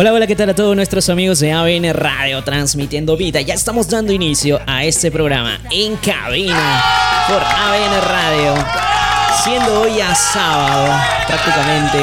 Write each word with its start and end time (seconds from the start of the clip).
Hola, 0.00 0.12
hola, 0.12 0.28
¿qué 0.28 0.36
tal 0.36 0.48
a 0.48 0.54
todos 0.54 0.76
nuestros 0.76 1.08
amigos 1.08 1.40
de 1.40 1.50
ABN 1.50 1.92
Radio 1.92 2.44
transmitiendo 2.44 3.16
vida? 3.16 3.40
Ya 3.40 3.54
estamos 3.54 3.88
dando 3.88 4.12
inicio 4.12 4.60
a 4.64 4.84
este 4.84 5.10
programa 5.10 5.58
en 5.72 5.96
cabina 5.96 6.84
por 7.26 7.42
ABN 7.42 8.00
Radio, 8.08 8.54
siendo 9.42 9.80
hoy 9.80 9.96
ya 9.96 10.14
sábado 10.14 10.94
prácticamente. 11.26 11.98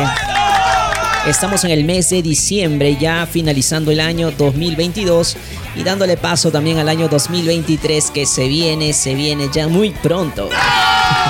Estamos 1.26 1.64
en 1.64 1.72
el 1.72 1.86
mes 1.86 2.10
de 2.10 2.22
diciembre, 2.22 2.98
ya 3.00 3.26
finalizando 3.26 3.92
el 3.92 4.02
año 4.02 4.30
2022 4.32 5.38
y 5.77 5.84
dándole 5.84 6.18
paso 6.18 6.52
también 6.52 6.80
al 6.80 6.90
año 6.90 7.08
2023 7.08 8.12
que 8.12 8.26
se 8.26 8.50
viene, 8.50 8.91
se 8.91 9.16
viene 9.16 9.48
ya 9.54 9.70
muy 9.70 9.91
pronto. 9.91 10.50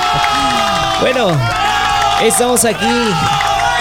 bueno, 0.99 1.27
estamos 2.23 2.65
aquí 2.65 3.11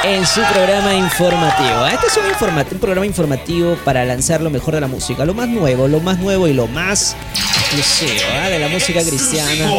en 0.06 0.26
su 0.26 0.42
programa 0.52 0.94
informativo. 0.94 1.86
Este 1.86 2.06
es 2.08 2.16
un, 2.18 2.78
programa 2.78 3.06
informativo 3.06 3.76
para 3.84 4.04
lanzar 4.04 4.42
lo 4.42 4.50
mejor 4.50 4.74
de 4.74 4.82
la 4.82 4.86
música, 4.86 5.24
lo 5.24 5.32
más 5.32 5.48
nuevo, 5.48 5.88
lo 5.88 6.00
más 6.00 6.18
nuevo 6.18 6.46
y 6.46 6.52
lo 6.52 6.66
más 6.66 7.16
exclusivo 7.56 8.28
¿ah? 8.42 8.50
de 8.50 8.58
la 8.58 8.68
música 8.68 9.00
cristiana. 9.02 9.70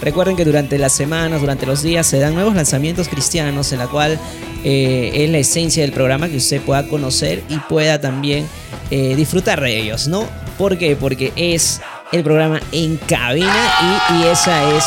Recuerden 0.00 0.34
que 0.34 0.46
durante 0.46 0.78
las 0.78 0.92
semanas, 0.92 1.42
durante 1.42 1.66
los 1.66 1.82
días, 1.82 2.06
se 2.06 2.18
dan 2.18 2.34
nuevos 2.34 2.54
lanzamientos 2.54 3.08
cristianos 3.08 3.70
en 3.72 3.80
la 3.80 3.86
cual 3.86 4.18
eh, 4.64 5.10
es 5.12 5.30
la 5.30 5.38
esencia 5.38 5.82
del 5.82 5.92
programa 5.92 6.28
que 6.28 6.38
usted 6.38 6.62
pueda 6.62 6.88
conocer 6.88 7.42
y 7.50 7.58
pueda 7.58 8.00
también 8.00 8.48
eh, 8.90 9.14
disfrutar 9.14 9.60
de 9.60 9.78
ellos, 9.78 10.08
¿no? 10.08 10.26
¿Por 10.56 10.78
qué? 10.78 10.96
Porque 10.96 11.34
es 11.36 11.82
el 12.12 12.22
programa 12.22 12.60
en 12.72 12.96
cabina 12.96 14.00
y, 14.10 14.14
y 14.14 14.26
esa 14.28 14.74
es 14.74 14.84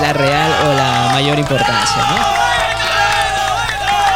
la 0.00 0.14
real 0.14 0.52
o 0.70 0.74
la 0.74 1.10
mayor 1.12 1.38
importancia, 1.38 1.96
¿no? 1.96 2.41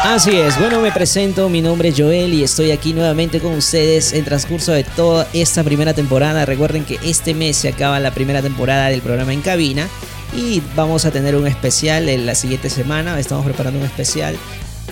Así 0.09 0.37
es, 0.37 0.57
bueno 0.61 0.81
me 0.81 0.93
presento, 0.93 1.49
mi 1.49 1.61
nombre 1.61 1.89
es 1.89 1.97
Joel 1.99 2.33
y 2.33 2.45
estoy 2.45 2.71
aquí 2.71 2.93
nuevamente 2.93 3.41
con 3.41 3.55
ustedes 3.55 4.13
en 4.13 4.25
transcurso 4.25 4.71
de 4.71 4.85
toda 4.85 5.27
esta 5.33 5.65
primera 5.65 5.95
temporada. 5.95 6.47
Recuerden 6.47 6.85
que 6.85 7.01
este 7.03 7.35
mes 7.35 7.57
se 7.57 7.71
acaba 7.71 7.99
la 7.99 8.13
primera 8.13 8.41
temporada 8.41 8.87
del 8.87 9.03
programa 9.03 9.33
en 9.33 9.43
cabina 9.43 9.89
y 10.33 10.63
vamos 10.77 11.07
a 11.07 11.11
tener 11.11 11.35
un 11.35 11.49
especial 11.49 12.09
en 12.09 12.25
la 12.25 12.37
siguiente 12.37 12.71
semana, 12.71 13.19
estamos 13.19 13.45
preparando 13.45 13.81
un 13.81 13.85
especial 13.85 14.37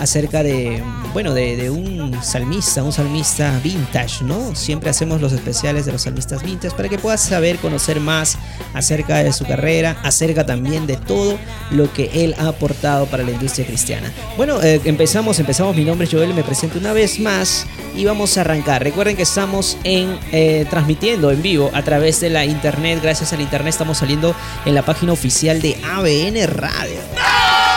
acerca 0.00 0.42
de, 0.42 0.82
bueno, 1.12 1.34
de, 1.34 1.70
un 1.70 2.22
salmista, 2.22 2.82
un 2.82 2.92
salmista 2.92 3.58
vintage, 3.62 4.24
¿no? 4.24 4.54
Siempre 4.54 4.90
hacemos 4.90 5.20
los 5.20 5.32
especiales 5.32 5.86
de 5.86 5.92
los 5.92 6.02
salmistas 6.02 6.42
vintage 6.42 6.74
para 6.76 6.88
que 6.88 6.98
puedas 6.98 7.22
saber, 7.22 7.58
conocer 7.58 8.00
más 8.00 8.36
acerca 8.72 9.22
de 9.22 9.32
su 9.32 9.44
carrera, 9.44 9.96
acerca 10.02 10.44
también 10.44 10.86
de 10.86 10.96
todo 10.96 11.38
lo 11.70 11.92
que 11.92 12.10
él 12.12 12.34
ha 12.38 12.48
aportado 12.48 13.06
para 13.06 13.22
la 13.22 13.30
industria 13.30 13.66
cristiana. 13.66 14.12
Bueno, 14.36 14.60
eh, 14.62 14.80
empezamos, 14.84 15.38
empezamos, 15.38 15.76
mi 15.76 15.84
nombre 15.84 16.06
es 16.06 16.12
Joel, 16.12 16.34
me 16.34 16.42
presento 16.42 16.78
una 16.78 16.92
vez 16.92 17.20
más 17.20 17.66
y 17.96 18.04
vamos 18.04 18.36
a 18.36 18.42
arrancar. 18.42 18.82
Recuerden 18.82 19.16
que 19.16 19.22
estamos 19.22 19.78
en, 19.84 20.18
eh, 20.32 20.66
transmitiendo 20.70 21.30
en 21.30 21.42
vivo 21.42 21.70
a 21.72 21.82
través 21.82 22.20
de 22.20 22.30
la 22.30 22.44
internet, 22.44 23.00
gracias 23.02 23.32
al 23.32 23.40
internet 23.40 23.70
estamos 23.70 23.98
saliendo 23.98 24.34
en 24.64 24.74
la 24.74 24.82
página 24.82 25.12
oficial 25.12 25.60
de 25.62 25.76
ABN 25.84 26.46
Radio. 26.46 27.73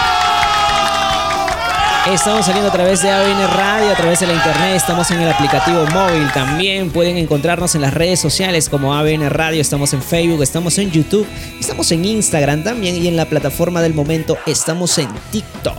Estamos 2.13 2.45
saliendo 2.45 2.69
a 2.69 2.71
través 2.71 3.01
de 3.01 3.11
ABN 3.11 3.47
Radio, 3.49 3.91
a 3.91 3.95
través 3.95 4.21
de 4.21 4.27
la 4.27 4.33
internet, 4.33 4.77
estamos 4.77 5.11
en 5.11 5.19
el 5.19 5.29
aplicativo 5.29 5.85
móvil 5.87 6.31
también. 6.31 6.89
Pueden 6.89 7.17
encontrarnos 7.17 7.75
en 7.75 7.81
las 7.81 7.93
redes 7.93 8.19
sociales 8.19 8.69
como 8.69 8.95
ABN 8.95 9.29
Radio, 9.29 9.59
estamos 9.59 9.91
en 9.93 10.01
Facebook, 10.01 10.41
estamos 10.41 10.77
en 10.77 10.89
YouTube, 10.89 11.27
estamos 11.59 11.91
en 11.91 12.05
Instagram 12.05 12.63
también 12.63 12.95
y 12.95 13.09
en 13.09 13.17
la 13.17 13.25
plataforma 13.25 13.81
del 13.81 13.93
momento 13.93 14.37
estamos 14.45 14.97
en 14.97 15.09
TikTok. 15.31 15.77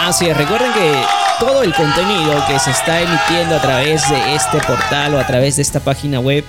Así 0.00 0.26
es, 0.26 0.36
recuerden 0.36 0.72
que 0.74 0.94
todo 1.40 1.62
el 1.62 1.74
contenido 1.74 2.44
que 2.46 2.58
se 2.58 2.72
está 2.72 3.00
emitiendo 3.00 3.56
a 3.56 3.62
través 3.62 4.08
de 4.10 4.34
este 4.34 4.58
portal 4.58 5.14
o 5.14 5.18
a 5.18 5.26
través 5.26 5.56
de 5.56 5.62
esta 5.62 5.80
página 5.80 6.20
web 6.20 6.44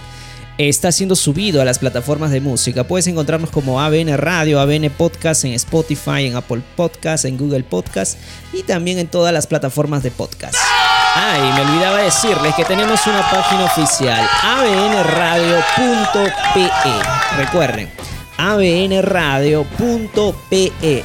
está 0.57 0.91
siendo 0.91 1.15
subido 1.15 1.61
a 1.61 1.65
las 1.65 1.79
plataformas 1.79 2.31
de 2.31 2.41
música. 2.41 2.85
Puedes 2.85 3.07
encontrarnos 3.07 3.49
como 3.49 3.81
ABN 3.81 4.17
Radio, 4.17 4.59
ABN 4.59 4.89
Podcast 4.89 5.45
en 5.45 5.53
Spotify, 5.53 6.25
en 6.27 6.35
Apple 6.35 6.61
Podcast, 6.75 7.25
en 7.25 7.37
Google 7.37 7.63
Podcast 7.63 8.17
y 8.53 8.63
también 8.63 8.99
en 8.99 9.07
todas 9.07 9.33
las 9.33 9.47
plataformas 9.47 10.03
de 10.03 10.11
podcast. 10.11 10.55
Ah, 11.17 11.37
y 11.37 11.53
me 11.55 11.61
olvidaba 11.69 12.01
decirles 12.01 12.53
que 12.55 12.65
tenemos 12.65 13.05
una 13.07 13.21
página 13.29 13.65
oficial, 13.65 14.29
abnradio.pe. 14.43 15.71
Recuerden, 17.37 17.89
abnradio.pe, 18.37 19.63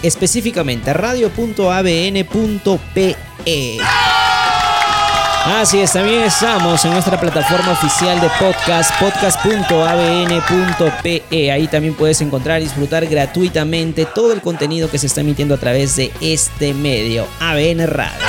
específicamente 0.03 0.93
radio.abn.pe. 0.93 1.57
Así 5.47 5.81
es, 5.81 5.93
también 5.93 6.25
estamos 6.25 6.85
en 6.85 6.93
nuestra 6.93 7.19
plataforma 7.19 7.73
oficial 7.73 8.21
de 8.21 8.29
podcast, 8.39 8.93
podcast.abn.pe. 9.01 11.51
Ahí 11.51 11.67
también 11.67 11.95
puedes 11.95 12.21
encontrar 12.21 12.61
y 12.61 12.65
disfrutar 12.65 13.07
gratuitamente 13.07 14.05
todo 14.05 14.35
el 14.35 14.43
contenido 14.43 14.91
que 14.91 14.99
se 14.99 15.07
está 15.07 15.23
emitiendo 15.23 15.55
a 15.55 15.59
través 15.59 15.97
de 15.97 16.13
este 16.21 16.75
medio, 16.75 17.27
ABN 17.41 17.87
Radio. 17.87 18.27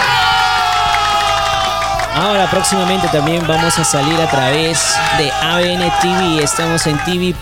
Ahora 2.16 2.50
próximamente 2.50 3.08
también 3.10 3.46
vamos 3.48 3.78
a 3.78 3.84
salir 3.84 4.20
a 4.20 4.30
través 4.30 4.96
de 5.18 5.30
ABN 5.32 5.92
TV. 6.02 6.44
Estamos 6.44 6.88
en 6.88 6.98
tv.abn.pe 7.06 7.42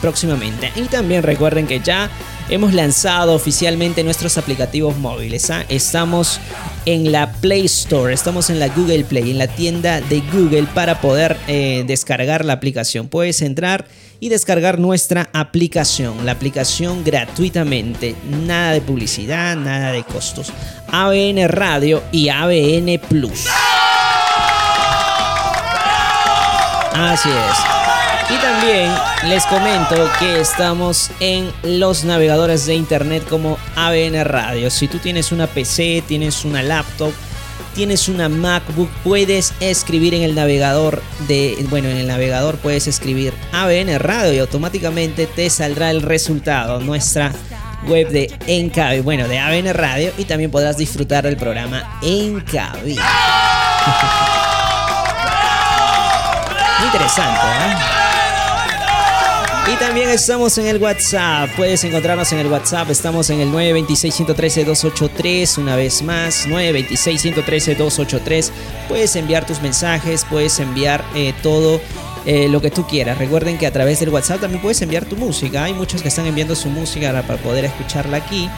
próximamente. 0.00 0.72
Y 0.76 0.82
también 0.82 1.22
recuerden 1.22 1.66
que 1.66 1.80
ya 1.80 2.08
hemos 2.52 2.74
lanzado 2.74 3.32
oficialmente 3.32 4.04
nuestros 4.04 4.36
aplicativos 4.36 4.98
móviles. 4.98 5.48
¿ah? 5.48 5.64
Estamos 5.70 6.38
en 6.84 7.10
la 7.10 7.32
Play 7.32 7.64
Store, 7.64 8.12
estamos 8.12 8.50
en 8.50 8.58
la 8.58 8.68
Google 8.68 9.04
Play, 9.04 9.30
en 9.30 9.38
la 9.38 9.46
tienda 9.46 10.02
de 10.02 10.20
Google 10.30 10.64
para 10.74 11.00
poder 11.00 11.38
eh, 11.48 11.82
descargar 11.86 12.44
la 12.44 12.52
aplicación. 12.52 13.08
Puedes 13.08 13.40
entrar 13.40 13.86
y 14.20 14.28
descargar 14.28 14.78
nuestra 14.78 15.30
aplicación, 15.32 16.26
la 16.26 16.32
aplicación 16.32 17.02
gratuitamente, 17.04 18.14
nada 18.28 18.72
de 18.72 18.82
publicidad, 18.82 19.56
nada 19.56 19.90
de 19.92 20.04
costos. 20.04 20.52
ABN 20.88 21.48
Radio 21.48 22.02
y 22.12 22.28
ABN 22.28 23.00
Plus. 23.08 23.46
Así 26.92 27.30
es. 27.30 27.71
Y 28.32 28.36
también 28.40 28.90
les 29.28 29.44
comento 29.44 30.08
que 30.18 30.40
estamos 30.40 31.10
en 31.20 31.52
los 31.62 32.04
navegadores 32.04 32.64
de 32.64 32.74
internet 32.74 33.24
como 33.28 33.58
ABN 33.76 34.24
Radio. 34.24 34.70
Si 34.70 34.88
tú 34.88 34.98
tienes 34.98 35.32
una 35.32 35.46
PC, 35.46 36.02
tienes 36.06 36.46
una 36.46 36.62
laptop, 36.62 37.12
tienes 37.74 38.08
una 38.08 38.30
MacBook, 38.30 38.88
puedes 39.04 39.52
escribir 39.60 40.14
en 40.14 40.22
el 40.22 40.34
navegador 40.34 41.02
de, 41.28 41.56
bueno, 41.68 41.88
en 41.88 41.98
el 41.98 42.06
navegador 42.06 42.56
puedes 42.56 42.86
escribir 42.86 43.34
ABN 43.52 43.98
Radio 43.98 44.32
y 44.32 44.38
automáticamente 44.38 45.26
te 45.26 45.50
saldrá 45.50 45.90
el 45.90 46.00
resultado, 46.00 46.80
nuestra 46.80 47.32
web 47.86 48.08
de 48.08 48.32
Encabi, 48.46 49.00
bueno, 49.00 49.28
de 49.28 49.38
ABN 49.40 49.74
Radio 49.74 50.10
y 50.16 50.24
también 50.24 50.50
podrás 50.50 50.78
disfrutar 50.78 51.24
del 51.24 51.36
programa 51.36 51.98
Encabi. 52.02 52.96
interesante, 56.84 57.46
¿eh? 57.46 58.01
Y 59.70 59.76
también 59.76 60.08
estamos 60.08 60.58
en 60.58 60.66
el 60.66 60.82
WhatsApp. 60.82 61.48
Puedes 61.56 61.84
encontrarnos 61.84 62.32
en 62.32 62.40
el 62.40 62.48
WhatsApp. 62.48 62.90
Estamos 62.90 63.30
en 63.30 63.38
el 63.40 63.52
926-113-283. 63.52 65.58
Una 65.58 65.76
vez 65.76 66.02
más, 66.02 66.48
926-113-283. 66.48 68.50
Puedes 68.88 69.14
enviar 69.14 69.46
tus 69.46 69.62
mensajes, 69.62 70.26
puedes 70.28 70.58
enviar 70.58 71.04
eh, 71.14 71.32
todo. 71.42 71.80
Eh, 72.24 72.48
lo 72.48 72.60
que 72.60 72.70
tú 72.70 72.86
quieras. 72.86 73.18
Recuerden 73.18 73.58
que 73.58 73.66
a 73.66 73.72
través 73.72 73.98
del 73.98 74.10
WhatsApp 74.10 74.42
también 74.42 74.62
puedes 74.62 74.80
enviar 74.80 75.06
tu 75.06 75.16
música. 75.16 75.64
Hay 75.64 75.74
muchos 75.74 76.02
que 76.02 76.08
están 76.08 76.24
enviando 76.24 76.54
su 76.54 76.68
música 76.68 77.10
para 77.26 77.42
poder 77.42 77.64
escucharla 77.64 78.18
aquí 78.18 78.48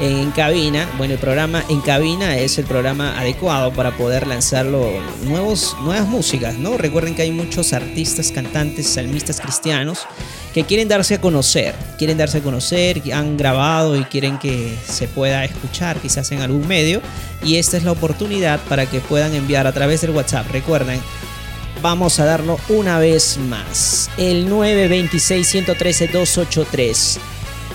en 0.00 0.32
cabina. 0.32 0.88
Bueno, 0.98 1.14
el 1.14 1.20
programa 1.20 1.62
en 1.68 1.80
cabina 1.82 2.36
es 2.36 2.58
el 2.58 2.64
programa 2.64 3.16
adecuado 3.16 3.72
para 3.72 3.96
poder 3.96 4.26
lanzarlo 4.26 4.90
nuevos, 5.22 5.76
nuevas 5.82 6.08
músicas, 6.08 6.56
¿no? 6.56 6.76
Recuerden 6.76 7.14
que 7.14 7.22
hay 7.22 7.30
muchos 7.30 7.72
artistas, 7.72 8.32
cantantes, 8.32 8.88
salmistas 8.88 9.40
cristianos 9.40 10.08
que 10.52 10.64
quieren 10.64 10.88
darse 10.88 11.14
a 11.14 11.20
conocer, 11.20 11.74
quieren 11.98 12.18
darse 12.18 12.38
a 12.38 12.42
conocer, 12.42 13.02
han 13.12 13.36
grabado 13.36 13.96
y 13.96 14.04
quieren 14.04 14.38
que 14.38 14.76
se 14.86 15.08
pueda 15.08 15.44
escuchar 15.44 15.98
quizás 15.98 16.30
en 16.32 16.40
algún 16.40 16.66
medio 16.68 17.00
y 17.42 17.56
esta 17.56 17.76
es 17.76 17.84
la 17.84 17.92
oportunidad 17.92 18.60
para 18.68 18.86
que 18.86 19.00
puedan 19.00 19.34
enviar 19.34 19.66
a 19.66 19.72
través 19.72 20.02
del 20.02 20.10
WhatsApp. 20.10 20.50
Recuerden, 20.50 21.00
vamos 21.80 22.20
a 22.20 22.24
darlo 22.24 22.58
una 22.68 22.98
vez 22.98 23.38
más. 23.38 24.10
El 24.18 24.48
926 24.48 25.46
113 25.46 26.08
283 26.08 27.20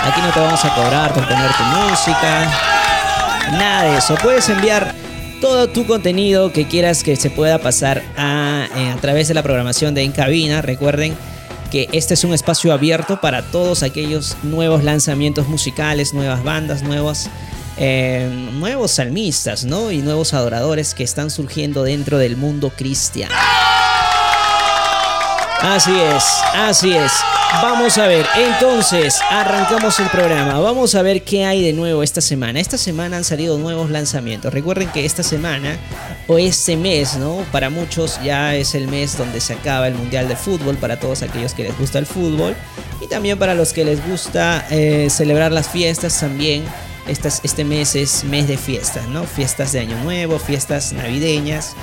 Aquí 0.08 0.22
no 0.22 0.32
te 0.32 0.40
vamos 0.40 0.64
a 0.64 0.74
cobrar 0.74 1.14
por 1.14 1.28
poner 1.28 1.52
tu 1.52 1.64
música. 1.64 2.50
Nada 3.52 3.92
de 3.92 3.98
eso. 3.98 4.16
Puedes 4.16 4.48
enviar 4.48 4.96
todo 5.42 5.68
tu 5.68 5.86
contenido 5.86 6.54
que 6.54 6.66
quieras 6.66 7.04
que 7.04 7.18
se 7.18 7.30
pueda 7.30 7.60
pasar 7.60 8.02
a, 8.16 8.68
eh, 8.74 8.96
través 9.02 9.28
de 9.28 9.34
la 9.34 9.44
programación 9.44 9.94
de 9.94 10.04
En 10.04 10.14
Cabina. 10.14 10.62
Recuerden 10.62 11.14
que 11.72 11.90
este 11.92 12.14
es 12.14 12.24
un 12.24 12.34
espacio 12.34 12.72
abierto 12.72 13.20
para 13.20 13.42
todos 13.42 13.84
aquellos 13.84 14.38
nuevos 14.44 14.82
lanzamientos 14.86 15.50
musicales, 15.50 16.14
nuevas 16.14 16.42
bandas, 16.42 16.84
nuevos, 16.84 17.28
eh, 17.76 18.32
salmistas, 18.88 19.66
¿no? 19.66 19.92
Y 19.92 19.98
nuevos 19.98 20.34
adoradores 20.34 20.94
que 20.94 21.04
están 21.04 21.30
surgiendo 21.30 21.84
dentro 21.84 22.18
del 22.18 22.38
mundo 22.38 22.72
cristiano. 22.74 23.36
Así 25.62 25.92
es, 26.00 26.24
así 26.54 26.94
es. 26.94 27.12
Vamos 27.64 27.98
a 27.98 28.08
ver, 28.08 28.26
entonces 28.36 29.20
arrancamos 29.32 30.00
el 30.00 30.08
programa. 30.08 30.60
Vamos 30.60 30.94
a 30.94 31.02
ver 31.02 31.24
qué 31.24 31.46
hay 31.46 31.64
de 31.64 31.74
nuevo 31.74 32.04
esta 32.04 32.22
semana. 32.22 32.60
Esta 32.60 32.78
semana 32.78 33.18
han 33.18 33.24
salido 33.24 33.58
nuevos 33.58 33.90
lanzamientos. 33.90 34.54
Recuerden 34.54 34.90
que 34.90 35.06
esta 35.06 35.24
semana 35.24 35.78
o 36.28 36.38
este 36.38 36.78
mes, 36.78 37.18
¿no? 37.18 37.44
Para 37.52 37.72
muchos 37.72 38.22
ya 38.24 38.56
es 38.56 38.76
el 38.76 38.88
mes 38.88 39.18
donde 39.18 39.42
se 39.42 39.54
acaba 39.54 39.88
el 39.88 39.96
Mundial 39.96 40.28
de 40.28 40.36
Fútbol, 40.36 40.78
para 40.78 41.00
todos 41.00 41.24
aquellos 41.24 41.54
que 41.54 41.64
les 41.64 41.78
gusta 41.80 41.98
el 41.98 42.06
fútbol. 42.06 42.56
Y 43.02 43.08
también 43.08 43.40
para 43.40 43.56
los 43.56 43.74
que 43.74 43.84
les 43.84 44.06
gusta 44.08 44.66
eh, 44.70 45.10
celebrar 45.10 45.52
las 45.52 45.70
fiestas 45.70 46.20
también. 46.20 46.64
este 47.08 47.64
mes 47.64 47.96
es 47.96 48.24
mes 48.26 48.48
de 48.48 48.58
fiestas, 48.58 49.08
¿no? 49.08 49.24
Fiestas 49.24 49.72
de 49.72 49.80
Año 49.80 49.98
Nuevo, 50.04 50.38
fiestas 50.38 50.94
navideñas. 50.94 51.76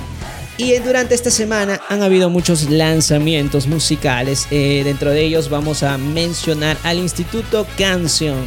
Y 0.57 0.77
durante 0.79 1.15
esta 1.15 1.31
semana 1.31 1.81
han 1.89 2.01
habido 2.01 2.29
muchos 2.29 2.69
lanzamientos 2.69 3.67
musicales. 3.67 4.47
Eh, 4.51 4.83
dentro 4.85 5.11
de 5.11 5.21
ellos 5.23 5.49
vamos 5.49 5.83
a 5.83 5.97
mencionar 5.97 6.77
al 6.83 6.97
Instituto 6.97 7.67
Canción. 7.77 8.37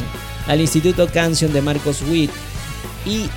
Al 0.47 0.59
Instituto 0.59 1.07
Canción 1.07 1.53
de 1.53 1.61
Marcos 1.61 2.01
Witt. 2.09 2.31
Y 3.05 3.29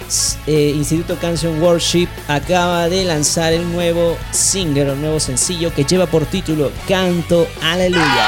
eh, 0.47 0.73
Instituto 0.75 1.17
Canción 1.17 1.63
Worship 1.63 2.09
acaba 2.29 2.89
de 2.89 3.05
lanzar 3.05 3.53
el 3.53 3.71
nuevo 3.73 4.17
single, 4.33 4.93
el 4.93 5.01
nuevo 5.01 5.21
sencillo 5.21 5.73
que 5.75 5.85
lleva 5.85 6.07
por 6.07 6.25
título 6.27 6.73
Canto 6.89 7.47
Aleluya. 7.63 8.27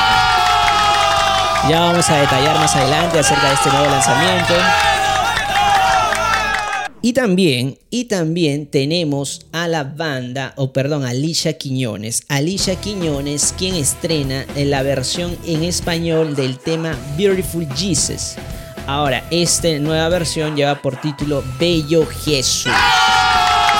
Ya 1.68 1.80
vamos 1.80 2.08
a 2.10 2.18
detallar 2.18 2.56
más 2.56 2.76
adelante 2.76 3.18
acerca 3.18 3.48
de 3.48 3.54
este 3.54 3.70
nuevo 3.70 3.86
lanzamiento. 3.86 4.54
Y 7.04 7.12
también, 7.12 7.78
y 7.90 8.06
también 8.06 8.64
tenemos 8.64 9.44
a 9.52 9.68
la 9.68 9.84
banda, 9.84 10.54
o 10.56 10.72
perdón, 10.72 11.04
a 11.04 11.10
Alicia 11.10 11.58
Quiñones. 11.58 12.22
Alicia 12.30 12.76
Quiñones, 12.76 13.54
quien 13.58 13.74
estrena 13.74 14.46
la 14.56 14.82
versión 14.82 15.36
en 15.44 15.64
español 15.64 16.34
del 16.34 16.56
tema 16.58 16.96
Beautiful 17.18 17.68
Jesus. 17.76 18.36
Ahora, 18.86 19.22
esta 19.30 19.68
nueva 19.80 20.08
versión 20.08 20.56
lleva 20.56 20.80
por 20.80 20.98
título 20.98 21.44
Bello 21.60 22.06
Jesús. 22.06 22.72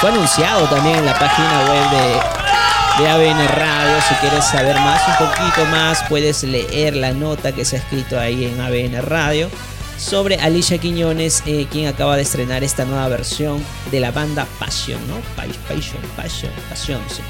Fue 0.03 0.11
anunciado 0.11 0.69
también 0.69 0.99
en 0.99 1.07
la 1.07 1.19
página 1.19 1.65
web 1.71 2.99
de, 2.99 3.05
de 3.05 3.09
ABN 3.09 3.49
Radio. 3.57 4.03
Si 4.07 4.15
quieres 4.17 4.45
saber 4.45 4.77
más, 4.77 5.01
un 5.09 5.27
poquito 5.27 5.65
más, 5.71 6.05
puedes 6.11 6.43
leer 6.43 6.95
la 6.95 7.15
nota 7.15 7.53
que 7.53 7.65
se 7.65 7.77
ha 7.77 7.79
escrito 7.79 8.21
ahí 8.21 8.45
en 8.45 8.61
ABN 8.61 9.01
Radio 9.01 9.49
sobre 9.97 10.37
Alicia 10.37 10.79
Quiñones, 10.79 11.43
eh, 11.47 11.67
quien 11.71 11.87
acaba 11.87 12.17
de 12.17 12.23
estrenar 12.23 12.65
esta 12.65 12.85
nueva 12.85 13.09
versión 13.09 13.63
de 13.91 14.01
la 14.01 14.11
banda 14.11 14.47
Passion, 14.59 15.01
¿no? 15.09 15.17
Passion, 15.37 16.03
Passion, 16.17 16.53
Passion, 16.69 17.01
sí. 17.09 17.23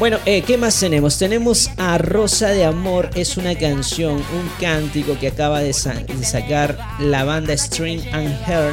Bueno, 0.00 0.18
eh, 0.24 0.40
¿qué 0.40 0.56
más 0.56 0.80
tenemos? 0.80 1.18
Tenemos 1.18 1.70
a 1.76 1.98
Rosa 1.98 2.48
de 2.48 2.64
Amor, 2.64 3.10
es 3.14 3.36
una 3.36 3.54
canción, 3.54 4.14
un 4.14 4.50
cántico 4.58 5.18
que 5.18 5.28
acaba 5.28 5.60
de, 5.60 5.74
sacar 5.74 6.78
la 7.00 7.24
banda 7.24 7.52
String 7.54 8.00
and 8.14 8.34
Hair. 8.48 8.72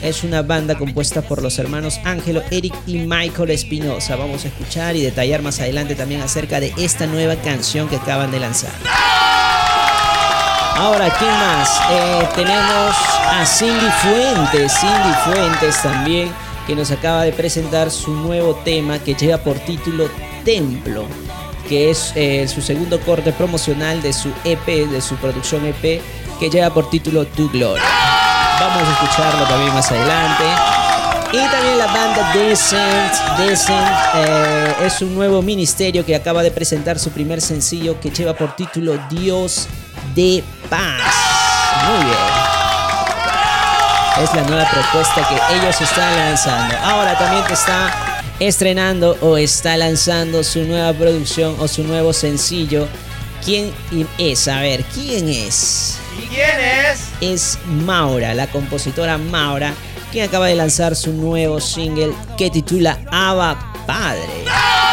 Es 0.00 0.22
una 0.22 0.42
banda 0.42 0.76
compuesta 0.78 1.22
por 1.22 1.42
los 1.42 1.58
hermanos 1.58 1.98
Ángelo, 2.04 2.42
Eric 2.52 2.74
y 2.86 2.98
Michael 2.98 3.50
Espinosa. 3.50 4.14
Vamos 4.14 4.44
a 4.44 4.48
escuchar 4.48 4.94
y 4.94 5.02
detallar 5.02 5.42
más 5.42 5.58
adelante 5.58 5.96
también 5.96 6.20
acerca 6.20 6.60
de 6.60 6.72
esta 6.78 7.06
nueva 7.06 7.34
canción 7.34 7.88
que 7.88 7.96
acaban 7.96 8.30
de 8.30 8.38
lanzar. 8.38 8.70
Ahora, 10.76 11.10
¿quién 11.18 11.30
más? 11.30 11.80
Eh, 11.90 12.28
tenemos 12.34 12.94
a 13.30 13.44
Cindy 13.44 13.90
Fuentes, 14.02 14.72
Cindy 14.80 15.14
Fuentes 15.24 15.82
también, 15.82 16.32
que 16.66 16.74
nos 16.74 16.90
acaba 16.90 17.22
de 17.22 17.32
presentar 17.32 17.90
su 17.90 18.12
nuevo 18.12 18.54
tema 18.56 18.98
que 18.98 19.14
lleva 19.14 19.38
por 19.38 19.58
título 19.58 20.08
Templo, 20.44 21.04
que 21.68 21.90
es 21.90 22.12
eh, 22.14 22.48
su 22.48 22.62
segundo 22.62 23.00
corte 23.00 23.32
promocional 23.32 24.00
de 24.02 24.12
su 24.12 24.30
EP, 24.44 24.66
de 24.66 25.00
su 25.00 25.16
producción 25.16 25.66
EP, 25.66 26.00
que 26.38 26.50
lleva 26.50 26.72
por 26.72 26.88
título 26.88 27.26
Tu 27.26 27.50
Gloria. 27.50 27.84
Vamos 28.60 28.88
a 28.88 28.92
escucharlo 28.92 29.46
también 29.46 29.74
más 29.74 29.90
adelante. 29.90 30.44
Y 31.32 31.38
también 31.48 31.78
la 31.78 31.86
banda 31.86 32.32
Descent. 32.34 33.12
Descent 33.38 33.86
eh, 34.16 34.74
es 34.84 35.00
un 35.00 35.14
nuevo 35.14 35.42
ministerio 35.42 36.04
que 36.04 36.16
acaba 36.16 36.42
de 36.42 36.50
presentar 36.50 36.98
su 36.98 37.10
primer 37.10 37.40
sencillo 37.40 38.00
que 38.00 38.10
lleva 38.10 38.34
por 38.34 38.56
título 38.56 38.98
Dios 39.08 39.68
de 40.14 40.42
paz. 40.70 41.14
Muy 41.86 42.04
bien. 42.04 42.16
Es 44.22 44.34
la 44.34 44.42
nueva 44.42 44.70
propuesta 44.70 45.26
que 45.28 45.56
ellos 45.56 45.80
están 45.80 46.16
lanzando. 46.16 46.76
Ahora 46.78 47.18
también 47.18 47.44
te 47.46 47.54
está 47.54 48.22
estrenando 48.38 49.16
o 49.20 49.36
está 49.36 49.76
lanzando 49.76 50.44
su 50.44 50.62
nueva 50.64 50.92
producción 50.92 51.56
o 51.58 51.68
su 51.68 51.82
nuevo 51.84 52.12
sencillo. 52.12 52.86
¿Quién 53.44 53.72
es? 54.18 54.46
A 54.48 54.60
ver, 54.60 54.84
¿quién 54.94 55.28
es? 55.28 55.98
¿Y 56.18 56.26
quién 56.26 56.60
es? 56.60 57.08
Es 57.20 57.58
Maura, 57.66 58.34
la 58.34 58.46
compositora 58.46 59.18
Maura, 59.18 59.72
quien 60.12 60.28
acaba 60.28 60.46
de 60.46 60.54
lanzar 60.54 60.94
su 60.94 61.12
nuevo 61.12 61.60
single 61.60 62.12
que 62.36 62.50
titula 62.50 62.98
Ava 63.10 63.72
Padre. 63.86 64.44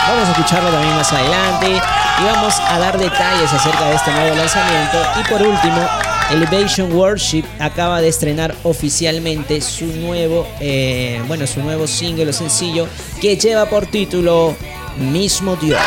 Vamos 0.07 0.29
a 0.29 0.31
escucharlo 0.31 0.69
también 0.69 0.95
más 0.95 1.11
adelante 1.11 1.81
y 2.19 2.23
vamos 2.23 2.55
a 2.59 2.79
dar 2.79 2.97
detalles 2.97 3.51
acerca 3.51 3.85
de 3.85 3.95
este 3.95 4.11
nuevo 4.11 4.35
lanzamiento. 4.35 4.97
Y 5.19 5.23
por 5.29 5.41
último, 5.41 5.87
Elevation 6.31 6.91
Worship 6.93 7.43
acaba 7.59 8.01
de 8.01 8.09
estrenar 8.09 8.55
oficialmente 8.63 9.61
su 9.61 9.85
nuevo, 9.85 10.47
eh, 10.59 11.21
bueno, 11.27 11.47
su 11.47 11.61
nuevo 11.61 11.87
single 11.87 12.29
o 12.29 12.33
sencillo 12.33 12.87
que 13.21 13.37
lleva 13.37 13.65
por 13.67 13.85
título 13.85 14.55
Mismo 14.97 15.55
Dios. 15.55 15.79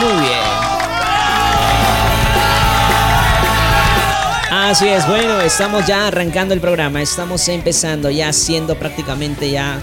Muy 0.00 0.22
bien. 0.22 0.68
Así 4.50 4.86
es, 4.86 5.06
bueno, 5.06 5.40
estamos 5.40 5.86
ya 5.86 6.08
arrancando 6.08 6.52
el 6.52 6.60
programa, 6.60 7.00
estamos 7.00 7.48
empezando 7.48 8.10
ya 8.10 8.32
siendo 8.34 8.78
prácticamente 8.78 9.50
ya 9.50 9.80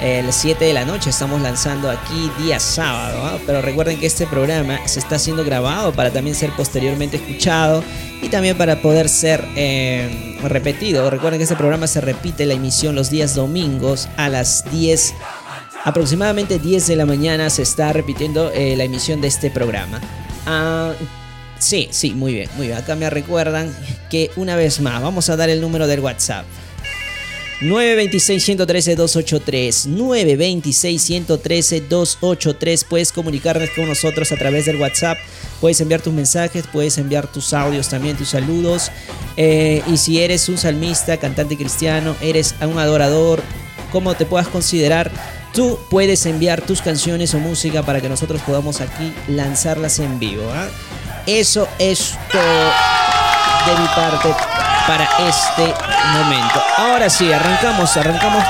el 0.00 0.32
7 0.32 0.64
de 0.64 0.72
la 0.72 0.84
noche. 0.84 1.10
Estamos 1.10 1.40
lanzando 1.40 1.90
aquí 1.90 2.30
día 2.38 2.60
sábado, 2.60 3.40
pero 3.46 3.62
recuerden 3.62 3.98
que 3.98 4.06
este 4.06 4.26
programa 4.26 4.78
se 4.86 4.98
está 4.98 5.18
siendo 5.18 5.44
grabado 5.44 5.92
para 5.92 6.10
también 6.10 6.36
ser 6.36 6.50
posteriormente 6.56 7.16
escuchado 7.16 7.82
y 8.22 8.28
también 8.28 8.56
para 8.56 8.80
poder 8.82 9.08
ser 9.08 9.44
eh, 9.56 10.38
repetido. 10.42 11.10
Recuerden 11.10 11.38
que 11.38 11.44
este 11.44 11.56
programa 11.56 11.86
se 11.86 12.00
repite 12.00 12.46
la 12.46 12.54
emisión 12.54 12.94
los 12.94 13.10
días 13.10 13.34
domingos 13.34 14.08
a 14.16 14.28
las 14.28 14.70
10 14.70 15.14
aproximadamente 15.84 16.58
10 16.58 16.86
de 16.86 16.96
la 16.96 17.06
mañana 17.06 17.50
se 17.50 17.62
está 17.62 17.92
repitiendo 17.92 18.50
eh, 18.50 18.74
la 18.76 18.84
emisión 18.84 19.20
de 19.20 19.28
este 19.28 19.50
programa. 19.50 20.00
Ah, 20.46 20.92
sí, 21.58 21.88
sí, 21.90 22.12
muy 22.12 22.32
bien, 22.32 22.48
muy 22.56 22.68
bien. 22.68 22.78
Acá 22.78 22.96
me 22.96 23.08
recuerdan 23.10 23.74
que 24.10 24.30
una 24.36 24.56
vez 24.56 24.80
más 24.80 25.00
vamos 25.02 25.28
a 25.28 25.36
dar 25.36 25.50
el 25.50 25.60
número 25.60 25.86
del 25.86 26.00
WhatsApp. 26.00 26.46
926-113-283. 27.60 29.88
926-113-283. 29.88 32.84
Puedes 32.88 33.12
comunicarte 33.12 33.70
con 33.74 33.88
nosotros 33.88 34.32
a 34.32 34.36
través 34.36 34.64
del 34.66 34.80
WhatsApp. 34.80 35.18
Puedes 35.60 35.80
enviar 35.80 36.02
tus 36.02 36.12
mensajes, 36.12 36.64
puedes 36.70 36.98
enviar 36.98 37.30
tus 37.30 37.52
audios 37.52 37.88
también, 37.88 38.16
tus 38.16 38.30
saludos. 38.30 38.90
Eh, 39.36 39.82
y 39.86 39.96
si 39.96 40.20
eres 40.20 40.48
un 40.48 40.58
salmista, 40.58 41.16
cantante 41.16 41.56
cristiano, 41.56 42.14
eres 42.20 42.54
un 42.60 42.78
adorador, 42.78 43.42
como 43.90 44.14
te 44.14 44.26
puedas 44.26 44.46
considerar, 44.48 45.10
tú 45.52 45.78
puedes 45.90 46.26
enviar 46.26 46.62
tus 46.62 46.82
canciones 46.82 47.34
o 47.34 47.38
música 47.38 47.82
para 47.82 48.00
que 48.00 48.08
nosotros 48.08 48.40
podamos 48.42 48.80
aquí 48.80 49.12
lanzarlas 49.28 50.00
en 50.00 50.18
vivo. 50.18 50.50
¿ah? 50.52 50.68
Eso 51.26 51.68
es 51.78 52.14
todo 52.30 52.42
de 53.66 53.80
mi 53.80 53.86
parte 53.94 54.53
para 54.86 55.08
este 55.28 55.74
momento. 56.12 56.62
Ahora 56.76 57.08
sí, 57.08 57.32
arrancamos, 57.32 57.96
arrancamos 57.96 58.44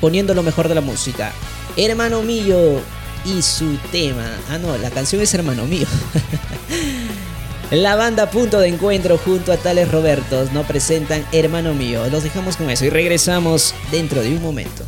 poniendo 0.00 0.34
lo 0.34 0.42
mejor 0.42 0.68
de 0.68 0.74
la 0.74 0.80
música. 0.80 1.32
Hermano 1.76 2.22
mío 2.22 2.80
y 3.24 3.42
su 3.42 3.76
tema. 3.92 4.24
Ah, 4.50 4.58
no, 4.58 4.76
la 4.78 4.90
canción 4.90 5.20
es 5.22 5.32
Hermano 5.34 5.64
mío. 5.64 5.86
La 7.72 7.96
banda 7.96 8.30
Punto 8.30 8.60
de 8.60 8.68
Encuentro 8.68 9.18
junto 9.18 9.52
a 9.52 9.56
Tales 9.56 9.90
Robertos 9.90 10.52
nos 10.52 10.66
presentan 10.66 11.26
Hermano 11.32 11.74
Mío. 11.74 12.06
Los 12.12 12.22
dejamos 12.22 12.56
con 12.56 12.70
eso 12.70 12.84
y 12.84 12.90
regresamos 12.90 13.74
dentro 13.90 14.22
de 14.22 14.36
un 14.36 14.40
momento. 14.40 14.84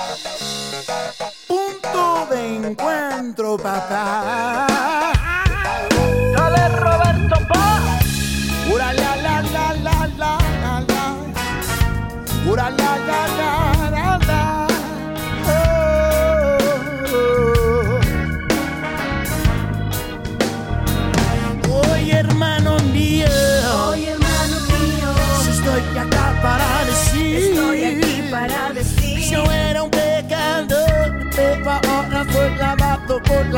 Mm 0.00 0.47
encuentro, 2.64 3.56
papá. 3.56 4.67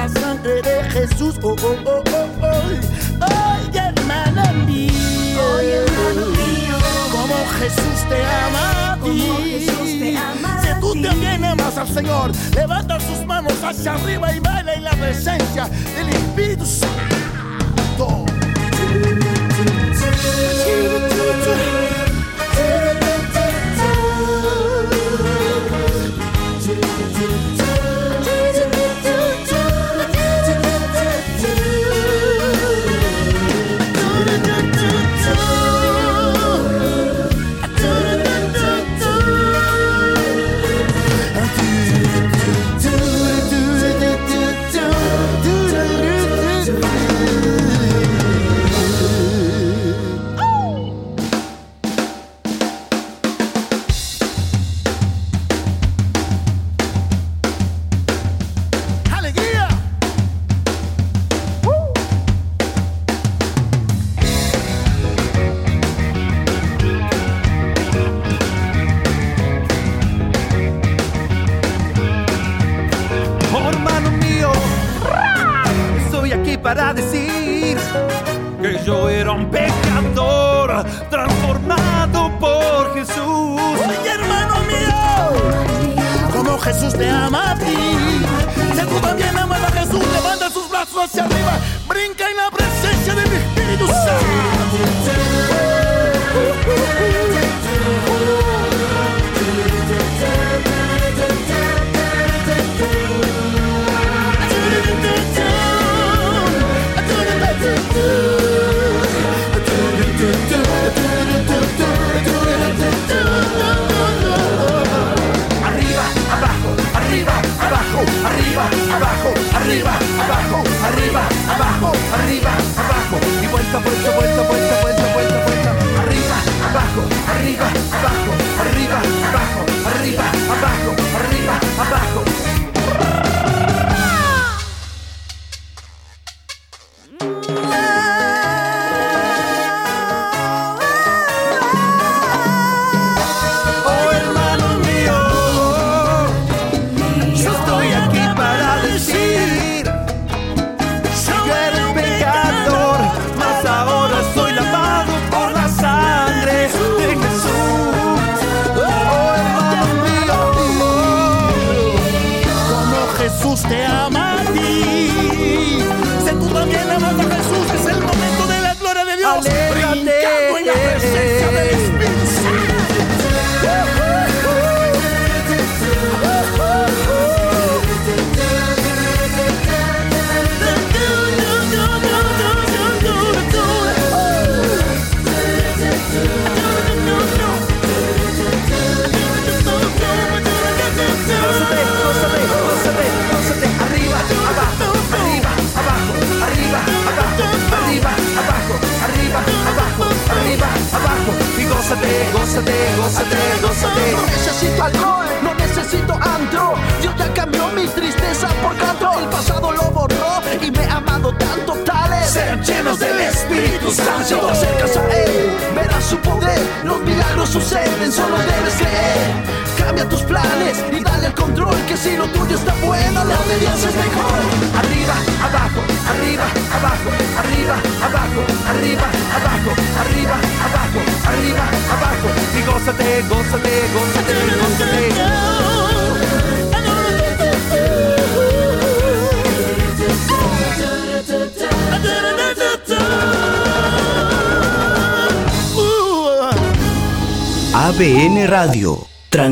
la 0.01 0.09
sangre 0.21 0.63
de 0.63 0.83
Jesús. 0.91 1.35
Oh, 1.43 1.55
oh, 1.63 1.77
oh, 1.85 2.03
oh, 2.13 2.29
oh. 2.43 3.69
Oye, 3.69 3.79
hermano 3.79 4.65
mío. 4.65 5.41
Oye, 5.57 5.77
hermano 5.85 6.27
mío. 6.31 6.77
Como 7.13 7.37
Jesús 7.59 8.09
te 8.09 8.25
ama 8.25 8.93
a 8.93 8.97
ti. 8.97 9.67
Si 10.63 10.81
tú 10.81 11.03
también 11.03 11.45
amas 11.45 11.77
al 11.77 11.89
Señor, 11.89 12.31
levanta 12.55 12.99
sus 13.01 13.27
manos 13.27 13.55
hacia 13.63 13.95
arriba 13.95 14.35
y 14.35 14.41
baila 14.41 14.75
en 14.75 14.85
la 14.85 14.93
presencia 14.93 15.69
del 15.95 16.09
Espíritu 16.09 16.65
Santo. 16.65 18.25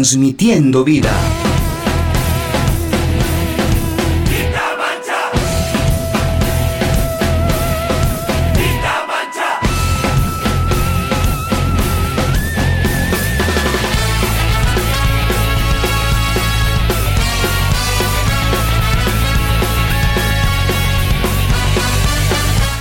Transmitiendo 0.08 0.84
vida. 0.84 1.12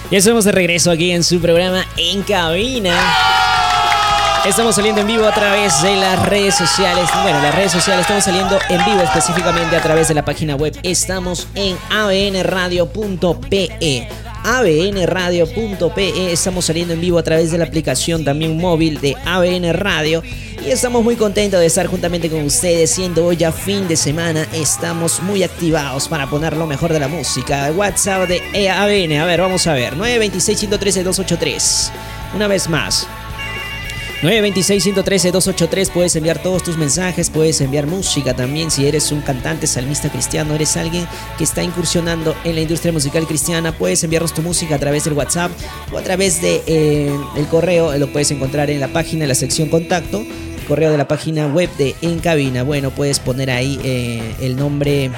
Ya 0.09 0.17
estamos 0.19 0.45
de 0.45 0.53
regreso 0.53 0.89
aquí 0.91 1.11
en 1.11 1.25
su 1.25 1.41
programa 1.41 1.85
En 1.97 2.23
Cabina. 2.23 3.36
Estamos 4.47 4.75
saliendo 4.75 5.01
en 5.01 5.07
vivo 5.07 5.25
a 5.25 5.33
través 5.33 5.81
de 5.81 5.97
las 5.97 6.25
redes 6.25 6.55
sociales. 6.55 7.09
Bueno, 7.21 7.41
las 7.41 7.53
redes 7.53 7.73
sociales 7.73 8.03
estamos 8.03 8.23
saliendo 8.23 8.57
en 8.69 8.83
vivo 8.85 9.01
específicamente 9.01 9.75
a 9.75 9.81
través 9.81 10.07
de 10.07 10.13
la 10.13 10.23
página 10.23 10.55
web. 10.55 10.73
Estamos 10.83 11.49
en 11.53 11.77
abnradio.pe. 11.89 12.47
abnradio.pe. 14.45 16.31
Estamos 16.31 16.63
saliendo 16.63 16.93
en 16.93 17.01
vivo 17.01 17.19
a 17.19 17.23
través 17.23 17.51
de 17.51 17.57
la 17.57 17.65
aplicación 17.65 18.23
también 18.23 18.57
móvil 18.57 19.01
de 19.01 19.17
ABN 19.25 19.73
Radio. 19.73 20.23
Y 20.65 20.71
estamos 20.71 21.03
muy 21.03 21.17
contentos 21.17 21.59
de 21.59 21.65
estar 21.65 21.87
juntamente 21.87 22.29
con 22.29 22.41
ustedes, 22.43 22.89
siendo 22.89 23.25
hoy 23.25 23.35
ya 23.35 23.51
fin 23.51 23.85
de 23.89 23.97
semana. 23.97 24.47
Estamos 24.53 25.21
muy 25.21 25.43
activados 25.43 26.07
para 26.07 26.25
poner 26.29 26.55
lo 26.55 26.65
mejor 26.65 26.93
de 26.93 27.01
la 27.01 27.09
música. 27.09 27.69
WhatsApp 27.75 28.29
de 28.29 28.41
E 28.53 28.69
ABN. 28.69 29.19
A 29.19 29.25
ver, 29.25 29.41
vamos 29.41 29.67
a 29.67 29.73
ver. 29.73 29.97
926-113-283. 29.97 31.91
Una 32.33 32.47
vez 32.47 32.69
más. 32.69 33.07
926-113-283. 34.27 35.89
Puedes 35.89 36.15
enviar 36.17 36.41
todos 36.41 36.61
tus 36.61 36.77
mensajes, 36.77 37.29
puedes 37.29 37.61
enviar 37.61 37.87
música 37.87 38.33
también. 38.35 38.69
Si 38.69 38.85
eres 38.85 39.13
un 39.13 39.21
cantante 39.21 39.67
salmista 39.67 40.09
cristiano, 40.09 40.53
eres 40.53 40.75
alguien 40.75 41.07
que 41.37 41.45
está 41.45 41.63
incursionando 41.63 42.35
en 42.43 42.55
la 42.55 42.61
industria 42.61 42.91
musical 42.91 43.25
cristiana, 43.25 43.71
puedes 43.71 44.03
enviarnos 44.03 44.33
tu 44.33 44.41
música 44.41 44.75
a 44.75 44.79
través 44.79 45.05
del 45.05 45.13
WhatsApp 45.13 45.49
o 45.93 45.97
a 45.97 46.01
través 46.01 46.41
del 46.41 46.61
de, 46.65 47.07
eh, 47.07 47.45
correo, 47.49 47.97
lo 47.97 48.11
puedes 48.11 48.29
encontrar 48.31 48.69
en 48.69 48.81
la 48.81 48.89
página, 48.89 49.23
en 49.23 49.29
la 49.29 49.35
sección 49.35 49.69
contacto, 49.69 50.25
correo 50.67 50.91
de 50.91 50.97
la 50.97 51.07
página 51.07 51.47
web 51.47 51.69
de 51.77 51.95
En 52.01 52.19
Cabina, 52.19 52.63
bueno, 52.63 52.91
puedes 52.91 53.19
poner 53.19 53.49
ahí 53.49 53.79
eh, 53.83 54.35
el 54.41 54.57
nombre 54.57 55.09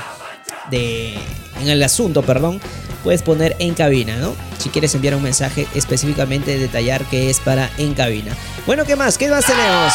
de... 0.70 1.16
en 1.60 1.68
el 1.68 1.82
asunto, 1.82 2.22
perdón, 2.22 2.62
puedes 3.04 3.22
poner 3.22 3.56
En 3.60 3.74
Cabina, 3.74 4.18
¿no? 4.18 4.36
Si 4.58 4.70
quieres 4.70 4.94
enviar 4.96 5.16
un 5.16 5.24
mensaje 5.24 5.68
específicamente 5.76 6.58
detallar 6.58 7.04
que 7.06 7.30
es 7.30 7.40
para 7.40 7.70
En 7.78 7.94
Cabina. 7.94 8.36
Bueno, 8.66 8.86
¿qué 8.86 8.96
más? 8.96 9.18
¿Qué 9.18 9.30
más 9.30 9.46
tenemos? 9.46 9.94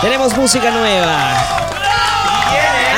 Tenemos 0.00 0.36
música 0.36 0.70
nueva. 0.70 1.60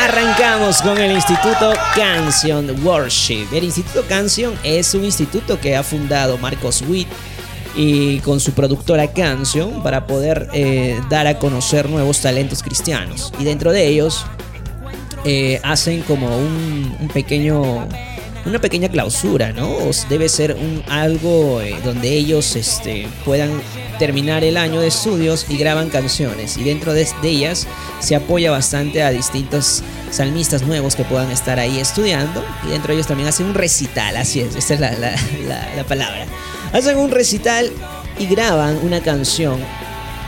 Arrancamos 0.05 0.83
con 0.83 0.99
el 0.99 1.13
Instituto 1.13 1.73
Canción 1.95 2.85
Worship. 2.85 3.47
El 3.53 3.65
Instituto 3.65 4.05
Canción 4.09 4.55
es 4.65 4.95
un 4.95 5.05
instituto 5.05 5.61
que 5.61 5.77
ha 5.77 5.83
fundado 5.83 6.39
Marcos 6.39 6.83
Witt 6.89 7.09
y 7.75 8.19
con 8.21 8.41
su 8.41 8.53
productora 8.53 9.13
Canción 9.13 9.83
para 9.83 10.07
poder 10.07 10.49
eh, 10.53 11.01
dar 11.09 11.27
a 11.27 11.39
conocer 11.39 11.89
nuevos 11.89 12.21
talentos 12.21 12.63
cristianos. 12.63 13.33
Y 13.39 13.45
dentro 13.45 13.73
de 13.73 13.87
ellos 13.87 14.27
eh, 15.25 15.61
hacen 15.63 16.03
como 16.03 16.37
un, 16.37 16.97
un 17.01 17.09
pequeño 17.09 17.87
una 18.45 18.61
pequeña 18.61 18.89
clausura, 18.89 19.53
¿no? 19.53 19.77
Debe 20.09 20.29
ser 20.29 20.55
un, 20.55 20.83
algo 20.89 21.61
eh, 21.61 21.77
donde 21.85 22.09
ellos 22.11 22.57
este, 22.57 23.07
puedan 23.25 23.51
terminar 23.99 24.45
el 24.45 24.57
año 24.57 24.81
de 24.81 24.89
estudios 24.89 25.47
y 25.49 25.57
graban 25.57 25.91
canciones. 25.91 26.57
Y 26.57 26.65
dentro 26.65 26.93
de, 26.93 27.07
ellas 27.23 27.67
se 28.01 28.17
apoya 28.17 28.51
bastante 28.51 29.03
a 29.03 29.11
distintos 29.11 29.83
salmistas 30.11 30.63
nuevos 30.63 30.97
que 30.97 31.05
puedan 31.05 31.31
estar 31.31 31.59
ahí 31.59 31.79
estudiando. 31.79 32.45
Y 32.67 32.71
dentro 32.71 32.89
de 32.89 32.95
ellos 32.95 33.07
también 33.07 33.29
hacen 33.29 33.47
un 33.47 33.55
recital, 33.55 34.17
así 34.17 34.41
es, 34.41 34.57
esa 34.57 34.75
es 34.75 34.81
la, 34.81 34.91
la 35.77 35.85
palabra. 35.85 36.27
Hacen 36.73 36.99
un 36.99 37.11
recital 37.11 37.71
y 38.19 38.27
graban 38.27 38.79
una 38.83 39.01
canción 39.01 39.59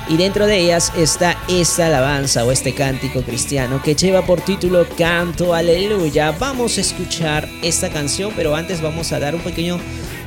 y 0.08 0.16
dentro 0.16 0.46
de 0.46 0.58
ellas 0.58 0.92
está 0.96 1.36
esta 1.48 1.86
alabanza 1.86 2.44
o 2.44 2.52
este 2.52 2.74
cántico 2.74 3.22
cristiano 3.22 3.80
que 3.82 3.94
lleva 3.94 4.22
por 4.26 4.40
título 4.40 4.86
Canto 4.96 5.54
Aleluya. 5.54 6.32
Vamos 6.38 6.76
a 6.78 6.82
escuchar 6.82 7.48
esta 7.62 7.88
canción, 7.88 8.32
pero 8.36 8.54
antes 8.54 8.80
vamos 8.82 9.12
a 9.12 9.18
dar 9.18 9.34
un 9.34 9.40
pequeño, 9.40 9.78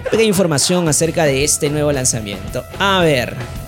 pequeña 0.06 0.30
información 0.30 0.88
acerca 0.88 1.26
de 1.26 1.44
este 1.44 1.70
nuevo 1.70 1.92
lanzamiento. 1.92 2.64
A 2.80 3.02
ver. 3.02 3.67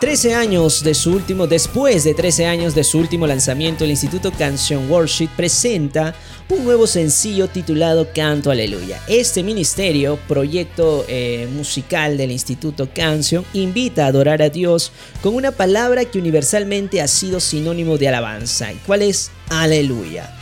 13 0.00 0.32
años 0.34 0.84
de 0.84 0.94
su 0.94 1.10
último, 1.10 1.48
después 1.48 2.04
de 2.04 2.14
13 2.14 2.46
años 2.46 2.72
de 2.76 2.84
su 2.84 2.98
último 3.00 3.26
lanzamiento, 3.26 3.82
el 3.82 3.90
Instituto 3.90 4.30
Canción 4.30 4.88
Worship 4.88 5.28
presenta 5.36 6.14
un 6.48 6.64
nuevo 6.64 6.86
sencillo 6.86 7.48
titulado 7.48 8.06
Canto 8.14 8.52
Aleluya. 8.52 9.02
Este 9.08 9.42
ministerio, 9.42 10.16
proyecto 10.28 11.04
eh, 11.08 11.48
musical 11.52 12.16
del 12.16 12.30
Instituto 12.30 12.88
Canción, 12.94 13.44
invita 13.54 14.04
a 14.04 14.08
adorar 14.08 14.40
a 14.40 14.50
Dios 14.50 14.92
con 15.20 15.34
una 15.34 15.50
palabra 15.50 16.04
que 16.04 16.20
universalmente 16.20 17.02
ha 17.02 17.08
sido 17.08 17.40
sinónimo 17.40 17.98
de 17.98 18.06
alabanza. 18.06 18.72
¿Y 18.72 18.76
cuál 18.76 19.02
es? 19.02 19.32
Aleluya. 19.48 20.37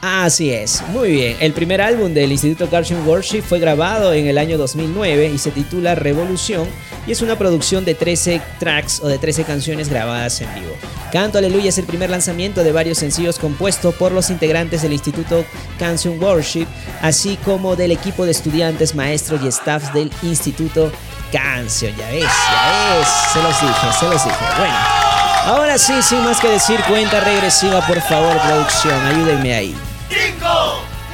Así 0.00 0.50
es, 0.52 0.82
muy 0.92 1.10
bien. 1.10 1.36
El 1.40 1.52
primer 1.52 1.80
álbum 1.80 2.14
del 2.14 2.30
Instituto 2.30 2.70
Canción 2.70 3.04
Worship 3.06 3.42
fue 3.42 3.58
grabado 3.58 4.12
en 4.12 4.28
el 4.28 4.38
año 4.38 4.56
2009 4.56 5.32
y 5.34 5.38
se 5.38 5.50
titula 5.50 5.96
Revolución 5.96 6.68
y 7.04 7.12
es 7.12 7.20
una 7.20 7.36
producción 7.36 7.84
de 7.84 7.96
13 7.96 8.40
tracks 8.60 9.00
o 9.00 9.08
de 9.08 9.18
13 9.18 9.42
canciones 9.42 9.88
grabadas 9.88 10.40
en 10.40 10.54
vivo. 10.54 10.72
Canto 11.10 11.38
Aleluya 11.38 11.70
es 11.70 11.78
el 11.78 11.86
primer 11.86 12.10
lanzamiento 12.10 12.62
de 12.62 12.70
varios 12.70 12.98
sencillos 12.98 13.40
compuestos 13.40 13.92
por 13.96 14.12
los 14.12 14.30
integrantes 14.30 14.82
del 14.82 14.92
Instituto 14.92 15.44
Canción 15.80 16.22
Worship, 16.22 16.66
así 17.02 17.36
como 17.44 17.74
del 17.74 17.90
equipo 17.90 18.24
de 18.24 18.30
estudiantes, 18.30 18.94
maestros 18.94 19.40
y 19.42 19.50
staffs 19.50 19.92
del 19.94 20.12
Instituto 20.22 20.92
Canción. 21.32 21.92
Ya 21.96 22.08
ves, 22.10 22.22
ya 22.22 22.98
ves, 22.98 23.08
se 23.32 23.42
los 23.42 23.60
dije, 23.60 23.98
se 23.98 24.04
los 24.04 24.24
dije. 24.24 24.44
Bueno. 24.58 25.07
Ahora 25.48 25.78
sí, 25.78 26.02
sin 26.02 26.22
más 26.24 26.40
que 26.40 26.48
decir, 26.50 26.78
cuenta 26.82 27.20
regresiva, 27.20 27.80
por 27.86 27.98
favor, 28.02 28.38
producción, 28.38 29.02
ayúdenme 29.06 29.54
ahí. 29.54 29.74
5, 30.10 30.46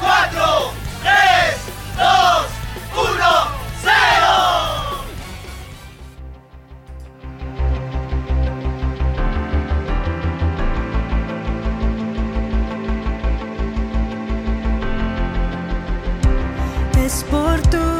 4, 0.01 0.73
3, 1.05 1.14
2, 1.97 2.07
1, 2.97 3.14
0. 16.97 17.07
Es 17.07 17.23
por 17.31 17.61
tu 17.68 17.93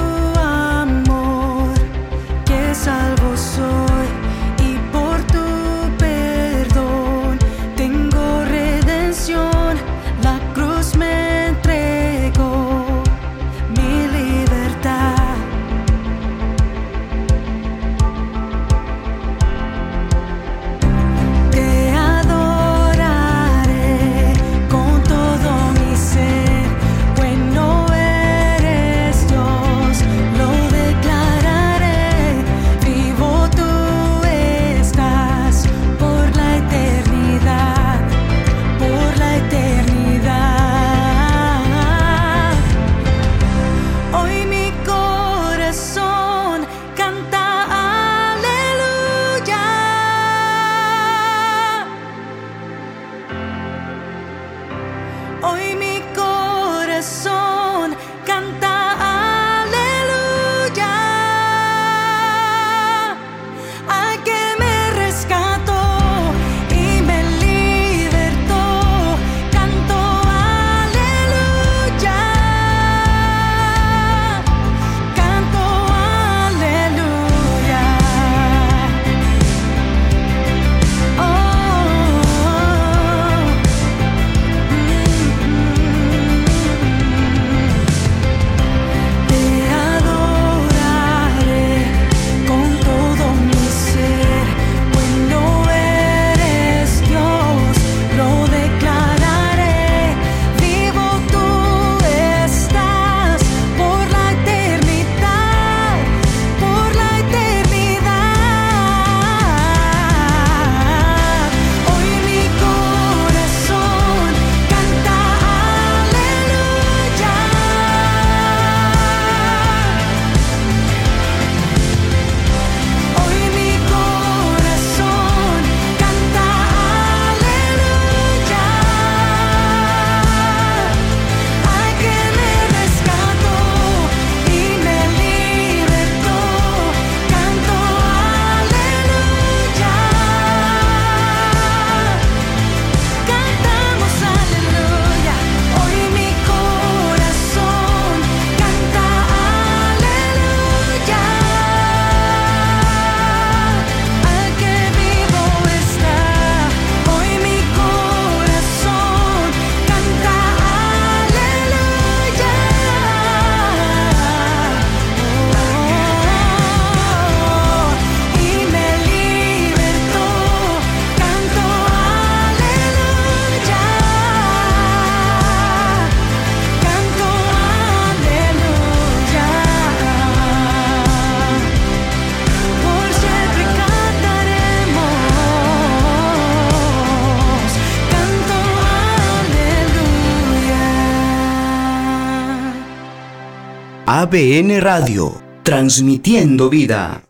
ABN 194.25 194.81
Radio, 194.81 195.39
transmitiendo 195.63 196.71
vida. 196.71 197.25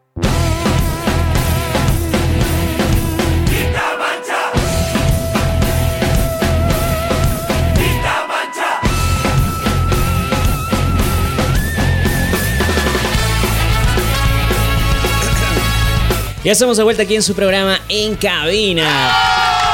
Ya 16.44 16.52
estamos 16.52 16.76
de 16.76 16.85
vuelta 16.85 17.02
aquí 17.02 17.16
en 17.16 17.24
su 17.24 17.35
programa 17.35 17.80
En 17.88 18.14
Cabina. 18.14 19.11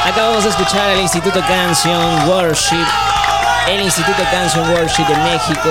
Acabamos 0.06 0.44
de 0.44 0.48
escuchar 0.48 0.88
al 0.88 1.00
Instituto 1.02 1.40
Canción 1.46 2.30
Worship. 2.30 2.87
El 3.68 3.83
Instituto 3.83 4.22
Canción 4.33 4.70
Worship 4.70 5.04
de 5.04 5.16
México 5.18 5.70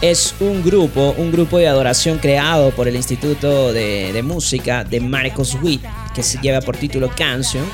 es 0.00 0.34
un 0.40 0.62
grupo, 0.62 1.14
un 1.18 1.30
grupo 1.30 1.58
de 1.58 1.68
adoración 1.68 2.18
creado 2.18 2.70
por 2.70 2.88
el 2.88 2.96
Instituto 2.96 3.72
de, 3.72 4.12
de 4.12 4.22
Música 4.22 4.82
de 4.84 5.00
Marcos 5.00 5.56
Witt, 5.62 5.82
que 6.14 6.22
se 6.22 6.38
lleva 6.40 6.60
por 6.60 6.76
título 6.76 7.10
Canción. 7.14 7.64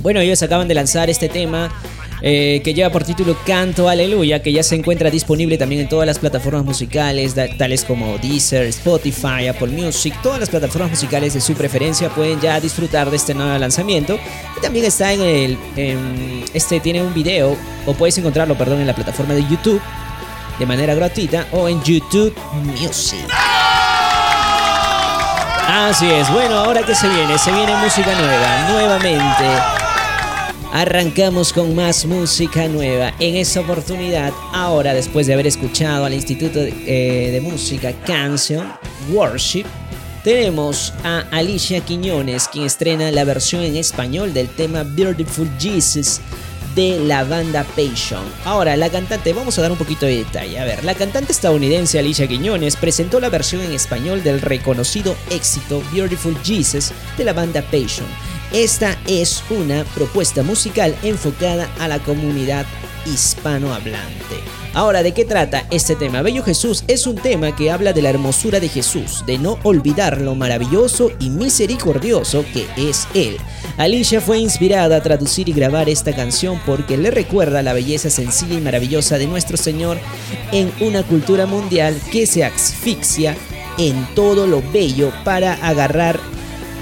Bueno, 0.00 0.20
ellos 0.20 0.42
acaban 0.42 0.68
de 0.68 0.74
lanzar 0.74 1.08
este 1.08 1.28
tema 1.28 1.72
eh, 2.20 2.60
que 2.62 2.74
lleva 2.74 2.90
por 2.90 3.04
título 3.04 3.36
Canto 3.46 3.88
Aleluya, 3.88 4.42
que 4.42 4.52
ya 4.52 4.62
se 4.62 4.74
encuentra 4.74 5.10
disponible 5.10 5.56
también 5.58 5.80
en 5.82 5.88
todas 5.88 6.06
las 6.06 6.18
plataformas 6.18 6.64
musicales, 6.64 7.34
tales 7.56 7.84
como 7.84 8.18
Deezer, 8.18 8.66
Spotify, 8.66 9.48
Apple 9.48 9.68
Music, 9.68 10.14
todas 10.22 10.38
las 10.38 10.50
plataformas 10.50 10.90
musicales 10.90 11.34
de 11.34 11.40
su 11.40 11.54
preferencia 11.54 12.10
pueden 12.10 12.40
ya 12.40 12.60
disfrutar 12.60 13.10
de 13.10 13.16
este 13.16 13.32
nuevo 13.34 13.56
lanzamiento. 13.58 14.18
Y 14.58 14.60
también 14.60 14.84
está 14.84 15.12
en 15.12 15.20
el, 15.22 15.58
en- 15.76 16.44
este 16.52 16.78
tiene 16.80 17.02
un 17.02 17.14
video, 17.14 17.56
o 17.86 17.94
puedes 17.94 18.18
encontrarlo, 18.18 18.56
perdón, 18.56 18.80
en 18.80 18.86
la 18.86 18.94
plataforma 18.94 19.34
de 19.34 19.42
YouTube 19.48 19.80
de 20.62 20.66
manera 20.66 20.94
gratuita 20.94 21.48
o 21.50 21.68
en 21.68 21.82
YouTube 21.82 22.32
Music. 22.62 23.26
Así 25.66 26.08
es, 26.08 26.30
bueno, 26.30 26.54
ahora 26.54 26.86
que 26.86 26.94
se 26.94 27.08
viene, 27.08 27.36
se 27.36 27.50
viene 27.50 27.74
música 27.78 28.14
nueva, 28.16 28.68
nuevamente. 28.70 29.44
Arrancamos 30.72 31.52
con 31.52 31.74
más 31.74 32.06
música 32.06 32.68
nueva. 32.68 33.12
En 33.18 33.34
esta 33.34 33.58
oportunidad, 33.58 34.32
ahora 34.52 34.94
después 34.94 35.26
de 35.26 35.32
haber 35.32 35.48
escuchado 35.48 36.04
al 36.04 36.14
Instituto 36.14 36.60
de, 36.60 36.68
eh, 36.86 37.32
de 37.32 37.40
Música 37.40 37.92
Canción 38.06 38.72
Worship, 39.10 39.64
tenemos 40.22 40.94
a 41.02 41.24
Alicia 41.32 41.80
Quiñones, 41.80 42.46
quien 42.46 42.66
estrena 42.66 43.10
la 43.10 43.24
versión 43.24 43.64
en 43.64 43.74
español 43.74 44.32
del 44.32 44.48
tema 44.48 44.84
Beautiful 44.84 45.50
Jesus 45.58 46.20
de 46.74 47.00
la 47.00 47.24
banda 47.24 47.64
Passion. 47.64 48.22
Ahora, 48.44 48.76
la 48.76 48.90
cantante, 48.90 49.32
vamos 49.32 49.58
a 49.58 49.62
dar 49.62 49.72
un 49.72 49.78
poquito 49.78 50.06
de 50.06 50.18
detalle. 50.18 50.58
A 50.58 50.64
ver, 50.64 50.84
la 50.84 50.94
cantante 50.94 51.32
estadounidense 51.32 51.98
Alicia 51.98 52.26
Quiñones 52.26 52.76
presentó 52.76 53.20
la 53.20 53.28
versión 53.28 53.62
en 53.62 53.72
español 53.72 54.22
del 54.22 54.40
reconocido 54.40 55.14
éxito 55.30 55.82
Beautiful 55.92 56.36
Jesus 56.42 56.92
de 57.16 57.24
la 57.24 57.32
banda 57.32 57.62
Passion. 57.62 58.06
Esta 58.52 58.98
es 59.06 59.42
una 59.50 59.84
propuesta 59.94 60.42
musical 60.42 60.94
enfocada 61.02 61.68
a 61.78 61.88
la 61.88 61.98
comunidad 62.00 62.66
hispanohablante. 63.06 64.36
Ahora, 64.74 65.02
¿de 65.02 65.12
qué 65.12 65.24
trata 65.24 65.66
este 65.70 65.96
tema? 65.96 66.22
Bello 66.22 66.42
Jesús 66.42 66.84
es 66.88 67.06
un 67.06 67.16
tema 67.16 67.54
que 67.54 67.70
habla 67.70 67.92
de 67.92 68.00
la 68.00 68.08
hermosura 68.08 68.58
de 68.58 68.68
Jesús, 68.68 69.22
de 69.26 69.36
no 69.36 69.58
olvidar 69.64 70.20
lo 70.20 70.34
maravilloso 70.34 71.10
y 71.18 71.28
misericordioso 71.28 72.44
que 72.52 72.66
es 72.76 73.06
Él. 73.14 73.36
Alicia 73.78 74.20
fue 74.20 74.38
inspirada 74.38 74.96
a 74.96 75.02
traducir 75.02 75.48
y 75.48 75.52
grabar 75.52 75.88
esta 75.88 76.14
canción 76.14 76.60
porque 76.66 76.98
le 76.98 77.10
recuerda 77.10 77.62
la 77.62 77.72
belleza 77.72 78.10
sencilla 78.10 78.54
y 78.54 78.60
maravillosa 78.60 79.16
de 79.16 79.26
nuestro 79.26 79.56
Señor 79.56 79.98
en 80.52 80.70
una 80.80 81.02
cultura 81.02 81.46
mundial 81.46 81.98
que 82.10 82.26
se 82.26 82.44
asfixia 82.44 83.34
en 83.78 84.06
todo 84.14 84.46
lo 84.46 84.62
bello 84.72 85.10
para 85.24 85.54
agarrar 85.54 86.20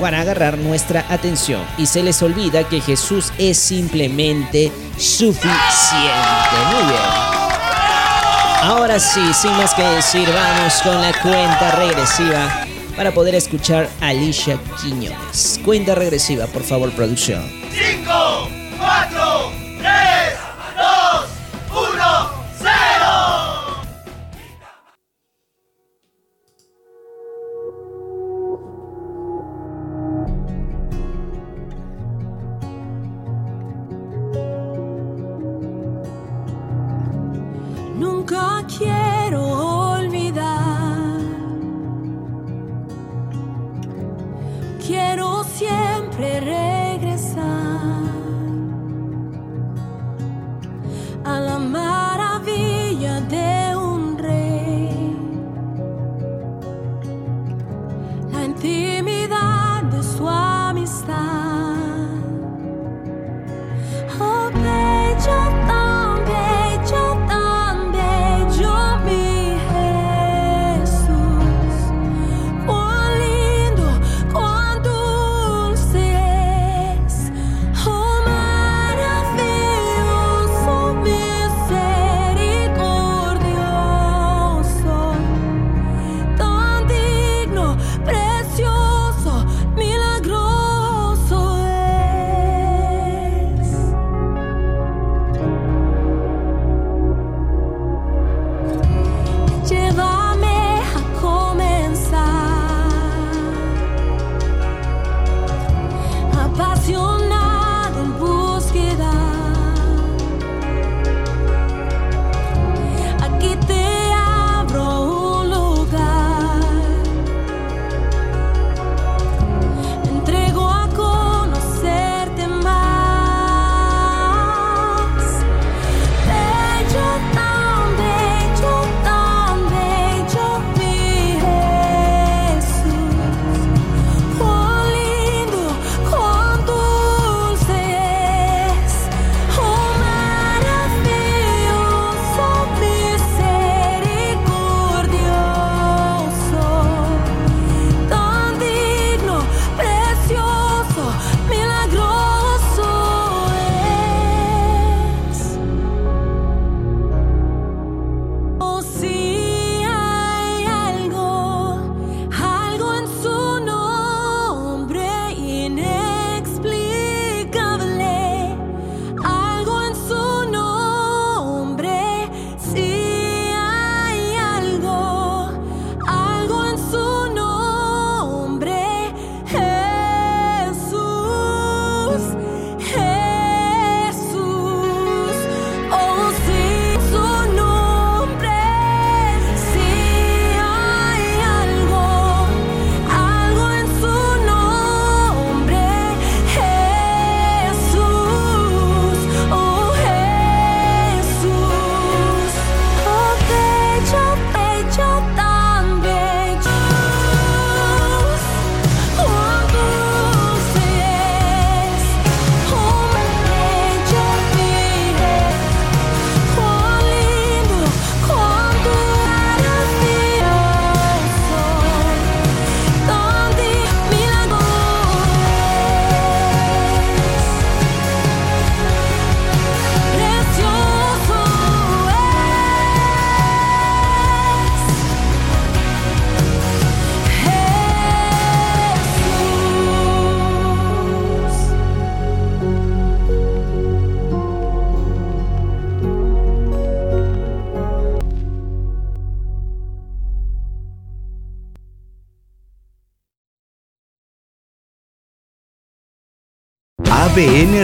para 0.00 0.22
agarrar 0.22 0.56
nuestra 0.56 1.04
atención 1.10 1.62
y 1.76 1.84
se 1.84 2.02
les 2.02 2.22
olvida 2.22 2.66
que 2.66 2.80
Jesús 2.80 3.32
es 3.36 3.58
simplemente 3.58 4.72
suficiente. 4.96 5.50
Muy 6.72 6.90
bien. 6.90 7.30
Ahora 8.62 8.98
sí, 8.98 9.20
sin 9.34 9.52
más 9.52 9.74
que 9.74 9.82
decir, 9.82 10.26
vamos 10.34 10.80
con 10.82 11.00
la 11.00 11.12
cuenta 11.22 11.70
regresiva 11.72 12.66
para 13.00 13.12
poder 13.12 13.34
escuchar 13.34 13.88
a 14.02 14.08
Alicia 14.08 14.60
Quiñones. 14.78 15.58
Cuenta 15.64 15.94
regresiva, 15.94 16.46
por 16.48 16.62
favor, 16.62 16.90
producción. 16.90 17.42
5, 17.72 18.59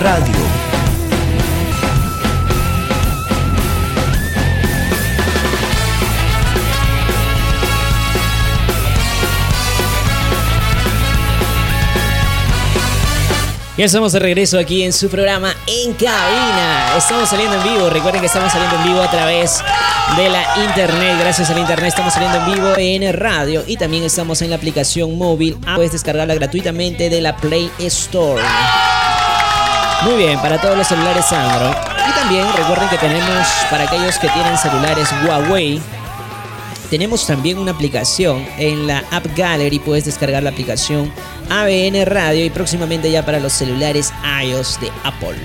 Radio. 0.01 0.35
Ya 13.77 13.85
estamos 13.85 14.13
de 14.13 14.21
regreso 14.21 14.59
aquí 14.59 14.83
en 14.85 14.93
su 14.93 15.11
programa 15.11 15.55
En 15.67 15.93
Cabina. 15.93 16.97
Estamos 16.97 17.29
saliendo 17.29 17.57
en 17.57 17.75
vivo. 17.75 17.91
Recuerden 17.91 18.21
que 18.21 18.27
estamos 18.27 18.51
saliendo 18.51 18.77
en 18.77 18.85
vivo 18.85 19.03
a 19.03 19.11
través 19.11 19.63
de 20.17 20.31
la 20.31 20.47
internet. 20.65 21.17
Gracias 21.21 21.51
al 21.51 21.59
internet 21.59 21.89
estamos 21.89 22.15
saliendo 22.15 22.39
en 22.39 22.55
vivo 22.55 22.73
en 22.77 23.13
radio 23.13 23.65
y 23.67 23.77
también 23.77 24.05
estamos 24.05 24.41
en 24.41 24.51
la 24.51 24.57
aplicación 24.57 25.19
móvil. 25.19 25.59
Puedes 25.75 25.93
descargarla 25.93 26.35
gratuitamente 26.35 27.11
de 27.11 27.21
la 27.21 27.37
Play 27.37 27.71
Store. 27.79 28.43
Muy 30.03 30.17
bien, 30.17 30.39
para 30.41 30.61
todos 30.61 30.77
los 30.77 30.87
celulares 30.87 31.33
Android. 31.33 31.75
Y 32.09 32.13
también 32.13 32.47
recuerden 32.57 32.89
que 32.89 32.99
tenemos 32.99 33.47
para 33.71 33.85
aquellos 33.85 34.19
que 34.19 34.29
tienen 34.29 34.57
celulares 34.59 35.09
Huawei. 35.25 35.81
Tenemos 36.91 37.27
también 37.27 37.59
una 37.59 37.73
aplicación 37.73 38.47
en 38.59 38.87
la 38.87 39.03
App 39.11 39.27
Gallery. 39.37 39.79
Puedes 39.81 40.05
descargar 40.05 40.43
la 40.43 40.51
aplicación 40.51 41.13
ABN 41.51 42.05
Radio 42.07 42.45
y 42.45 42.51
próximamente 42.51 43.11
ya 43.11 43.25
para 43.25 43.41
los 43.41 43.53
celulares 43.53 44.13
iOS 44.43 44.81
de 44.81 44.93
Apple. 45.03 45.37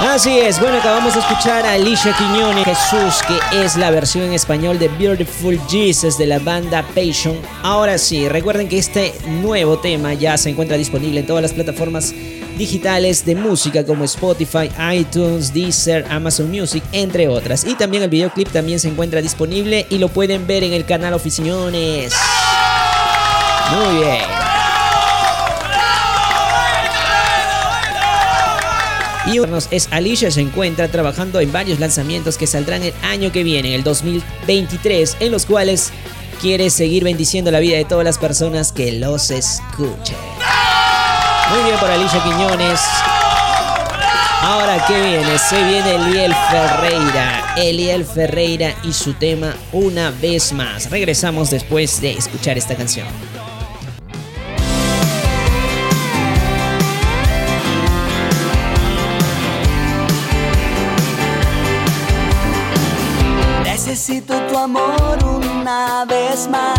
Así 0.00 0.38
es, 0.38 0.60
bueno, 0.60 0.78
acabamos 0.78 1.14
de 1.14 1.20
escuchar 1.20 1.66
a 1.66 1.72
Alicia 1.72 2.16
Quiñones 2.16 2.64
Jesús, 2.64 3.20
que 3.26 3.64
es 3.64 3.76
la 3.76 3.90
versión 3.90 4.26
en 4.26 4.32
español 4.32 4.78
de 4.78 4.86
Beautiful 4.86 5.60
Jesus 5.68 6.16
de 6.16 6.26
la 6.26 6.38
banda 6.38 6.84
Passion. 6.94 7.36
Ahora 7.64 7.98
sí, 7.98 8.28
recuerden 8.28 8.68
que 8.68 8.78
este 8.78 9.12
nuevo 9.26 9.80
tema 9.80 10.14
ya 10.14 10.38
se 10.38 10.50
encuentra 10.50 10.76
disponible 10.76 11.18
en 11.18 11.26
todas 11.26 11.42
las 11.42 11.52
plataformas 11.52 12.14
digitales 12.58 13.24
de 13.24 13.36
música 13.36 13.86
como 13.86 14.04
Spotify, 14.04 14.70
iTunes, 14.92 15.54
Deezer, 15.54 16.04
Amazon 16.10 16.50
Music, 16.50 16.82
entre 16.92 17.28
otras. 17.28 17.64
Y 17.64 17.74
también 17.74 18.02
el 18.02 18.10
videoclip 18.10 18.48
también 18.48 18.80
se 18.80 18.88
encuentra 18.88 19.22
disponible 19.22 19.86
y 19.88 19.98
lo 19.98 20.08
pueden 20.08 20.46
ver 20.46 20.64
en 20.64 20.72
el 20.72 20.84
canal 20.84 21.14
Oficiones. 21.14 22.12
Muy 23.70 23.96
bien. 23.98 24.24
Y 29.30 29.40
es 29.74 29.88
Alicia 29.90 30.30
se 30.30 30.40
encuentra 30.40 30.88
trabajando 30.88 31.38
en 31.40 31.52
varios 31.52 31.78
lanzamientos 31.78 32.38
que 32.38 32.46
saldrán 32.46 32.82
el 32.82 32.94
año 33.02 33.30
que 33.30 33.42
viene, 33.42 33.74
el 33.74 33.84
2023, 33.84 35.18
en 35.20 35.30
los 35.30 35.44
cuales 35.44 35.90
quiere 36.40 36.70
seguir 36.70 37.04
bendiciendo 37.04 37.50
la 37.50 37.60
vida 37.60 37.76
de 37.76 37.84
todas 37.84 38.06
las 38.06 38.16
personas 38.16 38.72
que 38.72 38.92
los 38.92 39.30
escuchen. 39.30 40.37
Muy 41.50 41.62
bien 41.64 41.78
por 41.78 41.90
Alicia 41.90 42.22
Quiñones. 42.22 42.80
Ahora, 44.42 44.84
¿qué 44.86 45.00
viene? 45.00 45.38
Se 45.38 45.62
viene 45.64 45.94
Eliel 45.94 46.34
Ferreira. 46.50 47.54
Eliel 47.56 48.04
Ferreira 48.04 48.74
y 48.84 48.92
su 48.92 49.14
tema 49.14 49.54
Una 49.72 50.10
vez 50.10 50.52
más. 50.52 50.90
Regresamos 50.90 51.50
después 51.50 52.00
de 52.00 52.12
escuchar 52.12 52.58
esta 52.58 52.76
canción. 52.76 53.06
Necesito 63.64 64.38
tu 64.42 64.58
amor 64.58 65.18
una 65.24 66.04
vez 66.04 66.46
más. 66.48 66.77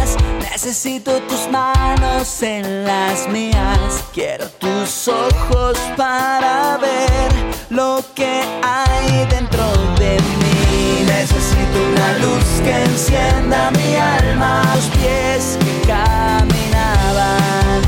Necesito 0.62 1.22
tus 1.22 1.50
manos 1.50 2.44
en 2.44 2.84
las 2.84 3.30
mías. 3.30 4.04
Quiero 4.14 4.50
tus 4.60 5.08
ojos 5.08 5.78
para 5.96 6.76
ver 6.76 7.32
lo 7.70 8.04
que 8.14 8.44
hay 8.62 9.26
dentro 9.30 9.64
de 9.98 10.18
mí. 10.20 11.06
Necesito 11.06 11.82
una 11.94 12.18
luz 12.18 12.44
que 12.62 12.76
encienda 12.84 13.72
mi 13.72 13.96
alma. 13.96 14.62
Los 14.76 14.88
pies 14.98 15.58
que 15.62 15.88
caminaban 15.88 17.82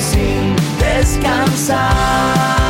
sin 0.00 0.56
descansar. 0.78 2.69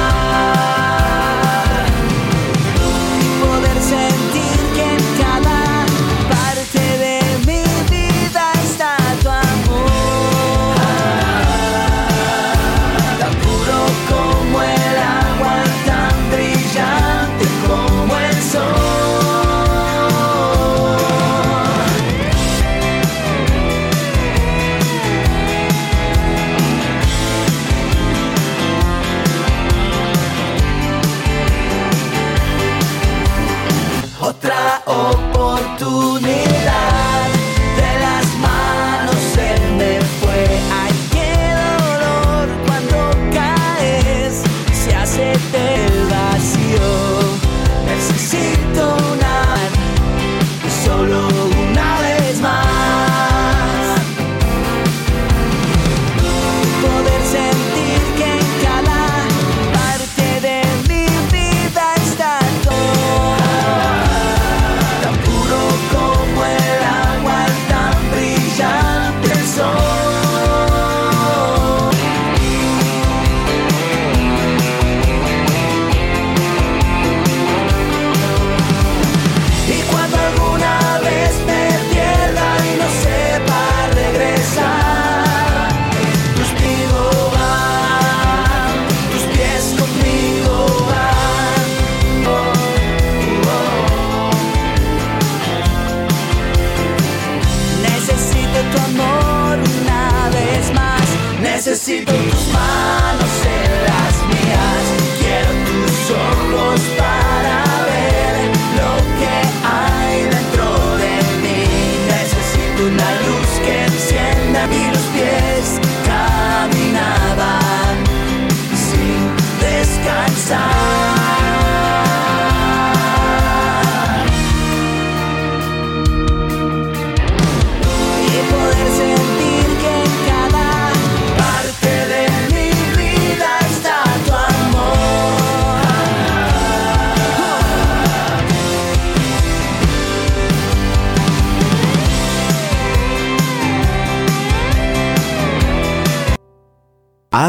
Otra 34.90 35.19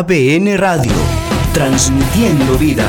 ABN 0.02 0.58
Radio, 0.58 0.92
transmitiendo 1.54 2.58
vida. 2.58 2.88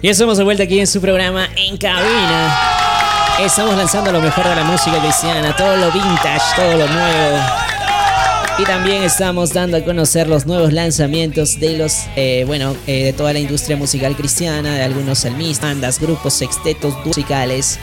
Y 0.00 0.08
estamos 0.08 0.38
de 0.38 0.42
vuelta 0.42 0.64
aquí 0.64 0.80
en 0.80 0.88
su 0.88 1.00
programa 1.00 1.46
En 1.54 1.76
Cabina. 1.76 2.58
Estamos 3.38 3.76
lanzando 3.76 4.10
lo 4.10 4.20
mejor 4.20 4.48
de 4.48 4.56
la 4.56 4.64
música 4.64 4.98
cristiana, 4.98 5.54
todo 5.54 5.76
lo 5.76 5.92
vintage, 5.92 6.56
todo 6.56 6.78
lo 6.78 6.88
nuevo. 6.88 7.71
Y 8.58 8.64
también 8.64 9.02
estamos 9.02 9.54
dando 9.54 9.78
a 9.78 9.80
conocer 9.82 10.28
los 10.28 10.46
nuevos 10.46 10.72
lanzamientos 10.72 11.58
de 11.58 11.78
los, 11.78 12.04
eh, 12.16 12.44
bueno, 12.46 12.76
eh, 12.86 13.04
de 13.04 13.12
toda 13.12 13.32
la 13.32 13.38
industria 13.38 13.76
musical 13.76 14.14
cristiana, 14.14 14.74
de 14.74 14.82
algunos 14.82 15.20
salmistas, 15.20 15.70
bandas, 15.70 15.98
grupos, 15.98 16.34
sextetos 16.34 16.94
musicales. 17.04 17.78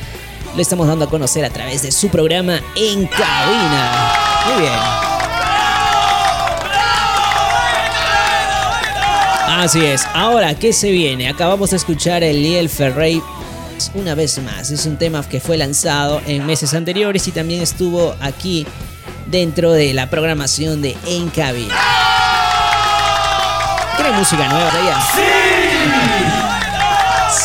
Lo 0.55 0.61
estamos 0.61 0.87
dando 0.87 1.05
a 1.05 1.09
conocer 1.09 1.43
a 1.43 1.49
través 1.49 1.81
de 1.81 1.91
su 1.91 2.09
programa 2.09 2.61
En 2.75 3.07
Cabina. 3.07 4.13
Muy 4.45 4.61
bien. 4.61 5.09
Así 9.47 9.83
es. 9.83 10.05
Ahora, 10.13 10.53
¿qué 10.53 10.71
se 10.71 10.91
viene? 10.91 11.27
Acabamos 11.27 11.71
de 11.71 11.77
escuchar 11.77 12.23
el 12.23 12.41
Liel 12.41 12.69
Ferrey 12.69 13.21
una 13.95 14.13
vez 14.13 14.39
más. 14.39 14.69
Es 14.71 14.85
un 14.85 14.97
tema 14.97 15.27
que 15.27 15.39
fue 15.39 15.57
lanzado 15.57 16.21
en 16.27 16.45
meses 16.45 16.73
anteriores 16.73 17.27
y 17.27 17.31
también 17.31 17.61
estuvo 17.61 18.15
aquí 18.19 18.65
dentro 19.29 19.71
de 19.71 19.93
la 19.93 20.09
programación 20.09 20.81
de 20.81 20.97
En 21.05 21.29
Cabina. 21.29 21.75
¿Quieren 23.95 24.15
música 24.15 24.47
nueva, 24.47 24.69
Ryan? 24.71 25.01
Sí, 25.13 26.48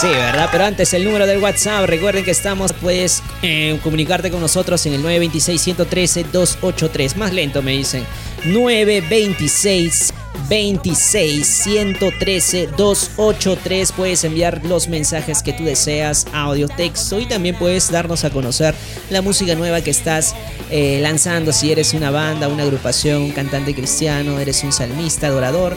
¿verdad? 0.02 0.48
Pero 0.50 0.64
antes 0.64 0.92
el 0.94 1.04
número 1.04 1.26
del 1.26 1.38
WhatsApp, 1.38 1.86
recuerden 1.86 2.24
que 2.24 2.30
estamos, 2.30 2.72
puedes 2.72 3.22
eh, 3.42 3.78
comunicarte 3.82 4.30
con 4.30 4.40
nosotros 4.40 4.86
en 4.86 4.94
el 4.94 5.04
926-113-283. 5.04 7.16
Más 7.16 7.30
lento 7.32 7.60
me 7.62 7.72
dicen. 7.72 8.06
926 8.44 10.14
26 10.48 11.46
113 11.46 12.68
283 12.76 13.92
puedes 13.92 14.24
enviar 14.24 14.64
los 14.64 14.88
mensajes 14.88 15.42
que 15.42 15.52
tú 15.52 15.64
deseas 15.64 16.26
audio 16.32 16.68
texto 16.68 17.20
y 17.20 17.26
también 17.26 17.56
puedes 17.56 17.90
darnos 17.90 18.24
a 18.24 18.30
conocer 18.30 18.74
la 19.10 19.22
música 19.22 19.54
nueva 19.54 19.80
que 19.80 19.90
estás 19.90 20.34
eh, 20.70 20.98
lanzando 21.00 21.52
si 21.52 21.72
eres 21.72 21.94
una 21.94 22.10
banda 22.10 22.48
una 22.48 22.64
agrupación 22.64 23.22
un 23.22 23.30
cantante 23.30 23.74
cristiano 23.74 24.38
eres 24.38 24.62
un 24.64 24.72
salmista 24.72 25.28
adorador 25.28 25.76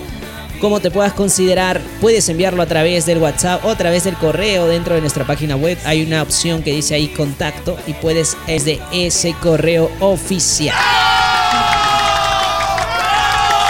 como 0.59 0.79
te 0.79 0.91
puedas 0.91 1.13
considerar, 1.13 1.81
puedes 2.01 2.27
enviarlo 2.29 2.61
a 2.61 2.65
través 2.65 3.05
del 3.05 3.19
WhatsApp 3.19 3.63
o 3.65 3.69
a 3.69 3.77
través 3.77 4.03
del 4.03 4.15
correo 4.15 4.67
dentro 4.67 4.95
de 4.95 5.01
nuestra 5.01 5.25
página 5.25 5.55
web. 5.55 5.77
Hay 5.85 6.03
una 6.03 6.21
opción 6.21 6.63
que 6.63 6.71
dice 6.71 6.95
ahí 6.95 7.07
contacto 7.09 7.77
y 7.87 7.93
puedes 7.93 8.35
es 8.47 8.65
de 8.65 8.81
ese 8.91 9.33
correo 9.41 9.91
oficial. 9.99 10.75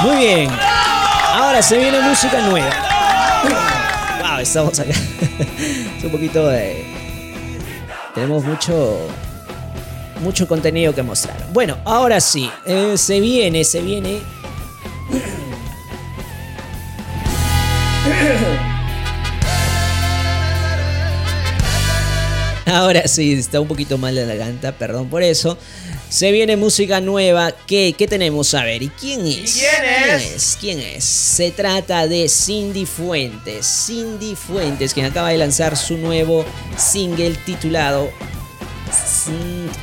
Muy 0.01 0.15
bien. 0.17 0.49
Ahora 1.33 1.61
se 1.61 1.77
viene 1.77 1.99
música 2.01 2.41
nueva. 2.41 2.69
Wow, 4.21 4.39
estamos 4.39 4.79
acá. 4.79 4.91
es 5.97 6.03
un 6.03 6.11
poquito 6.11 6.47
de. 6.47 6.85
Tenemos 8.13 8.43
mucho. 8.43 8.99
Mucho 10.21 10.47
contenido 10.47 10.95
que 10.95 11.03
mostrar. 11.03 11.37
Bueno, 11.53 11.77
ahora 11.85 12.19
sí. 12.19 12.49
eh, 12.65 12.97
se 12.97 13.19
viene, 13.19 13.63
se 13.63 13.81
viene. 13.81 14.19
Ahora 22.65 23.07
sí, 23.07 23.33
está 23.33 23.61
un 23.61 23.67
poquito 23.67 23.97
mal 23.97 24.13
de 24.15 24.25
la 24.25 24.35
garganta, 24.35 24.73
perdón 24.73 25.09
por 25.09 25.23
eso. 25.23 25.57
Se 26.09 26.31
viene 26.31 26.57
música 26.57 27.01
nueva. 27.01 27.51
¿Qué, 27.51 27.95
qué 27.97 28.07
tenemos? 28.07 28.53
A 28.53 28.63
ver, 28.63 28.83
¿y 28.83 28.89
quién 28.89 29.25
es? 29.25 29.53
quién 29.53 29.85
es? 30.19 30.57
¿Quién 30.59 30.79
es? 30.79 31.03
Se 31.03 31.51
trata 31.51 32.07
de 32.07 32.29
Cindy 32.29 32.85
Fuentes. 32.85 33.65
Cindy 33.65 34.35
Fuentes, 34.35 34.93
quien 34.93 35.05
acaba 35.05 35.29
de 35.29 35.37
lanzar 35.37 35.75
su 35.77 35.97
nuevo 35.97 36.45
single 36.77 37.35
titulado 37.45 38.09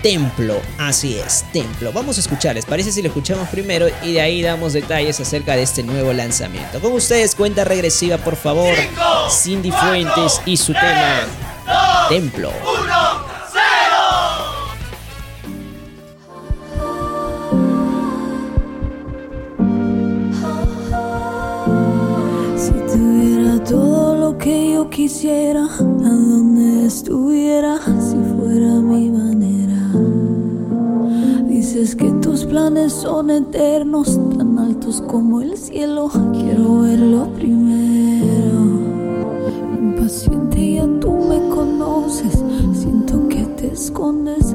Templo. 0.03 0.61
Así 0.79 1.19
es, 1.19 1.45
Templo. 1.53 1.93
Vamos 1.93 2.17
a 2.17 2.21
escuchar, 2.21 2.55
¿les 2.55 2.65
parece 2.65 2.93
si 2.93 3.03
lo 3.03 3.09
escuchamos 3.09 3.49
primero? 3.49 3.87
Y 4.03 4.13
de 4.13 4.21
ahí 4.21 4.43
damos 4.43 4.73
detalles 4.73 5.21
acerca 5.21 5.57
de 5.57 5.63
este 5.63 5.83
nuevo 5.83 6.13
lanzamiento. 6.13 6.81
Con 6.81 6.93
ustedes, 6.93 7.35
cuenta 7.35 7.65
regresiva, 7.65 8.19
por 8.19 8.37
favor. 8.37 8.75
Cindy 9.31 9.71
Fuentes 9.71 10.41
y 10.47 10.57
su 10.57 10.73
tema 10.73 11.21
Templo. 12.09 12.51
Si 22.57 22.73
tuviera 22.73 23.63
todo 23.65 24.17
lo 24.17 24.39
que 24.39 24.73
yo 24.75 24.89
quisiera, 24.91 25.65
a 25.65 25.83
donde 25.83 26.87
estuviera, 26.87 27.81
planes 32.55 32.93
son 32.93 33.31
eternos, 33.31 34.17
tan 34.39 34.61
altos 34.61 35.03
como 35.09 35.41
el 35.43 35.57
cielo. 35.59 36.09
Quiero 36.33 36.83
verlo 36.83 37.27
primero. 37.35 38.61
Impaciente 39.77 40.75
ya 40.75 40.87
tú 41.01 41.15
me 41.15 41.49
conoces, 41.49 42.45
siento 42.73 43.29
que 43.29 43.45
te 43.57 43.73
escondes. 43.73 44.55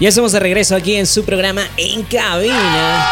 Ya 0.00 0.10
estamos 0.10 0.30
de 0.30 0.38
regreso 0.38 0.76
aquí 0.76 0.94
en 0.94 1.08
su 1.08 1.24
programa 1.24 1.62
En 1.76 2.04
Cabina. 2.04 3.04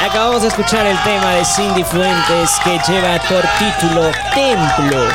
Acabamos 0.00 0.40
de 0.40 0.48
escuchar 0.48 0.86
el 0.86 0.96
tema 1.02 1.34
de 1.34 1.44
Cindy 1.44 1.84
Fuentes 1.84 2.50
que 2.64 2.80
lleva 2.90 3.20
por 3.28 3.44
título 3.58 4.10
Templo. 4.34 5.06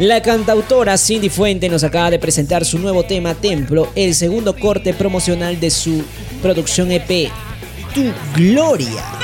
La 0.00 0.20
cantautora 0.20 0.98
Cindy 0.98 1.30
Fuentes 1.30 1.70
nos 1.70 1.84
acaba 1.84 2.10
de 2.10 2.18
presentar 2.18 2.66
su 2.66 2.78
nuevo 2.78 3.04
tema 3.04 3.32
Templo, 3.34 3.88
el 3.94 4.14
segundo 4.14 4.54
corte 4.54 4.92
promocional 4.92 5.58
de 5.58 5.70
su 5.70 6.04
producción 6.42 6.92
EP 6.92 7.30
Tu 7.94 8.12
Gloria. 8.36 9.23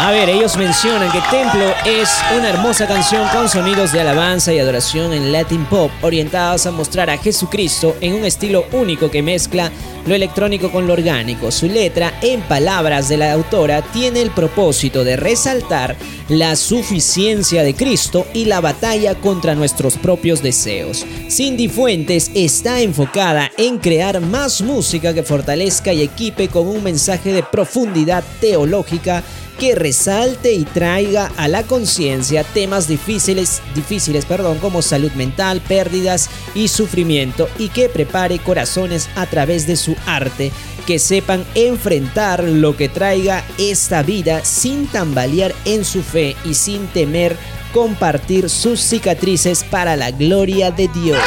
A 0.00 0.12
ver, 0.12 0.28
ellos 0.28 0.56
mencionan 0.56 1.10
que 1.10 1.20
Templo 1.28 1.74
es 1.84 2.08
una 2.36 2.50
hermosa 2.50 2.86
canción 2.86 3.28
con 3.30 3.48
sonidos 3.48 3.90
de 3.90 4.00
alabanza 4.00 4.52
y 4.54 4.60
adoración 4.60 5.12
en 5.12 5.32
Latin 5.32 5.64
Pop, 5.64 5.90
orientados 6.02 6.66
a 6.66 6.70
mostrar 6.70 7.10
a 7.10 7.18
Jesucristo 7.18 7.96
en 8.00 8.14
un 8.14 8.24
estilo 8.24 8.64
único 8.70 9.10
que 9.10 9.24
mezcla 9.24 9.72
lo 10.06 10.14
electrónico 10.14 10.70
con 10.70 10.86
lo 10.86 10.92
orgánico. 10.92 11.50
Su 11.50 11.66
letra, 11.66 12.14
en 12.22 12.42
palabras 12.42 13.08
de 13.08 13.16
la 13.16 13.32
autora, 13.32 13.82
tiene 13.82 14.22
el 14.22 14.30
propósito 14.30 15.02
de 15.02 15.16
resaltar 15.16 15.96
la 16.28 16.54
suficiencia 16.54 17.64
de 17.64 17.74
Cristo 17.74 18.24
y 18.32 18.44
la 18.44 18.60
batalla 18.60 19.16
contra 19.16 19.56
nuestros 19.56 19.96
propios 19.96 20.42
deseos. 20.44 21.04
Cindy 21.28 21.68
Fuentes 21.68 22.30
está 22.34 22.80
enfocada 22.80 23.50
en 23.56 23.78
crear 23.78 24.20
más 24.20 24.62
música 24.62 25.12
que 25.12 25.24
fortalezca 25.24 25.92
y 25.92 26.02
equipe 26.02 26.46
con 26.46 26.68
un 26.68 26.84
mensaje 26.84 27.32
de 27.32 27.42
profundidad 27.42 28.22
teológica 28.40 29.24
que 29.58 29.74
resalte 29.74 30.52
y 30.52 30.64
traiga 30.64 31.30
a 31.36 31.48
la 31.48 31.64
conciencia 31.64 32.44
temas 32.44 32.88
difíciles, 32.88 33.60
difíciles 33.74 34.24
perdón, 34.24 34.58
como 34.58 34.82
salud 34.82 35.12
mental, 35.12 35.60
pérdidas 35.60 36.30
y 36.54 36.68
sufrimiento 36.68 37.48
y 37.58 37.68
que 37.68 37.88
prepare 37.88 38.38
corazones 38.38 39.08
a 39.16 39.26
través 39.26 39.66
de 39.66 39.76
su 39.76 39.96
arte 40.06 40.52
que 40.86 40.98
sepan 40.98 41.44
enfrentar 41.54 42.42
lo 42.44 42.74
que 42.74 42.88
traiga 42.88 43.44
esta 43.58 44.02
vida 44.02 44.42
sin 44.42 44.86
tambalear 44.86 45.54
en 45.66 45.84
su 45.84 46.02
fe 46.02 46.34
y 46.46 46.54
sin 46.54 46.86
temer 46.86 47.36
compartir 47.74 48.48
sus 48.48 48.80
cicatrices 48.80 49.64
para 49.64 49.96
la 49.96 50.10
gloria 50.12 50.70
de 50.70 50.88
Dios. 50.88 51.18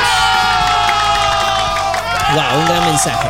Wow, 2.34 2.60
un 2.60 2.66
gran 2.66 2.86
mensaje. 2.86 3.30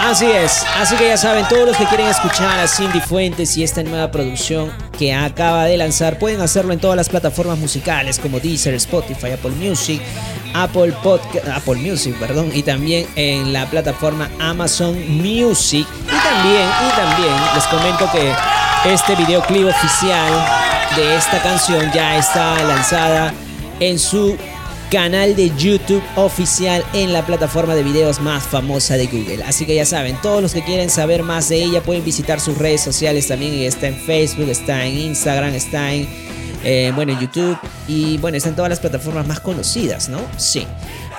Así 0.00 0.26
es, 0.26 0.64
así 0.76 0.96
que 0.96 1.08
ya 1.08 1.16
saben, 1.16 1.46
todos 1.48 1.66
los 1.66 1.76
que 1.76 1.84
quieren 1.86 2.06
escuchar 2.06 2.58
a 2.60 2.68
Cindy 2.68 3.00
Fuentes 3.00 3.56
y 3.56 3.64
esta 3.64 3.82
nueva 3.82 4.10
producción 4.10 4.72
que 4.96 5.12
acaba 5.12 5.64
de 5.64 5.76
lanzar 5.76 6.18
pueden 6.18 6.40
hacerlo 6.40 6.72
en 6.72 6.78
todas 6.78 6.96
las 6.96 7.08
plataformas 7.08 7.58
musicales 7.58 8.18
como 8.18 8.40
Deezer, 8.40 8.74
Spotify, 8.74 9.32
Apple 9.32 9.50
Music, 9.50 10.00
Apple 10.54 10.92
Podcast, 11.02 11.46
Apple 11.48 11.76
Music, 11.76 12.14
perdón, 12.18 12.50
y 12.54 12.62
también 12.62 13.06
en 13.16 13.52
la 13.52 13.66
plataforma 13.66 14.30
Amazon 14.40 14.96
Music. 15.08 15.86
Y 16.04 16.28
también, 16.28 16.68
y 16.86 16.96
también 16.96 17.34
les 17.54 17.64
comento 17.66 18.10
que 18.12 18.32
este 18.92 19.16
videoclip 19.16 19.66
oficial 19.66 20.32
de 20.96 21.16
esta 21.16 21.42
canción 21.42 21.90
ya 21.92 22.16
está 22.16 22.62
lanzada 22.64 23.34
en 23.80 23.98
su 23.98 24.36
canal 24.90 25.36
de 25.36 25.52
YouTube 25.56 26.02
oficial 26.16 26.84
en 26.92 27.12
la 27.12 27.24
plataforma 27.24 27.74
de 27.74 27.82
videos 27.82 28.20
más 28.20 28.44
famosa 28.44 28.96
de 28.96 29.06
Google. 29.06 29.44
Así 29.44 29.66
que 29.66 29.74
ya 29.74 29.84
saben, 29.84 30.16
todos 30.22 30.42
los 30.42 30.52
que 30.52 30.64
quieren 30.64 30.90
saber 30.90 31.22
más 31.22 31.48
de 31.48 31.62
ella 31.62 31.82
pueden 31.82 32.04
visitar 32.04 32.40
sus 32.40 32.56
redes 32.56 32.82
sociales 32.82 33.28
también. 33.28 33.54
Está 33.54 33.88
en 33.88 33.96
Facebook, 33.96 34.48
está 34.48 34.84
en 34.84 34.98
Instagram, 34.98 35.54
está 35.54 35.92
en 35.92 36.08
eh, 36.64 36.92
bueno, 36.94 37.12
en 37.12 37.20
YouTube 37.20 37.58
y 37.86 38.18
bueno, 38.18 38.36
está 38.36 38.48
en 38.48 38.56
todas 38.56 38.68
las 38.68 38.80
plataformas 38.80 39.26
más 39.26 39.40
conocidas, 39.40 40.08
¿no? 40.08 40.20
Sí. 40.36 40.66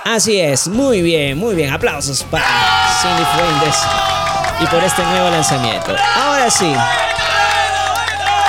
Así 0.04 0.38
es, 0.38 0.68
muy 0.68 1.02
bien, 1.02 1.38
muy 1.38 1.54
bien. 1.54 1.70
Aplausos 1.70 2.22
para 2.24 2.44
Cindy 3.00 3.24
Fuentes 3.24 3.76
y 4.60 4.66
por 4.66 4.82
este 4.82 5.02
nuevo 5.02 5.30
lanzamiento. 5.30 5.94
Ahora 6.16 6.50
sí. 6.50 6.72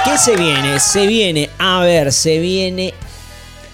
¿Qué 0.03 0.17
se 0.17 0.35
viene? 0.35 0.79
Se 0.79 1.05
viene, 1.05 1.49
a 1.59 1.79
ver, 1.81 2.11
se 2.11 2.39
viene 2.39 2.93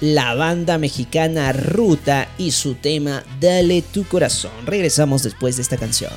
la 0.02 0.36
banda 0.36 0.78
mexicana 0.78 1.52
Ruta 1.54 2.28
y 2.38 2.52
su 2.52 2.76
tema 2.76 3.24
Dale 3.40 3.82
tu 3.82 4.04
corazón. 4.06 4.52
Regresamos 4.66 5.24
después 5.24 5.56
de 5.56 5.64
esta 5.64 5.78
canción. 5.78 6.12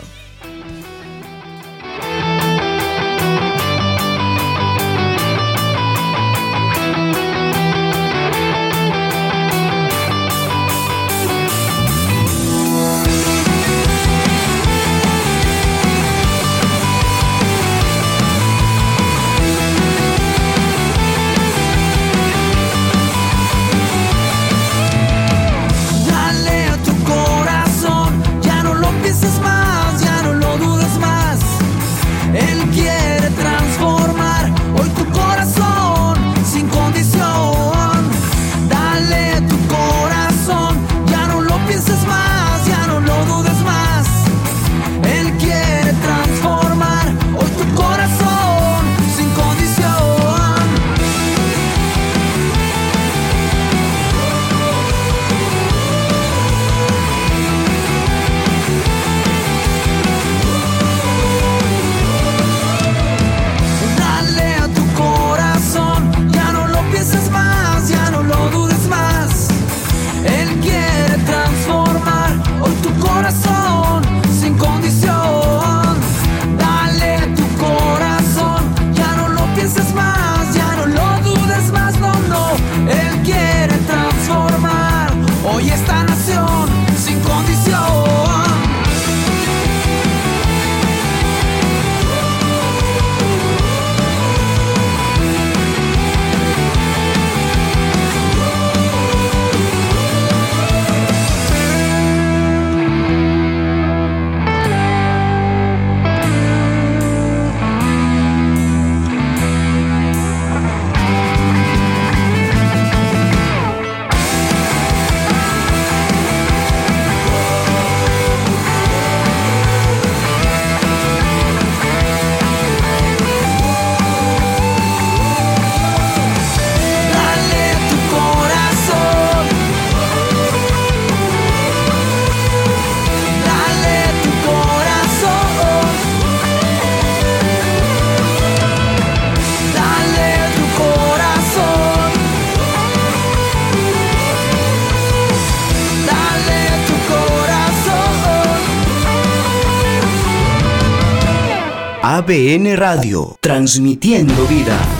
ABN 152.30 152.76
Radio, 152.76 153.36
transmitiendo 153.40 154.46
vida. 154.46 154.99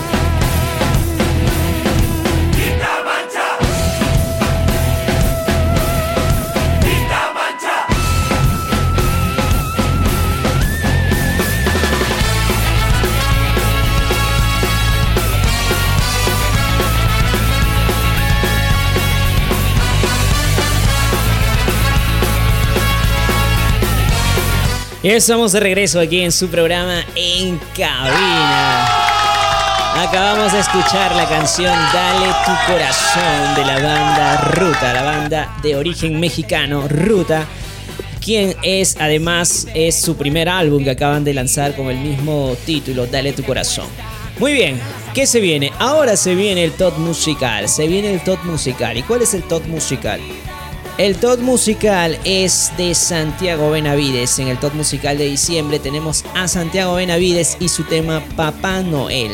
Y 25.03 25.09
estamos 25.09 25.51
de 25.51 25.59
regreso 25.59 25.99
aquí 25.99 26.21
en 26.21 26.31
su 26.31 26.47
programa 26.47 27.03
En 27.15 27.57
Cabina. 27.75 28.87
Acabamos 29.95 30.53
de 30.53 30.59
escuchar 30.59 31.15
la 31.15 31.27
canción 31.27 31.73
Dale 31.91 32.27
tu 32.45 32.71
corazón 32.71 33.55
de 33.55 33.65
la 33.65 33.79
banda 33.81 34.37
Ruta, 34.51 34.93
la 34.93 35.01
banda 35.01 35.57
de 35.63 35.75
origen 35.75 36.19
mexicano 36.19 36.87
Ruta, 36.87 37.47
quien 38.23 38.55
es 38.61 38.95
además 38.99 39.67
es 39.73 39.99
su 39.99 40.15
primer 40.17 40.47
álbum 40.47 40.83
que 40.83 40.91
acaban 40.91 41.23
de 41.23 41.33
lanzar 41.33 41.75
con 41.75 41.89
el 41.89 41.97
mismo 41.97 42.55
título, 42.67 43.07
Dale 43.07 43.33
tu 43.33 43.41
corazón. 43.41 43.87
Muy 44.37 44.53
bien, 44.53 44.79
¿qué 45.15 45.25
se 45.25 45.39
viene? 45.39 45.71
Ahora 45.79 46.15
se 46.15 46.35
viene 46.35 46.63
el 46.63 46.73
top 46.73 46.99
musical, 46.99 47.67
se 47.67 47.87
viene 47.87 48.13
el 48.13 48.21
top 48.21 48.43
musical. 48.43 48.95
¿Y 48.97 49.01
cuál 49.01 49.23
es 49.23 49.33
el 49.33 49.41
top 49.41 49.65
musical? 49.65 50.21
El 51.01 51.17
top 51.17 51.39
musical 51.39 52.19
es 52.25 52.71
de 52.77 52.93
Santiago 52.93 53.71
Benavides. 53.71 54.37
En 54.37 54.49
el 54.49 54.59
top 54.59 54.75
musical 54.75 55.17
de 55.17 55.25
diciembre 55.25 55.79
tenemos 55.79 56.23
a 56.35 56.47
Santiago 56.47 56.93
Benavides 56.93 57.57
y 57.59 57.69
su 57.69 57.85
tema 57.85 58.23
Papá 58.35 58.83
Noel. 58.83 59.31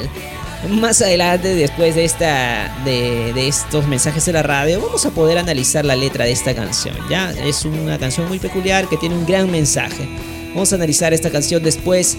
Más 0.70 1.02
adelante, 1.02 1.56
después 1.56 1.96
de, 1.96 2.06
esta, 2.06 2.74
de, 2.86 3.34
de 3.34 3.50
estos 3.50 3.86
mensajes 3.86 4.26
de 4.26 4.32
la 4.32 4.44
radio, 4.44 4.80
vamos 4.80 5.06
a 5.06 5.12
poder 5.12 5.38
analizar 5.38 5.84
la 5.84 5.98
letra 5.98 6.24
de 6.24 6.32
esta 6.32 6.56
canción. 6.56 6.96
Ya 7.10 7.32
es 7.32 7.66
una 7.66 7.98
canción 7.98 8.30
muy 8.30 8.40
peculiar 8.40 8.88
que 8.88 8.96
tiene 8.96 9.16
un 9.16 9.26
gran 9.26 9.52
mensaje. 9.52 10.08
Vamos 10.54 10.72
a 10.72 10.78
analizar 10.78 11.14
esta 11.14 11.32
canción 11.32 11.62
después 11.64 12.18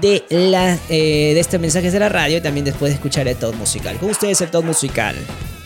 de, 0.00 0.24
la, 0.30 0.74
eh, 0.88 1.32
de 1.34 1.40
este 1.40 1.58
mensaje 1.58 1.90
de 1.90 1.98
la 1.98 2.08
radio 2.08 2.38
y 2.38 2.40
también 2.40 2.64
después 2.64 2.90
de 2.90 2.94
escuchar 2.94 3.28
el 3.28 3.36
top 3.36 3.54
musical. 3.56 3.96
Con 3.98 4.10
ustedes 4.10 4.40
el 4.40 4.50
top 4.50 4.64
musical. 4.64 5.16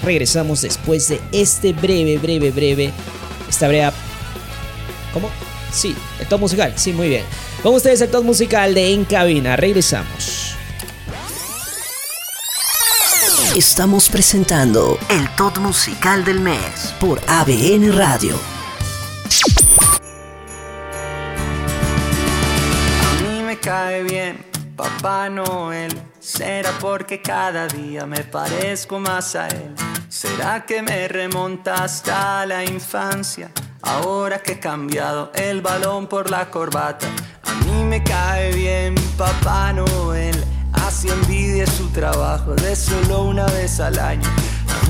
Regresamos 0.03 0.62
después 0.62 1.09
de 1.09 1.20
este 1.33 1.72
breve, 1.72 2.18
breve, 2.18 2.51
breve. 2.51 2.93
Esta 3.49 3.68
breve. 3.68 3.93
¿Cómo? 5.12 5.30
Sí, 5.72 5.95
el 6.20 6.26
top 6.26 6.41
musical. 6.41 6.72
Sí, 6.76 6.93
muy 6.93 7.09
bien. 7.09 7.24
Con 7.62 7.74
ustedes 7.74 8.01
el 8.01 8.11
top 8.11 8.24
musical 8.24 8.74
de 8.74 8.93
En 8.93 9.05
Cabina. 9.05 9.57
Regresamos. 9.57 10.57
Estamos 13.57 14.09
presentando 14.09 14.99
el 15.11 15.28
top 15.37 15.59
musical 15.59 16.24
del 16.24 16.41
mes 16.41 16.95
por 16.99 17.20
ABN 17.26 17.93
Radio. 17.93 18.62
Cae 23.73 24.03
bien 24.03 24.45
Papá 24.77 25.31
Noel. 25.31 25.93
Será 26.20 26.70
porque 26.79 27.23
cada 27.23 27.66
día 27.68 28.05
me 28.05 28.23
parezco 28.23 28.99
más 28.99 29.35
a 29.35 29.49
él. 29.49 29.75
Será 30.11 30.66
que 30.66 30.83
me 30.83 31.09
remonta 31.09 31.83
hasta 31.83 32.45
la 32.45 32.62
infancia. 32.64 33.51
Ahora 33.81 34.43
que 34.43 34.53
he 34.53 34.61
cambiado 34.61 35.33
el 35.35 35.62
balón 35.62 36.07
por 36.07 36.31
la 36.31 36.51
corbata. 36.51 37.07
A 37.51 37.55
mí 37.64 37.85
me 37.85 38.05
cae 38.05 38.53
bien 38.53 38.95
Papá 39.16 39.73
Noel. 39.73 40.37
Así 40.75 41.09
envidia 41.09 41.66
su 41.66 41.89
trabajo 41.93 42.55
de 42.55 42.77
solo 42.77 43.25
una 43.25 43.47
vez 43.47 43.81
al 43.81 43.99
año. 43.99 44.29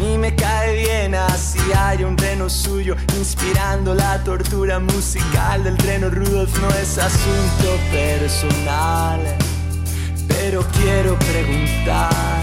Mí 0.02 0.18
me 0.18 0.34
cae 0.34 0.74
bien 0.74 1.14
así 1.14 1.60
hay 1.78 2.02
un 2.02 2.18
reno 2.18 2.50
suyo 2.50 2.96
inspirando 3.16 3.94
la 3.94 4.18
tortura 4.24 4.80
musical 4.80 5.62
del 5.62 5.78
reno. 5.78 6.10
Rudolf 6.10 6.60
no 6.60 6.68
es 6.70 6.98
asunto 6.98 7.78
personal 7.92 9.20
pero 10.26 10.64
quiero 10.72 11.16
preguntar 11.18 12.42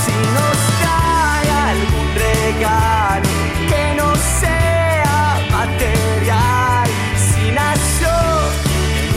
si 0.00 0.14
nos 0.36 0.56
trae 0.80 1.50
algún 1.70 2.08
regalo 2.14 3.28
que 3.68 3.94
no 3.98 4.14
sea 4.40 5.46
material 5.50 6.88
si 7.26 7.50
nació 7.50 8.14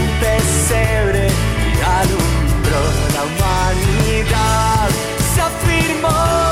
un 0.02 0.10
pesebre 0.20 1.28
y 1.28 1.82
alumbró 2.02 2.82
la 3.14 3.24
humanidad 3.24 4.90
se 5.34 5.42
afirmó 5.42 6.47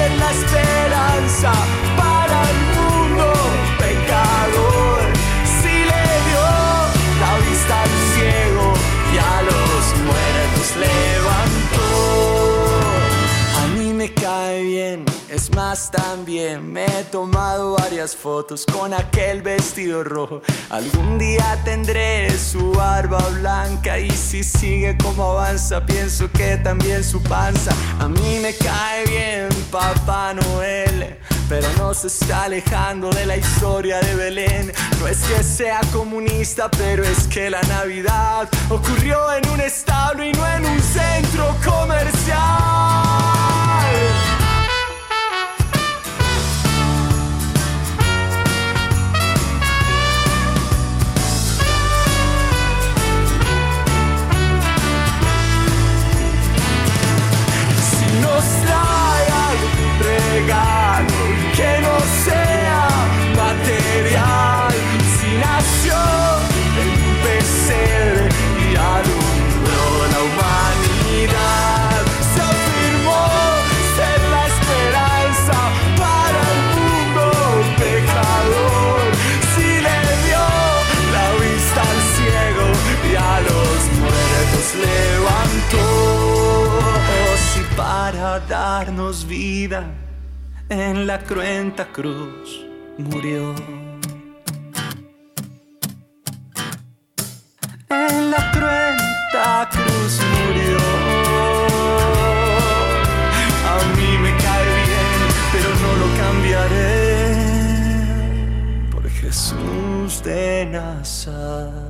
ser 0.00 0.18
la 0.18 0.30
esperanza 0.30 1.89
más 15.54 15.90
también 15.90 16.72
me 16.72 16.84
he 16.84 17.04
tomado 17.04 17.76
varias 17.76 18.14
fotos 18.16 18.64
con 18.66 18.92
aquel 18.94 19.42
vestido 19.42 20.04
rojo 20.04 20.42
algún 20.70 21.18
día 21.18 21.60
tendré 21.64 22.30
su 22.38 22.72
barba 22.72 23.18
blanca 23.40 23.98
y 23.98 24.10
si 24.10 24.42
sigue 24.42 24.96
como 24.98 25.24
avanza 25.32 25.84
pienso 25.84 26.30
que 26.32 26.56
también 26.58 27.02
su 27.04 27.22
panza 27.22 27.72
a 27.98 28.08
mí 28.08 28.38
me 28.42 28.54
cae 28.54 29.04
bien 29.06 29.48
Papá 29.70 30.34
Noel 30.34 31.18
pero 31.50 31.66
no 31.78 31.92
se 31.94 32.06
está 32.06 32.44
alejando 32.44 33.10
de 33.10 33.26
la 33.26 33.36
historia 33.36 33.98
de 34.00 34.14
Belén. 34.14 34.72
No 35.00 35.08
es 35.08 35.18
que 35.18 35.42
sea 35.42 35.80
comunista, 35.92 36.70
pero 36.70 37.02
es 37.02 37.26
que 37.26 37.50
la 37.50 37.60
Navidad 37.62 38.48
ocurrió 38.68 39.32
en 39.32 39.48
un 39.50 39.60
establo 39.60 40.24
y 40.24 40.30
no 40.30 40.46
en 40.46 40.64
un 40.64 40.80
centro 40.80 41.56
comercial. 41.64 43.39
Darnos 88.70 89.26
vida 89.26 89.80
en 90.68 91.06
la 91.08 91.18
cruenta 91.18 91.84
cruz 91.96 92.64
murió. 92.98 93.42
En 97.88 98.30
la 98.30 98.42
cruenta 98.54 99.68
cruz 99.74 100.12
murió. 100.34 100.78
A 103.74 103.76
mí 103.96 104.10
me 104.24 104.32
cae 104.44 104.68
bien, 104.88 105.20
pero 105.52 105.70
no 105.84 105.90
lo 106.02 106.08
cambiaré 106.22 106.90
por 108.92 109.04
Jesús 109.20 110.10
de 110.22 110.66
Nazaret. 110.76 111.80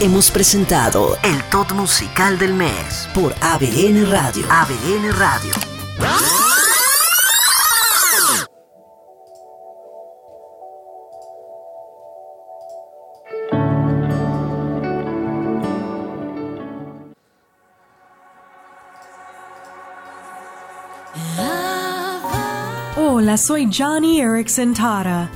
Hemos 0.00 0.30
presentado 0.30 1.16
el 1.24 1.42
top 1.50 1.72
musical 1.72 2.38
del 2.38 2.54
mes 2.54 3.08
por 3.12 3.34
ABN 3.40 4.08
Radio. 4.08 4.46
ABN 4.48 5.12
Radio. 5.18 5.50
Hola, 22.96 23.36
soy 23.36 23.68
Johnny 23.76 24.20
Erickson 24.20 24.74
Tara. 24.74 25.28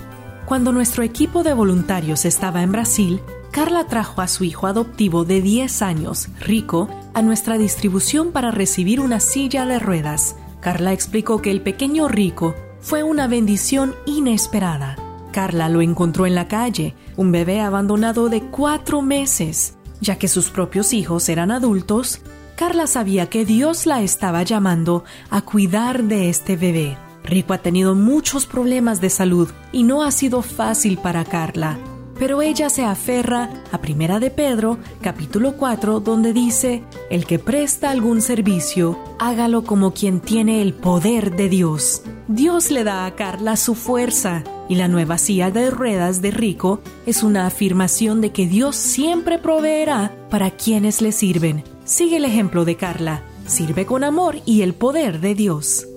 Cuando 0.47 0.71
nuestro 0.71 1.03
equipo 1.03 1.43
de 1.43 1.53
voluntarios 1.53 2.25
estaba 2.25 2.63
en 2.63 2.71
Brasil, 2.71 3.21
Carla 3.53 3.85
trajo 3.87 4.23
a 4.23 4.29
su 4.29 4.45
hijo 4.45 4.67
adoptivo 4.67 5.27
de 5.27 5.43
10 5.43 5.83
años, 5.83 6.29
Rico, 6.41 6.89
a 7.13 7.21
nuestra 7.21 7.59
distribución 7.59 8.33
para 8.33 8.51
recibir 8.51 8.99
una 8.99 9.21
silla 9.21 9.67
de 9.67 9.79
ruedas. 9.79 10.37
Carla 10.61 10.95
explicó 10.95 11.43
que 11.43 11.51
el 11.51 11.61
pequeño 11.61 12.09
Rico 12.09 12.55
fue 12.81 13.03
una 13.03 13.29
bendición 13.29 13.95
inesperada. 14.07 14.97
Carla 15.33 15.69
lo 15.69 15.83
encontró 15.83 16.25
en 16.25 16.35
la 16.35 16.49
calle, 16.49 16.95
un 17.19 17.31
bebé 17.31 17.61
abandonado 17.61 18.31
de 18.31 18.41
cuatro 18.41 19.03
meses. 19.03 19.77
Ya 20.01 20.17
que 20.17 20.29
sus 20.29 20.49
propios 20.49 20.95
hijos 20.95 21.29
eran 21.29 21.51
adultos, 21.51 22.23
Carla 22.57 22.87
sabía 22.87 23.29
que 23.29 23.45
Dios 23.45 23.85
la 23.85 24.01
estaba 24.01 24.45
llamando 24.45 25.05
a 25.29 25.43
cuidar 25.43 26.05
de 26.05 26.31
este 26.31 26.57
bebé. 26.57 26.97
Rico 27.23 27.53
ha 27.53 27.59
tenido 27.59 27.95
muchos 27.95 28.47
problemas 28.47 29.03
de 29.03 29.11
salud 29.11 29.51
y 29.73 29.83
no 29.83 30.03
ha 30.05 30.11
sido 30.11 30.41
fácil 30.41 30.97
para 30.97 31.27
Carla 31.27 31.77
pero 32.23 32.41
ella 32.41 32.71
se 32.71 32.85
aferra 32.85 33.51
a 33.73 33.79
Primera 33.79 34.21
de 34.21 34.31
Pedro, 34.31 34.79
capítulo 35.01 35.57
4, 35.57 35.99
donde 35.99 36.33
dice, 36.33 36.85
el 37.11 37.27
que 37.27 37.41
presta 37.41 37.91
algún 37.91 38.23
servicio, 38.23 38.97
hágalo 39.19 39.65
como 39.65 39.93
quien 39.93 40.21
tiene 40.21 40.63
el 40.63 40.73
poder 40.73 41.35
de 41.35 41.49
Dios. 41.49 42.03
Dios 42.29 42.71
le 42.71 42.85
da 42.85 43.07
a 43.07 43.17
Carla 43.17 43.57
su 43.57 43.75
fuerza 43.75 44.45
y 44.69 44.77
la 44.77 44.87
nueva 44.87 45.19
silla 45.19 45.51
de 45.51 45.69
ruedas 45.73 46.23
de 46.23 46.31
Rico 46.31 46.79
es 47.07 47.25
una 47.25 47.45
afirmación 47.45 48.21
de 48.21 48.31
que 48.31 48.47
Dios 48.47 48.77
siempre 48.77 49.39
proveerá 49.39 50.15
para 50.31 50.53
quienes 50.53 51.03
le 51.03 51.11
sirven. 51.11 51.65
Sigue 51.85 52.19
el 52.19 52.25
ejemplo 52.25 52.65
de 52.65 52.77
Carla, 52.77 53.25
sirve 53.49 53.85
con 53.85 54.05
amor 54.05 54.37
y 54.47 54.63
el 54.63 54.75
poder 54.75 55.19
de 55.19 55.35
Dios. 55.35 55.89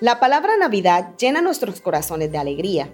La 0.00 0.18
palabra 0.18 0.56
Navidad 0.56 1.14
llena 1.18 1.42
nuestros 1.42 1.82
corazones 1.82 2.32
de 2.32 2.38
alegría 2.38 2.88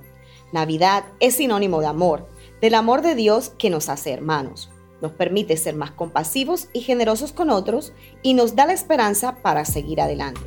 Navidad 0.53 1.05
es 1.19 1.37
sinónimo 1.37 1.81
de 1.81 1.87
amor, 1.87 2.29
del 2.61 2.75
amor 2.75 3.01
de 3.03 3.15
Dios 3.15 3.53
que 3.59 3.71
nos 3.71 3.89
hace 3.89 4.13
hermanos. 4.13 4.71
Nos 5.01 5.13
permite 5.13 5.57
ser 5.57 5.75
más 5.75 5.91
compasivos 5.91 6.69
y 6.73 6.81
generosos 6.81 7.33
con 7.33 7.51
otros 7.51 7.93
y 8.23 8.35
nos 8.35 8.55
da 8.55 8.67
la 8.67 8.75
esperanza 8.75 9.37
para 9.43 9.65
seguir 9.65 10.01
adelante. 10.01 10.43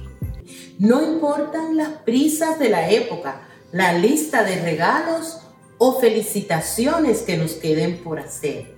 No 0.78 1.04
importan 1.04 1.76
las 1.76 1.90
prisas 2.04 2.60
de 2.60 2.70
la 2.70 2.90
época, 2.90 3.42
la 3.72 3.94
lista 3.94 4.44
de 4.44 4.62
regalos 4.62 5.40
o 5.78 6.00
felicitaciones 6.00 7.24
que 7.24 7.38
nos 7.38 7.54
queden 7.54 7.98
por 8.04 8.20
hacer. 8.20 8.76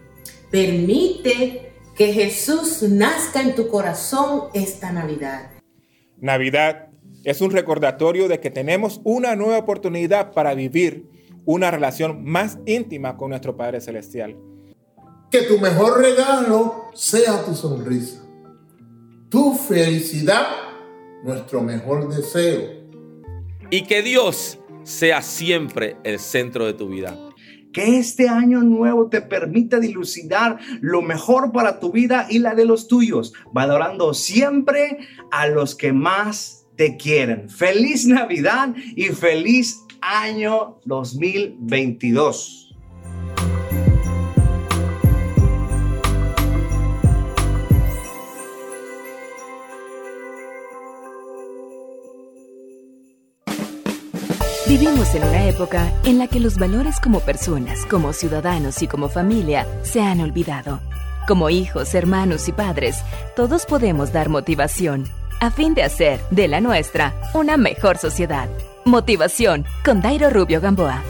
Permite 0.49 1.73
que 1.95 2.13
Jesús 2.13 2.82
nazca 2.84 3.41
en 3.41 3.53
tu 3.53 3.67
corazón 3.67 4.43
esta 4.53 4.91
Navidad. 4.91 5.51
Navidad 6.19 6.88
es 7.23 7.41
un 7.41 7.51
recordatorio 7.51 8.28
de 8.28 8.39
que 8.39 8.49
tenemos 8.49 9.01
una 9.03 9.36
nueva 9.36 9.57
oportunidad 9.57 10.32
para 10.32 10.53
vivir 10.53 11.16
una 11.47 11.71
relación 11.71 12.25
más 12.25 12.59
íntima 12.65 13.15
con 13.15 13.29
nuestro 13.29 13.55
Padre 13.55 13.79
Celestial. 13.79 14.35
Que 15.31 15.43
tu 15.43 15.57
mejor 15.59 15.99
regalo 15.99 16.89
sea 16.93 17.43
tu 17.45 17.55
sonrisa, 17.55 18.21
tu 19.29 19.53
felicidad, 19.53 20.45
nuestro 21.23 21.61
mejor 21.61 22.13
deseo. 22.13 22.85
Y 23.69 23.83
que 23.83 24.01
Dios 24.01 24.59
sea 24.83 25.21
siempre 25.21 25.95
el 26.03 26.19
centro 26.19 26.65
de 26.65 26.73
tu 26.73 26.89
vida. 26.89 27.17
Que 27.71 27.97
este 27.97 28.27
año 28.27 28.61
nuevo 28.61 29.07
te 29.07 29.21
permita 29.21 29.79
dilucidar 29.79 30.59
lo 30.81 31.01
mejor 31.01 31.53
para 31.53 31.79
tu 31.79 31.93
vida 31.93 32.27
y 32.29 32.39
la 32.39 32.55
de 32.55 32.65
los 32.65 32.89
tuyos, 32.89 33.33
valorando 33.53 34.13
siempre 34.13 34.97
a 35.31 35.47
los 35.47 35.75
que 35.75 35.93
más 35.93 36.67
te 36.75 36.97
quieren. 36.97 37.49
Feliz 37.49 38.05
Navidad 38.05 38.75
y 38.95 39.05
feliz 39.05 39.86
año 40.01 40.79
2022. 40.85 42.75
Vivimos 54.67 55.15
en 55.15 55.23
una 55.23 55.47
época 55.47 55.93
en 56.03 56.19
la 56.19 56.27
que 56.27 56.41
los 56.41 56.57
valores 56.57 56.99
como 56.99 57.21
personas, 57.21 57.85
como 57.85 58.11
ciudadanos 58.11 58.81
y 58.81 58.87
como 58.87 59.07
familia 59.07 59.65
se 59.83 60.01
han 60.01 60.19
olvidado. 60.19 60.81
Como 61.25 61.49
hijos, 61.49 61.95
hermanos 61.95 62.49
y 62.49 62.51
padres, 62.51 62.97
todos 63.35 63.65
podemos 63.65 64.11
dar 64.11 64.27
motivación 64.27 65.05
a 65.39 65.51
fin 65.51 65.73
de 65.73 65.83
hacer 65.83 66.19
de 66.31 66.47
la 66.47 66.61
nuestra 66.61 67.13
una 67.33 67.57
mejor 67.57 67.97
sociedad. 67.97 68.49
Motivación 68.88 69.65
con 69.83 70.01
Dairo 70.01 70.29
Rubio 70.29 70.61
Gamboa. 70.61 71.03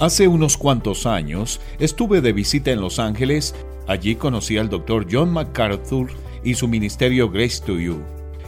Hace 0.00 0.28
unos 0.28 0.56
cuantos 0.56 1.04
años 1.04 1.60
estuve 1.78 2.22
de 2.22 2.32
visita 2.32 2.70
en 2.70 2.80
Los 2.80 2.98
Ángeles. 2.98 3.54
Allí 3.86 4.14
conocí 4.14 4.56
al 4.56 4.70
doctor 4.70 5.06
John 5.10 5.30
MacArthur 5.30 6.08
y 6.42 6.54
su 6.54 6.68
ministerio 6.68 7.30
Grace 7.30 7.62
to 7.64 7.78
You. 7.78 8.00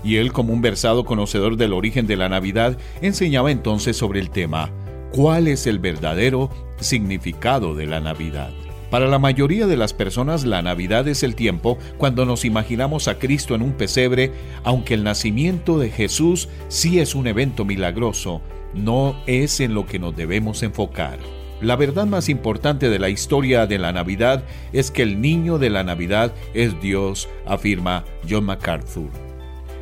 Y 0.03 0.17
él, 0.17 0.33
como 0.33 0.55
un 0.55 0.63
versado 0.63 1.05
conocedor 1.05 1.59
del 1.59 1.75
origen 1.75 2.07
de 2.07 2.17
la 2.17 2.31
Navidad, 2.31 2.79
enseñaba 3.03 3.51
entonces 3.51 3.97
sobre 3.97 4.21
el 4.21 4.31
tema, 4.31 4.71
¿cuál 5.13 5.47
es 5.47 5.67
el 5.67 5.81
verdadero 5.81 6.49
significado 6.81 7.75
de 7.75 7.87
la 7.87 8.01
Navidad? 8.01 8.53
Para 8.91 9.07
la 9.07 9.19
mayoría 9.19 9.67
de 9.67 9.77
las 9.77 9.93
personas 9.93 10.47
la 10.47 10.63
Navidad 10.63 11.07
es 11.09 11.23
el 11.23 11.35
tiempo 11.35 11.77
cuando 11.99 12.25
nos 12.25 12.47
imaginamos 12.47 13.07
a 13.07 13.19
Cristo 13.19 13.55
en 13.55 13.61
un 13.61 13.73
pesebre, 13.73 14.33
aunque 14.65 14.95
el 14.95 15.05
nacimiento 15.05 15.79
de 15.79 15.91
Jesús 15.91 16.49
sí 16.69 16.99
es 16.99 17.15
un 17.15 17.27
evento 17.27 17.67
milagroso, 17.67 18.41
no 18.73 19.15
es 19.27 19.61
en 19.61 19.75
lo 19.75 19.85
que 19.85 19.99
nos 19.99 20.17
debemos 20.17 20.63
enfocar. 20.63 21.19
La 21.61 21.77
verdad 21.77 22.07
más 22.07 22.31
importante 22.31 22.89
de 22.89 22.99
la 22.99 23.11
historia 23.11 23.67
de 23.67 23.79
la 23.79 23.93
Navidad 23.93 24.45
es 24.73 24.91
que 24.91 25.03
el 25.03 25.21
niño 25.21 25.59
de 25.59 25.69
la 25.69 25.83
Navidad 25.83 26.33
es 26.55 26.81
Dios, 26.81 27.29
afirma 27.47 28.05
John 28.29 28.45
MacArthur. 28.45 29.11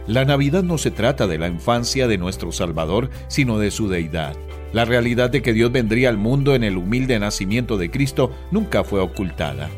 La 0.09 0.25
Navidad 0.25 0.63
no 0.63 0.79
se 0.79 0.91
trata 0.91 1.27
de 1.27 1.39
la 1.39 1.49
infancia 1.49 2.09
de 2.09 2.19
nuestro 2.19 2.51
Salvador, 2.51 3.11
sino 3.29 3.59
de 3.59 3.71
su 3.71 3.89
deidad. 3.89 4.37
La 4.73 4.85
realidad 4.85 5.31
de 5.31 5.43
que 5.43 5.53
Dios 5.53 5.73
vendría 5.73 6.09
al 6.09 6.19
mundo 6.19 6.55
en 6.55 6.65
el 6.65 6.77
humilde 6.77 7.19
nacimiento 7.19 7.79
de 7.79 7.91
Cristo 7.91 8.33
nunca 8.51 8.85
fue 8.85 9.01
ocultada. 9.01 9.71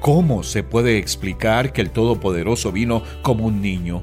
¿Cómo 0.00 0.44
se 0.44 0.62
puede 0.62 0.98
explicar 0.98 1.72
que 1.72 1.80
el 1.80 1.90
Todopoderoso 1.90 2.70
vino 2.70 3.02
como 3.22 3.46
un 3.46 3.60
niño? 3.60 4.02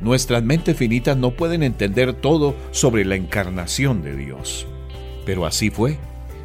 Nuestras 0.00 0.42
mentes 0.42 0.76
finitas 0.76 1.16
no 1.16 1.32
pueden 1.32 1.62
entender 1.62 2.12
todo 2.12 2.54
sobre 2.70 3.04
la 3.04 3.16
encarnación 3.16 4.02
de 4.02 4.16
Dios. 4.16 4.66
Pero 5.24 5.46
así 5.46 5.70
fue, 5.70 5.98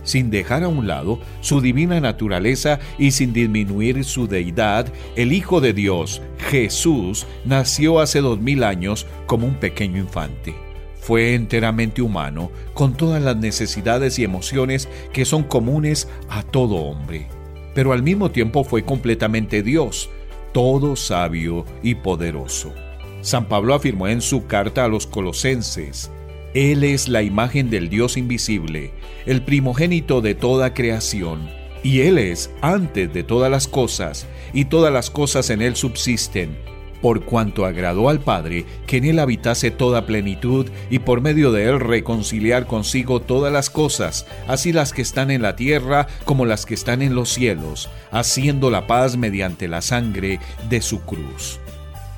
sin 0.04 0.30
dejar 0.30 0.64
a 0.64 0.68
un 0.68 0.88
lado 0.88 1.20
su 1.42 1.62
divina 1.62 2.00
naturaleza 2.00 2.80
y 2.98 3.12
sin 3.12 3.34
disminuir 3.34 4.04
su 4.04 4.28
deidad, 4.28 4.92
el 5.16 5.32
Hijo 5.32 5.62
de 5.62 5.74
Dios, 5.74 6.22
Jesús, 6.50 7.28
nació 7.46 8.00
hace 8.00 8.22
dos 8.22 8.40
mil 8.40 8.64
años 8.64 9.06
como 9.26 9.46
un 9.46 9.56
pequeño 9.56 9.98
infante. 9.98 10.67
Fue 11.08 11.36
enteramente 11.36 12.02
humano, 12.02 12.52
con 12.74 12.94
todas 12.94 13.24
las 13.24 13.38
necesidades 13.38 14.20
y 14.20 14.26
emociones 14.26 14.90
que 15.14 15.24
son 15.24 15.44
comunes 15.44 16.10
a 16.28 16.44
todo 16.44 16.76
hombre. 16.76 17.30
Pero 17.74 17.94
al 17.94 18.04
mismo 18.04 18.30
tiempo 18.30 18.66
fue 18.66 18.84
completamente 18.84 19.64
Dios, 19.64 20.10
todo 20.52 20.98
sabio 20.98 21.64
y 21.82 21.96
poderoso. 21.96 22.74
San 23.22 23.48
Pablo 23.48 23.74
afirmó 23.74 24.10
en 24.10 24.20
su 24.20 24.48
carta 24.48 24.84
a 24.84 24.90
los 24.90 25.08
colosenses, 25.08 26.12
Él 26.54 26.84
es 26.84 27.08
la 27.08 27.24
imagen 27.24 27.70
del 27.70 27.88
Dios 27.88 28.18
invisible, 28.18 28.92
el 29.26 29.42
primogénito 29.44 30.20
de 30.20 30.36
toda 30.36 30.74
creación, 30.74 31.50
y 31.84 32.02
Él 32.02 32.18
es 32.18 32.52
antes 32.60 33.14
de 33.14 33.24
todas 33.24 33.50
las 33.50 33.70
cosas, 33.70 34.28
y 34.52 34.66
todas 34.66 34.92
las 34.92 35.10
cosas 35.10 35.52
en 35.52 35.62
Él 35.62 35.78
subsisten 35.78 36.77
por 37.02 37.24
cuanto 37.24 37.66
agradó 37.66 38.10
al 38.10 38.20
Padre 38.20 38.66
que 38.86 38.98
en 38.98 39.06
él 39.06 39.20
habitase 39.20 39.72
toda 39.72 40.06
plenitud 40.06 40.68
y 40.90 41.00
por 41.00 41.22
medio 41.22 41.52
de 41.52 41.66
él 41.66 41.80
reconciliar 41.80 42.68
consigo 42.68 43.22
todas 43.22 43.52
las 43.52 43.70
cosas, 43.70 44.26
así 44.48 44.74
las 44.74 44.94
que 44.94 45.02
están 45.02 45.32
en 45.32 45.42
la 45.42 45.56
tierra 45.56 46.08
como 46.26 46.46
las 46.46 46.66
que 46.66 46.74
están 46.74 47.02
en 47.02 47.16
los 47.16 47.30
cielos, 47.30 47.90
haciendo 48.12 48.70
la 48.70 48.88
paz 48.88 49.18
mediante 49.18 49.68
la 49.68 49.82
sangre 49.82 50.40
de 50.70 50.82
su 50.82 51.02
cruz. 51.02 51.60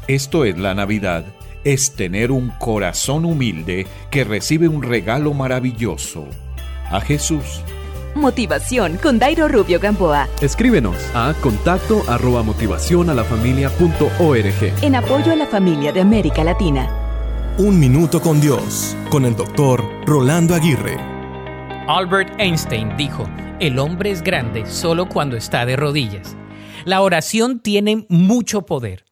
Esto 0.08 0.46
es 0.46 0.58
la 0.58 0.74
Navidad, 0.74 1.26
es 1.64 1.92
tener 1.92 2.32
un 2.32 2.50
corazón 2.60 3.26
humilde 3.26 3.86
que 4.10 4.24
recibe 4.24 4.68
un 4.68 4.82
regalo 4.82 5.34
maravilloso, 5.34 6.26
a 6.90 7.02
Jesús. 7.02 7.62
Motivación 8.16 8.97
con 8.97 9.20
Dairo 9.20 9.47
Rubio 9.47 9.80
Gamboa. 9.80 10.28
Escríbenos 10.41 10.97
a 11.14 11.34
contacto 11.41 12.01
arroba 12.07 12.41
motivación 12.41 13.10
a 13.10 13.14
la 13.14 13.24
familia 13.24 13.70
punto 13.70 14.10
org. 14.20 14.74
En 14.82 14.95
apoyo 14.95 15.32
a 15.32 15.36
la 15.36 15.45
familia 15.45 15.91
de 15.91 16.01
América 16.01 16.43
Latina. 16.43 16.89
Un 17.57 17.80
minuto 17.80 18.20
con 18.20 18.41
Dios, 18.41 18.95
con 19.12 19.26
el 19.26 19.36
doctor 19.36 19.84
Rolando 20.05 20.55
Aguirre. 20.55 20.97
Albert 21.88 22.34
Einstein 22.39 22.95
dijo, 22.97 23.30
el 23.60 23.78
hombre 23.78 24.12
es 24.12 24.22
grande 24.22 24.66
solo 24.66 25.07
cuando 25.07 25.38
está 25.38 25.66
de 25.66 25.76
rodillas. 25.76 26.36
La 26.86 27.01
oración 27.01 27.60
tiene 27.60 28.05
mucho 28.10 28.64
poder. 28.64 29.09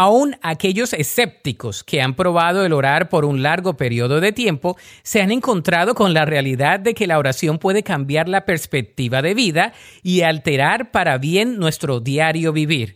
Aún 0.00 0.36
aquellos 0.42 0.92
escépticos 0.92 1.82
que 1.82 2.00
han 2.00 2.14
probado 2.14 2.64
el 2.64 2.72
orar 2.72 3.08
por 3.08 3.24
un 3.24 3.42
largo 3.42 3.76
periodo 3.76 4.20
de 4.20 4.30
tiempo 4.30 4.76
se 5.02 5.20
han 5.20 5.32
encontrado 5.32 5.96
con 5.96 6.14
la 6.14 6.24
realidad 6.24 6.78
de 6.78 6.94
que 6.94 7.08
la 7.08 7.18
oración 7.18 7.58
puede 7.58 7.82
cambiar 7.82 8.28
la 8.28 8.44
perspectiva 8.44 9.22
de 9.22 9.34
vida 9.34 9.72
y 10.04 10.20
alterar 10.20 10.92
para 10.92 11.18
bien 11.18 11.58
nuestro 11.58 11.98
diario 11.98 12.52
vivir. 12.52 12.94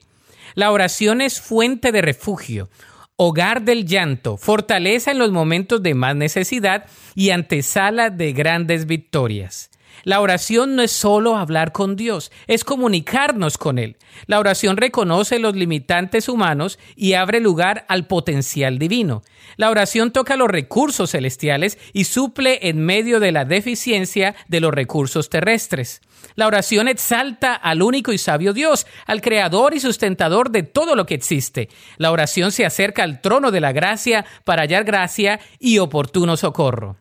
La 0.55 0.71
oración 0.71 1.21
es 1.23 1.41
fuente 1.41 1.91
de 1.91 2.03
refugio, 2.03 2.69
hogar 3.17 3.63
del 3.63 3.85
llanto, 3.85 4.37
fortaleza 4.37 5.11
en 5.11 5.19
los 5.19 5.33
momentos 5.33 5.83
de 5.83 5.95
más 5.95 6.15
necesidad 6.15 6.87
y 7.17 7.31
antesala 7.31 8.11
de 8.11 8.33
grandes 8.33 8.87
victorias. 8.87 9.72
La 10.05 10.21
oración 10.21 10.75
no 10.75 10.83
es 10.83 10.91
solo 10.91 11.37
hablar 11.37 11.73
con 11.73 11.95
Dios, 11.95 12.33
es 12.49 12.65
comunicarnos 12.65 13.57
con 13.57 13.79
Él. 13.79 13.97
La 14.27 14.41
oración 14.41 14.77
reconoce 14.77 15.39
los 15.39 15.55
limitantes 15.55 16.29
humanos 16.29 16.79
y 16.97 17.13
abre 17.13 17.41
lugar 17.41 17.85
al 17.89 18.07
potencial 18.07 18.79
divino. 18.79 19.23
La 19.57 19.71
oración 19.71 20.13
toca 20.13 20.37
los 20.37 20.49
recursos 20.49 21.13
celestiales 21.13 21.79
y 21.93 22.05
suple 22.05 22.69
en 22.69 22.85
medio 22.85 23.21
de 23.21 23.33
la 23.33 23.45
deficiencia 23.45 24.35
de 24.49 24.61
los 24.61 24.73
recursos 24.73 25.29
terrestres. 25.29 26.01
La 26.35 26.47
oración 26.47 26.89
exalta 26.89 27.55
al 27.55 27.83
único 27.83 28.13
y 28.13 28.19
sabio 28.19 28.53
Dios, 28.53 28.87
al 29.07 29.21
creador 29.21 29.75
y 29.75 29.81
sustentador 29.81 30.51
de 30.51 30.63
todo 30.63 30.97
lo 30.97 31.07
que 31.07 31.15
existe. 31.15 31.69
La 31.99 32.11
oración 32.11 32.51
se 32.53 32.65
acerca 32.65 33.03
al 33.03 33.21
trono 33.21 33.51
de 33.51 33.61
la 33.61 33.73
gracia 33.73 34.25
para 34.45 34.63
hallar 34.63 34.85
gracia 34.85 35.41
y 35.59 35.79
oportuno 35.79 36.37
socorro. 36.37 36.97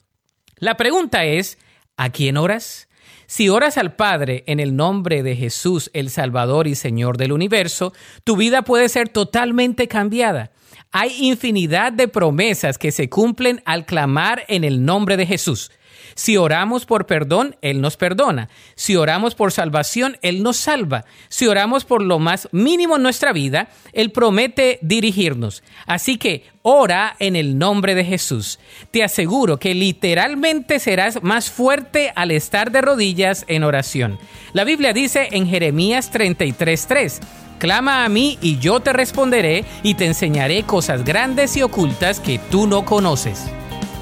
La 0.57 0.77
pregunta 0.77 1.23
es, 1.23 1.57
¿a 1.97 2.09
quién 2.09 2.37
oras? 2.37 2.89
Si 3.27 3.49
oras 3.49 3.77
al 3.77 3.95
Padre 3.95 4.43
en 4.47 4.59
el 4.59 4.75
nombre 4.75 5.23
de 5.23 5.35
Jesús, 5.35 5.89
el 5.93 6.09
Salvador 6.09 6.67
y 6.67 6.75
Señor 6.75 7.17
del 7.17 7.31
universo, 7.31 7.93
tu 8.23 8.35
vida 8.35 8.63
puede 8.63 8.89
ser 8.89 9.09
totalmente 9.09 9.87
cambiada. 9.87 10.51
Hay 10.91 11.15
infinidad 11.19 11.93
de 11.93 12.07
promesas 12.07 12.77
que 12.77 12.91
se 12.91 13.09
cumplen 13.09 13.61
al 13.65 13.85
clamar 13.85 14.43
en 14.47 14.63
el 14.63 14.83
nombre 14.83 15.15
de 15.15 15.25
Jesús. 15.25 15.71
Si 16.21 16.37
oramos 16.37 16.85
por 16.85 17.07
perdón, 17.07 17.55
Él 17.63 17.81
nos 17.81 17.97
perdona. 17.97 18.47
Si 18.75 18.95
oramos 18.95 19.33
por 19.33 19.51
salvación, 19.51 20.19
Él 20.21 20.43
nos 20.43 20.55
salva. 20.55 21.03
Si 21.29 21.47
oramos 21.47 21.83
por 21.83 22.03
lo 22.03 22.19
más 22.19 22.47
mínimo 22.51 22.97
en 22.97 23.01
nuestra 23.01 23.33
vida, 23.33 23.69
Él 23.91 24.11
promete 24.11 24.77
dirigirnos. 24.83 25.63
Así 25.87 26.19
que 26.19 26.45
ora 26.61 27.15
en 27.17 27.35
el 27.35 27.57
nombre 27.57 27.95
de 27.95 28.05
Jesús. 28.05 28.59
Te 28.91 29.03
aseguro 29.03 29.57
que 29.57 29.73
literalmente 29.73 30.77
serás 30.77 31.23
más 31.23 31.49
fuerte 31.49 32.13
al 32.15 32.29
estar 32.29 32.71
de 32.71 32.81
rodillas 32.81 33.43
en 33.47 33.63
oración. 33.63 34.19
La 34.53 34.63
Biblia 34.63 34.93
dice 34.93 35.29
en 35.31 35.47
Jeremías 35.47 36.11
33:3. 36.11 37.19
Clama 37.57 38.05
a 38.05 38.09
mí 38.09 38.37
y 38.43 38.59
yo 38.59 38.79
te 38.79 38.93
responderé 38.93 39.65
y 39.81 39.95
te 39.95 40.05
enseñaré 40.05 40.61
cosas 40.67 41.03
grandes 41.03 41.57
y 41.57 41.63
ocultas 41.63 42.19
que 42.19 42.37
tú 42.37 42.67
no 42.67 42.85
conoces. 42.85 43.49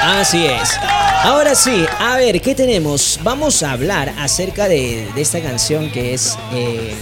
Así 0.02 0.46
es. 0.46 0.78
Ahora 1.26 1.56
sí, 1.56 1.84
a 1.98 2.16
ver, 2.18 2.40
¿qué 2.40 2.54
tenemos? 2.54 3.18
Vamos 3.24 3.64
a 3.64 3.72
hablar 3.72 4.14
acerca 4.16 4.68
de, 4.68 5.08
de 5.12 5.20
esta 5.20 5.42
canción 5.42 5.90
que 5.90 6.14
es 6.14 6.38
eh, 6.52 6.94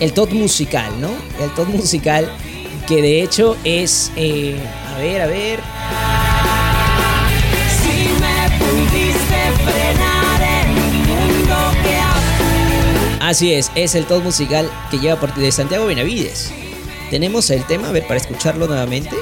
el 0.00 0.14
top 0.14 0.32
musical, 0.32 0.98
¿no? 1.02 1.10
El 1.38 1.50
top 1.50 1.68
musical 1.68 2.32
que 2.88 3.02
de 3.02 3.20
hecho 3.20 3.54
es, 3.62 4.10
eh, 4.16 4.56
a 4.88 4.98
ver, 5.00 5.20
a 5.20 5.26
ver, 5.26 5.60
Si 7.82 8.08
me 8.22 8.58
pudiste 8.58 9.52
frenar 9.66 10.42
en 10.42 10.70
un 10.70 11.06
mundo 11.06 11.56
que 11.82 13.20
así 13.20 13.52
es, 13.52 13.70
es 13.74 13.94
el 13.96 14.06
top 14.06 14.22
musical 14.22 14.70
que 14.90 14.98
lleva 14.98 15.20
por 15.20 15.34
de 15.34 15.52
Santiago 15.52 15.84
Benavides. 15.84 16.54
Tenemos 17.10 17.50
el 17.50 17.66
tema, 17.66 17.90
a 17.90 17.92
ver, 17.92 18.06
para 18.06 18.18
escucharlo 18.18 18.66
nuevamente. 18.66 19.14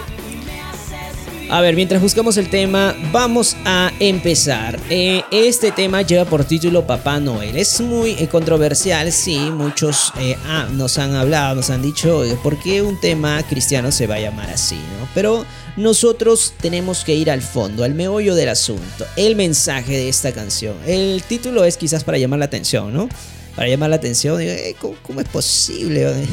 A 1.55 1.61
ver, 1.61 1.77
mientras 1.77 2.03
buscamos 2.03 2.37
el 2.37 2.51
tema, 2.51 2.97
vamos 3.13 3.57
a 3.65 3.93
empezar. 4.01 4.77
Eh, 4.91 5.23
este 5.31 5.71
tema 5.71 6.03
lleva 6.03 6.25
por 6.25 6.45
título 6.45 6.85
Papá 6.85 7.21
Noel. 7.21 7.57
Es 7.57 7.81
muy 7.81 8.17
eh, 8.19 8.27
controversial, 8.27 9.13
sí. 9.13 9.39
Muchos 9.53 10.13
eh, 10.19 10.37
ah, 10.47 10.67
nos 10.73 10.99
han 10.99 11.15
hablado, 11.15 11.55
nos 11.55 11.71
han 11.71 11.81
dicho 11.81 12.25
por 12.43 12.61
qué 12.61 12.83
un 12.83 13.01
tema 13.01 13.41
cristiano 13.49 13.93
se 13.93 14.09
va 14.09 14.17
a 14.17 14.19
llamar 14.19 14.51
así, 14.51 14.75
¿no? 14.75 15.09
Pero 15.15 15.47
nosotros 15.77 16.55
tenemos 16.61 17.05
que 17.05 17.15
ir 17.15 17.31
al 17.31 17.41
fondo, 17.41 17.85
al 17.85 17.95
meollo 17.95 18.35
del 18.35 18.49
asunto, 18.49 19.07
el 19.15 19.37
mensaje 19.37 19.93
de 19.93 20.09
esta 20.09 20.33
canción. 20.33 20.75
El 20.85 21.23
título 21.23 21.65
es 21.65 21.77
quizás 21.77 22.03
para 22.03 22.19
llamar 22.19 22.41
la 22.41 22.47
atención, 22.47 22.93
¿no? 22.93 23.09
Para 23.55 23.69
llamar 23.69 23.91
la 23.91 23.97
atención, 23.97 24.41
digo, 24.41 24.51
"Eh, 24.51 24.75
¿cómo, 24.81 24.97
cómo 25.05 25.21
es 25.21 25.29
posible? 25.29 26.27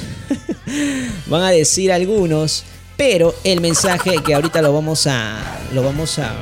Van 1.28 1.44
a 1.44 1.52
decir 1.52 1.92
algunos, 1.92 2.64
pero 3.02 3.34
el 3.44 3.62
mensaje 3.62 4.22
que 4.24 4.36
ahorita 4.36 4.62
lo 4.62 4.72
vamos 4.74 5.08
a 5.08 5.40
lo 5.74 5.82
vamos 5.82 6.20
a 6.20 6.34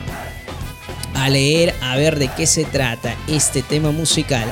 a 1.16 1.30
leer 1.30 1.74
a 1.82 1.96
ver 1.96 2.20
de 2.20 2.28
qué 2.28 2.46
se 2.46 2.66
trata 2.66 3.16
este 3.30 3.62
tema 3.62 3.92
musical 3.92 4.44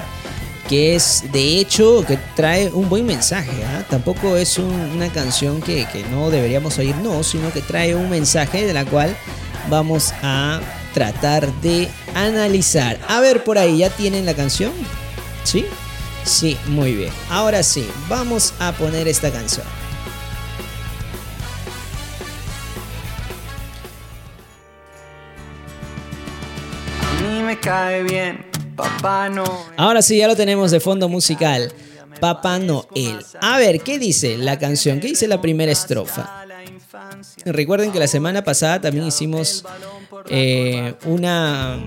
que 0.69 0.95
es 0.95 1.25
de 1.33 1.59
hecho 1.59 2.05
que 2.07 2.17
trae 2.33 2.69
un 2.69 2.87
buen 2.87 3.05
mensaje 3.05 3.51
¿ah? 3.65 3.83
tampoco 3.89 4.37
es 4.37 4.57
un- 4.57 4.71
una 4.95 5.09
canción 5.09 5.59
que, 5.61 5.85
que 5.91 6.05
no 6.05 6.29
deberíamos 6.29 6.77
oír 6.77 6.95
no 6.95 7.23
sino 7.23 7.51
que 7.51 7.61
trae 7.61 7.93
un 7.93 8.09
mensaje 8.09 8.65
de 8.65 8.73
la 8.73 8.85
cual 8.85 9.13
vamos 9.69 10.13
a 10.23 10.61
tratar 10.93 11.51
de 11.55 11.89
analizar. 12.15 12.97
A 13.09 13.19
ver 13.19 13.43
por 13.43 13.57
ahí 13.57 13.79
ya 13.79 13.89
tienen 13.89 14.25
la 14.25 14.33
canción 14.33 14.71
sí 15.43 15.65
sí 16.23 16.57
muy 16.67 16.93
bien. 16.95 17.11
Ahora 17.29 17.63
sí 17.63 17.85
vamos 18.07 18.53
a 18.59 18.71
poner 18.71 19.09
esta 19.09 19.29
canción 19.29 19.65
cae 27.61 28.03
bien, 28.03 28.45
papá 28.75 29.29
no. 29.29 29.45
Ahora 29.77 30.01
sí, 30.01 30.17
ya 30.17 30.27
lo 30.27 30.35
tenemos 30.35 30.71
de 30.71 30.79
fondo 30.79 31.09
musical. 31.09 31.73
Papá 32.19 32.57
Noel. 32.57 33.19
A 33.41 33.57
ver, 33.57 33.81
¿qué 33.81 33.99
dice 33.99 34.37
la 34.37 34.57
canción? 34.57 34.99
¿Qué 34.99 35.07
dice 35.07 35.27
la 35.27 35.39
primera 35.39 35.71
estrofa? 35.71 36.45
Recuerden 37.45 37.91
que 37.91 37.99
la 37.99 38.07
semana 38.07 38.43
pasada 38.43 38.81
también 38.81 39.05
hicimos 39.05 39.63
eh, 40.29 40.93
una, 41.05 41.79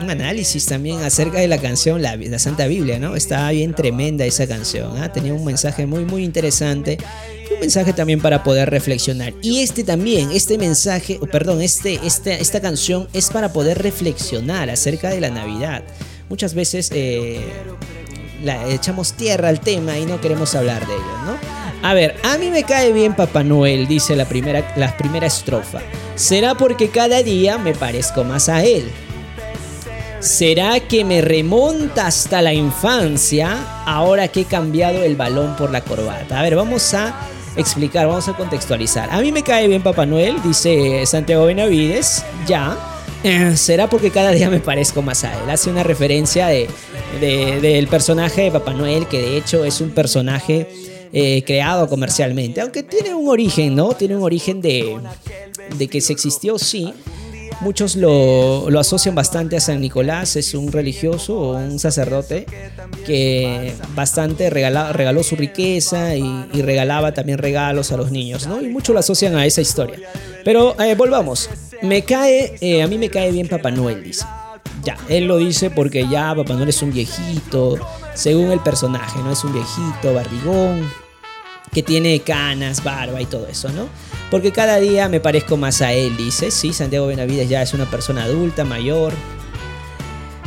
un 0.00 0.10
análisis 0.10 0.66
también 0.66 1.02
acerca 1.02 1.38
de 1.38 1.48
la 1.48 1.58
canción 1.58 2.02
la, 2.02 2.16
la 2.16 2.38
Santa 2.38 2.66
Biblia, 2.66 2.98
¿no? 2.98 3.16
Estaba 3.16 3.50
bien 3.50 3.74
tremenda 3.74 4.24
esa 4.24 4.46
canción, 4.46 5.00
¿ah? 5.02 5.12
tenía 5.12 5.32
un 5.32 5.44
mensaje 5.44 5.86
muy, 5.86 6.04
muy 6.04 6.24
interesante. 6.24 6.98
Un 7.50 7.60
mensaje 7.60 7.92
también 7.92 8.20
para 8.20 8.42
poder 8.42 8.70
reflexionar. 8.70 9.32
Y 9.42 9.60
este 9.60 9.84
también, 9.84 10.30
este 10.32 10.58
mensaje, 10.58 11.18
perdón, 11.32 11.62
este, 11.62 11.98
este, 12.04 12.40
esta 12.40 12.60
canción 12.60 13.08
es 13.12 13.30
para 13.30 13.52
poder 13.52 13.78
reflexionar 13.78 14.70
acerca 14.70 15.10
de 15.10 15.20
la 15.20 15.30
Navidad. 15.30 15.82
Muchas 16.28 16.54
veces 16.54 16.90
eh, 16.92 17.40
echamos 18.68 19.14
tierra 19.14 19.48
al 19.48 19.60
tema 19.60 19.98
y 19.98 20.04
no 20.04 20.20
queremos 20.20 20.54
hablar 20.54 20.86
de 20.86 20.94
ello, 20.94 21.18
¿no? 21.24 21.38
A 21.82 21.94
ver, 21.94 22.16
a 22.24 22.36
mí 22.38 22.50
me 22.50 22.64
cae 22.64 22.92
bien 22.92 23.14
Papá 23.14 23.44
Noel, 23.44 23.86
dice 23.86 24.16
la 24.16 24.24
primera, 24.24 24.74
la 24.76 24.96
primera 24.96 25.26
estrofa. 25.26 25.80
Será 26.16 26.56
porque 26.56 26.88
cada 26.88 27.22
día 27.22 27.56
me 27.56 27.72
parezco 27.72 28.24
más 28.24 28.48
a 28.48 28.64
él. 28.64 28.90
¿Será 30.20 30.80
que 30.80 31.04
me 31.04 31.20
remonta 31.20 32.08
hasta 32.08 32.42
la 32.42 32.52
infancia 32.52 33.84
ahora 33.86 34.26
que 34.26 34.40
he 34.40 34.44
cambiado 34.44 35.04
el 35.04 35.14
balón 35.14 35.54
por 35.54 35.70
la 35.70 35.80
corbata? 35.80 36.40
A 36.40 36.42
ver, 36.42 36.56
vamos 36.56 36.92
a 36.92 37.14
explicar, 37.58 38.06
vamos 38.06 38.28
a 38.28 38.32
contextualizar. 38.34 39.08
A 39.12 39.20
mí 39.20 39.32
me 39.32 39.42
cae 39.42 39.68
bien 39.68 39.82
Papá 39.82 40.06
Noel, 40.06 40.40
dice 40.42 41.04
Santiago 41.06 41.44
Benavides, 41.46 42.24
ya. 42.46 42.76
Eh, 43.24 43.56
será 43.56 43.88
porque 43.90 44.10
cada 44.12 44.30
día 44.30 44.48
me 44.48 44.60
parezco 44.60 45.02
más 45.02 45.24
a 45.24 45.32
él. 45.42 45.50
Hace 45.50 45.70
una 45.70 45.82
referencia 45.82 46.46
de, 46.46 46.68
de- 47.20 47.60
del 47.60 47.88
personaje 47.88 48.42
de 48.42 48.50
Papá 48.52 48.72
Noel, 48.72 49.06
que 49.08 49.20
de 49.20 49.36
hecho 49.36 49.64
es 49.64 49.80
un 49.80 49.90
personaje 49.90 50.68
eh, 51.12 51.42
creado 51.44 51.88
comercialmente, 51.88 52.60
aunque 52.60 52.82
tiene 52.84 53.14
un 53.14 53.28
origen, 53.28 53.74
¿no? 53.74 53.88
Tiene 53.94 54.16
un 54.16 54.22
origen 54.22 54.60
de, 54.60 54.96
de 55.76 55.88
que 55.88 56.00
se 56.00 56.12
existió, 56.12 56.58
sí. 56.58 56.92
Muchos 57.60 57.96
lo, 57.96 58.70
lo 58.70 58.78
asocian 58.78 59.16
bastante 59.16 59.56
a 59.56 59.60
San 59.60 59.80
Nicolás, 59.80 60.36
es 60.36 60.54
un 60.54 60.70
religioso 60.70 61.36
o 61.36 61.56
un 61.56 61.80
sacerdote 61.80 62.46
que 63.04 63.74
bastante 63.96 64.48
regaló 64.48 65.22
su 65.24 65.34
riqueza 65.34 66.14
y, 66.14 66.46
y 66.52 66.62
regalaba 66.62 67.12
también 67.12 67.38
regalos 67.38 67.90
a 67.90 67.96
los 67.96 68.12
niños, 68.12 68.46
¿no? 68.46 68.62
Y 68.62 68.68
muchos 68.68 68.94
lo 68.94 69.00
asocian 69.00 69.34
a 69.34 69.44
esa 69.44 69.60
historia. 69.60 69.98
Pero 70.44 70.80
eh, 70.80 70.94
volvamos, 70.94 71.50
me 71.82 72.02
cae, 72.02 72.56
eh, 72.60 72.82
a 72.82 72.86
mí 72.86 72.96
me 72.96 73.10
cae 73.10 73.32
bien 73.32 73.48
Papá 73.48 73.70
Noel, 73.70 74.04
dice. 74.04 74.24
Ya, 74.84 74.96
él 75.08 75.24
lo 75.26 75.38
dice 75.38 75.70
porque 75.70 76.06
ya 76.08 76.34
Papá 76.36 76.54
Noel 76.54 76.68
es 76.68 76.80
un 76.82 76.92
viejito, 76.92 77.76
según 78.14 78.52
el 78.52 78.60
personaje, 78.60 79.18
¿no? 79.18 79.32
Es 79.32 79.42
un 79.42 79.52
viejito, 79.52 80.14
barrigón, 80.14 80.88
que 81.72 81.82
tiene 81.82 82.20
canas, 82.20 82.84
barba 82.84 83.20
y 83.20 83.26
todo 83.26 83.48
eso, 83.48 83.68
¿no? 83.70 83.88
Porque 84.30 84.52
cada 84.52 84.78
día 84.78 85.08
me 85.08 85.20
parezco 85.20 85.56
más 85.56 85.80
a 85.80 85.92
él, 85.92 86.16
dice. 86.16 86.50
Sí, 86.50 86.72
Santiago 86.72 87.06
Benavides 87.06 87.48
ya 87.48 87.62
es 87.62 87.72
una 87.72 87.90
persona 87.90 88.24
adulta, 88.24 88.64
mayor. 88.64 89.14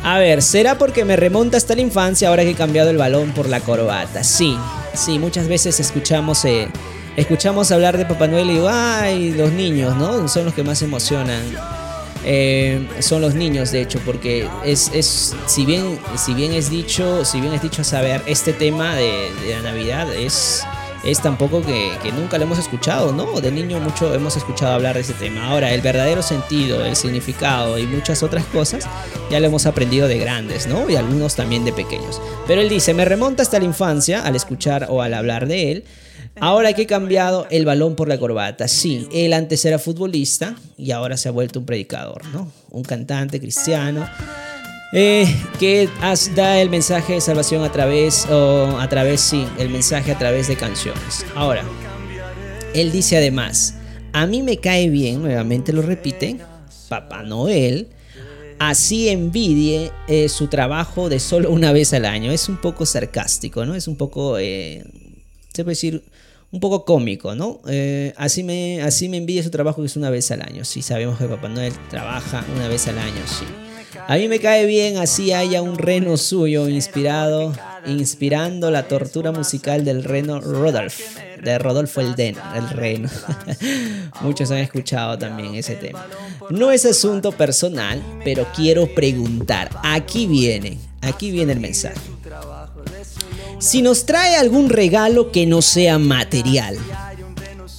A 0.04 0.18
ver, 0.18 0.42
¿será 0.42 0.78
porque 0.78 1.06
me 1.06 1.16
remonta 1.16 1.58
hasta 1.58 1.76
la 1.76 1.82
infancia 1.82 2.30
ahora 2.30 2.44
que 2.44 2.52
he 2.52 2.56
cambiado 2.56 2.90
el 2.90 2.98
balón 2.98 3.32
por 3.32 3.48
la 3.48 3.60
corbata? 3.60 4.24
Sí, 4.24 4.58
sí, 4.96 5.20
muchas 5.20 5.48
veces 5.48 5.80
escuchamos, 5.80 6.44
eh, 6.46 6.68
escuchamos 7.16 7.72
hablar 7.72 7.98
de 7.98 8.06
Papá 8.06 8.28
Noel 8.28 8.50
y 8.50 8.54
digo, 8.54 8.70
ay, 8.72 9.32
los 9.32 9.52
niños, 9.52 9.96
¿no? 9.98 10.28
Son 10.28 10.46
los 10.46 10.56
que 10.56 10.64
más 10.64 10.82
emocionan. 10.82 11.42
Eh, 12.24 12.88
son 13.00 13.22
los 13.22 13.36
niños, 13.36 13.72
de 13.72 13.82
hecho, 13.82 14.00
porque 14.06 14.48
es, 14.64 14.92
es 14.94 15.36
si 15.46 15.66
bien, 15.66 16.00
si 16.18 16.34
bien 16.34 16.52
es 16.54 16.70
dicho, 16.70 17.24
si 17.24 17.40
bien 17.40 17.54
es 17.54 17.62
dicho 17.62 17.82
a 17.82 17.86
saber, 17.86 18.22
este 18.26 18.54
tema 18.54 18.96
de, 18.96 19.32
de 19.46 19.56
la 19.56 19.62
Navidad 19.62 20.12
es, 20.14 20.64
es 21.04 21.22
tampoco 21.22 21.62
que, 21.62 21.92
que 22.04 22.12
nunca 22.12 22.38
lo 22.38 22.44
hemos 22.44 22.60
escuchado, 22.60 23.12
¿no? 23.12 23.42
De 23.42 23.52
niño 23.52 23.80
mucho 23.80 24.14
hemos 24.14 24.38
escuchado 24.38 24.74
hablar 24.74 24.96
de 24.96 25.02
ese 25.02 25.14
tema. 25.14 25.48
Ahora, 25.48 25.74
el 25.74 25.82
verdadero 25.82 26.22
sentido, 26.22 26.86
el 26.86 26.96
significado 26.96 27.78
y 27.78 27.88
muchas 27.88 28.22
otras 28.24 28.46
cosas 28.46 28.88
ya 29.30 29.40
lo 29.40 29.48
hemos 29.48 29.66
aprendido 29.66 30.08
de 30.08 30.20
grandes, 30.20 30.68
¿no? 30.68 30.90
Y 30.90 30.96
algunos 30.96 31.36
también 31.36 31.66
de 31.66 31.74
pequeños. 31.74 32.22
Pero 32.48 32.62
él 32.62 32.70
dice, 32.70 32.94
me 32.94 33.06
remonta 33.06 33.42
hasta 33.42 33.60
la 33.60 33.66
infancia 33.66 34.22
al 34.22 34.36
escuchar 34.36 34.88
o 34.90 35.02
al 35.02 35.14
hablar 35.14 35.48
de 35.48 35.72
él. 35.72 35.84
Ahora 36.40 36.74
que 36.74 36.84
he 36.84 36.88
cambiado 36.88 37.46
el 37.50 37.66
balón 37.66 37.96
por 37.96 38.08
la 38.08 38.18
corbata. 38.18 38.68
Sí, 38.68 39.08
él 39.12 39.34
antes 39.34 39.66
era 39.66 39.80
futbolista 39.80 40.56
y 40.78 40.92
ahora 40.92 41.18
se 41.18 41.28
ha 41.28 41.32
vuelto 41.32 41.60
un 41.60 41.66
predicador, 41.66 42.26
¿no? 42.28 42.52
Un 42.70 42.84
cantante 42.84 43.40
cristiano. 43.40 44.08
Eh, 44.94 45.36
que 45.60 45.90
da 46.36 46.62
el 46.62 46.70
mensaje 46.70 47.14
de 47.14 47.22
salvación 47.22 47.64
a 47.64 47.72
través, 47.72 48.26
o 48.30 48.78
a 48.80 48.88
través, 48.90 49.22
sí, 49.22 49.48
el 49.58 49.70
mensaje 49.70 50.12
a 50.12 50.18
través 50.18 50.48
de 50.48 50.56
canciones. 50.56 51.26
Ahora, 51.36 51.64
él 52.74 52.92
dice 52.92 53.18
además, 53.18 53.76
a 54.14 54.26
mí 54.26 54.42
me 54.42 54.58
cae 54.58 54.90
bien, 54.90 55.22
nuevamente 55.22 55.74
lo 55.74 55.82
repite, 55.82 56.38
Papá 56.90 57.24
Noel, 57.24 57.88
así 58.60 59.10
envidie 59.10 59.92
eh, 60.08 60.30
su 60.30 60.48
trabajo 60.48 61.10
de 61.10 61.20
solo 61.20 61.50
una 61.50 61.72
vez 61.72 61.94
al 61.94 62.06
año. 62.06 62.32
Es 62.32 62.50
un 62.50 62.58
poco 62.58 62.86
sarcástico, 62.86 63.66
¿no? 63.66 63.76
Es 63.76 63.88
un 63.88 63.96
poco, 63.96 64.38
eh, 64.38 64.84
se 65.54 65.64
puede 65.64 65.72
decir, 65.76 66.04
un 66.52 66.60
poco 66.60 66.84
cómico, 66.84 67.34
¿no? 67.34 67.62
Eh, 67.68 68.14
así, 68.18 68.44
me, 68.44 68.82
así 68.82 69.08
me 69.08 69.18
envidia 69.18 69.42
su 69.42 69.50
trabajo 69.50 69.82
que 69.82 69.88
es 69.88 69.96
una 69.96 70.10
vez 70.10 70.30
al 70.32 70.42
año. 70.42 70.66
Sí, 70.66 70.82
sabemos 70.82 71.18
que 71.18 71.26
Papá 71.26 71.48
Noel 71.48 71.74
trabaja 71.90 72.46
una 72.56 72.68
vez 72.68 72.88
al 72.88 73.00
año, 73.00 73.22
sí. 73.26 73.46
A 74.08 74.16
mí 74.16 74.28
me 74.28 74.40
cae 74.40 74.66
bien 74.66 74.98
así 74.98 75.34
haya 75.34 75.62
un 75.62 75.78
reno 75.78 76.18
suyo 76.18 76.68
inspirado, 76.68 77.54
inspirando 77.86 78.72
la 78.72 78.88
tortura 78.88 79.32
musical 79.32 79.84
del 79.86 80.04
reno 80.04 80.40
Rodolf, 80.40 81.00
de 81.42 81.58
Rodolfo 81.58 82.02
el, 82.02 82.16
Den, 82.16 82.36
el 82.56 82.70
reno. 82.70 83.10
Muchos 84.22 84.52
han 84.52 84.60
escuchado 84.60 85.18
también 85.18 85.56
ese 85.56 85.76
tema. 85.76 86.06
No 86.50 86.72
es 86.72 86.86
asunto 86.86 87.32
personal, 87.32 88.02
pero 88.24 88.48
quiero 88.56 88.94
preguntar. 88.94 89.70
Aquí 89.84 90.28
viene, 90.28 90.78
aquí 91.02 91.32
viene 91.32 91.54
el 91.54 91.60
mensaje. 91.60 92.00
Si 93.60 93.82
nos 93.82 94.06
trae 94.06 94.36
algún 94.36 94.70
regalo 94.70 95.32
que 95.32 95.46
no 95.46 95.62
sea 95.62 96.00
material. 96.00 96.78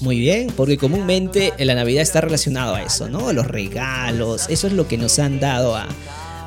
Muy 0.02 0.18
bien, 0.18 0.48
porque 0.56 0.76
comúnmente 0.76 1.52
en 1.58 1.66
la 1.68 1.76
Navidad 1.76 2.02
está 2.02 2.20
relacionado 2.20 2.74
a 2.74 2.82
eso, 2.82 3.08
¿no? 3.08 3.32
Los 3.32 3.46
regalos, 3.46 4.46
eso 4.48 4.66
es 4.66 4.72
lo 4.72 4.88
que 4.88 4.98
nos 4.98 5.20
han 5.20 5.38
dado 5.38 5.76
a, 5.76 5.86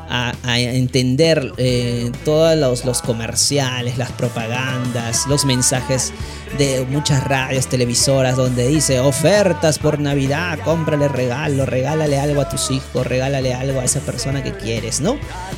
a- 0.09 0.33
entender 0.59 1.51
eh, 1.57 2.11
todos 2.23 2.55
los, 2.57 2.85
los 2.85 3.01
comerciales, 3.01 3.97
las 3.97 4.11
propagandas, 4.11 5.25
los 5.27 5.45
mensajes 5.45 6.13
de 6.57 6.85
muchas 6.89 7.23
radios, 7.25 7.67
televisoras, 7.67 8.37
donde 8.37 8.67
dice 8.67 8.99
ofertas 8.99 9.77
por 9.79 9.99
Navidad, 9.99 10.57
cómprale 10.63 11.07
regalo, 11.09 11.65
regálale 11.65 12.17
algo 12.19 12.41
a 12.41 12.47
tus 12.49 12.71
hijos, 12.71 13.05
regálale 13.05 13.53
algo 13.53 13.81
a 13.81 13.83
esa 13.83 13.99
persona 13.99 14.41
que 14.43 14.53
quieres, 14.53 15.01
¿no? 15.01 15.17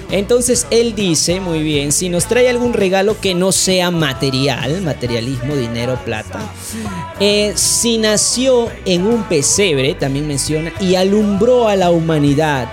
Entonces 0.09 0.65
él 0.71 0.95
dice, 0.95 1.39
muy 1.39 1.61
bien, 1.61 1.91
si 1.91 2.09
nos 2.09 2.25
trae 2.27 2.49
algún 2.49 2.73
regalo 2.73 3.19
que 3.19 3.35
no 3.35 3.51
sea 3.51 3.91
material, 3.91 4.81
materialismo, 4.81 5.55
dinero, 5.55 5.99
plata, 6.03 6.39
eh, 7.19 7.51
si 7.55 7.97
nació 7.97 8.69
en 8.85 9.05
un 9.05 9.23
pesebre, 9.23 9.93
también 9.93 10.27
menciona, 10.27 10.71
y 10.79 10.95
alumbró 10.95 11.67
a 11.67 11.75
la 11.75 11.91
humanidad, 11.91 12.69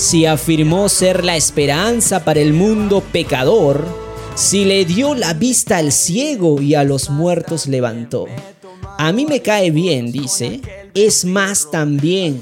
si 0.00 0.24
afirmó 0.24 0.88
ser 0.88 1.26
la 1.26 1.36
esperanza 1.36 2.24
para 2.24 2.40
el 2.40 2.54
mundo 2.54 3.02
pecador, 3.12 3.86
si 4.34 4.64
le 4.64 4.86
dio 4.86 5.14
la 5.14 5.34
vista 5.34 5.76
al 5.76 5.92
ciego 5.92 6.62
y 6.62 6.74
a 6.74 6.84
los 6.84 7.10
muertos 7.10 7.66
levantó. 7.66 8.24
A 8.96 9.12
mí 9.12 9.26
me 9.26 9.42
cae 9.42 9.70
bien, 9.70 10.10
dice. 10.10 10.62
Es 10.94 11.26
más 11.26 11.70
también. 11.70 12.40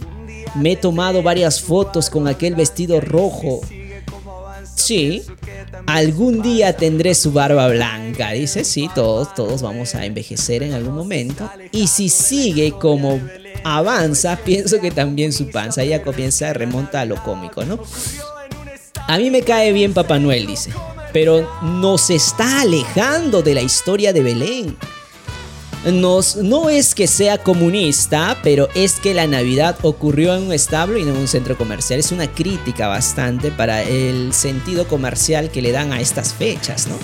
Me 0.55 0.73
he 0.73 0.77
tomado 0.77 1.21
varias 1.21 1.61
fotos 1.61 2.11
con 2.11 2.29
aquel 2.29 2.55
vestido 2.55 3.01
rojo. 3.01 3.61
Sí, 4.77 5.23
algún 5.87 6.43
día 6.43 6.77
tendré 6.77 7.17
su 7.17 7.33
barba 7.33 7.67
blanca. 7.67 8.31
Dice, 8.31 8.63
sí, 8.63 8.89
todos, 8.95 9.35
todos 9.35 9.63
vamos 9.63 9.97
a 9.97 10.07
envejecer 10.07 10.63
en 10.63 10.75
algún 10.75 10.95
momento. 10.95 11.51
Y 11.73 11.89
si 11.89 12.09
sigue 12.09 12.71
como 12.71 13.21
avanza, 13.65 14.37
pienso 14.37 14.81
que 14.81 14.91
también 14.91 15.33
su 15.33 15.51
panza 15.51 15.85
ya 15.85 16.03
comienza, 16.03 16.53
remonta 16.53 17.01
a 17.01 17.05
lo 17.05 17.23
cómico, 17.23 17.65
¿no? 17.65 17.79
A 19.07 19.19
mí 19.19 19.31
me 19.31 19.43
cae 19.43 19.73
bien 19.73 19.95
Papá 19.95 20.19
Noel, 20.19 20.47
dice, 20.47 20.71
pero 21.13 21.49
nos 21.63 22.11
está 22.11 22.61
alejando 22.61 23.43
de 23.43 23.55
la 23.55 23.63
historia 23.63 24.13
de 24.13 24.23
Belén. 24.23 24.77
Nos, 25.87 26.37
no 26.37 26.69
es 26.69 26.95
que 26.95 27.07
sea 27.07 27.39
comunista, 27.39 28.37
pero 28.43 28.69
es 28.75 28.95
que 28.95 29.15
la 29.15 29.27
Navidad 29.27 29.79
ocurrió 29.83 30.35
en 30.35 30.43
un 30.43 30.53
establo 30.53 30.99
y 30.99 31.05
no 31.05 31.13
en 31.13 31.19
un 31.19 31.29
centro 31.29 31.57
comercial. 31.57 32.01
Es 32.01 32.13
una 32.13 32.27
crítica 32.27 32.89
bastante 32.89 33.51
para 33.51 33.83
el 33.83 34.35
sentido 34.35 34.87
comercial 34.89 35.51
que 35.51 35.63
le 35.63 35.73
dan 35.73 35.93
a 35.93 36.01
estas 36.01 36.35
fechas, 36.35 36.89
¿no? 36.89 36.97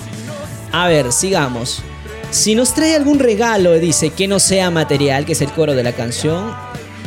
A 0.71 0.87
ver, 0.87 1.11
sigamos. 1.11 1.81
Si 2.35 2.53
nos 2.53 2.73
trae 2.73 2.95
algún 2.95 3.19
regalo, 3.19 3.73
dice, 3.75 4.09
que 4.09 4.27
no 4.27 4.39
sea 4.39 4.69
material, 4.69 5.25
que 5.25 5.31
es 5.31 5.41
el 5.41 5.53
coro 5.53 5.73
de 5.73 5.83
la 5.83 5.93
canción. 5.93 6.53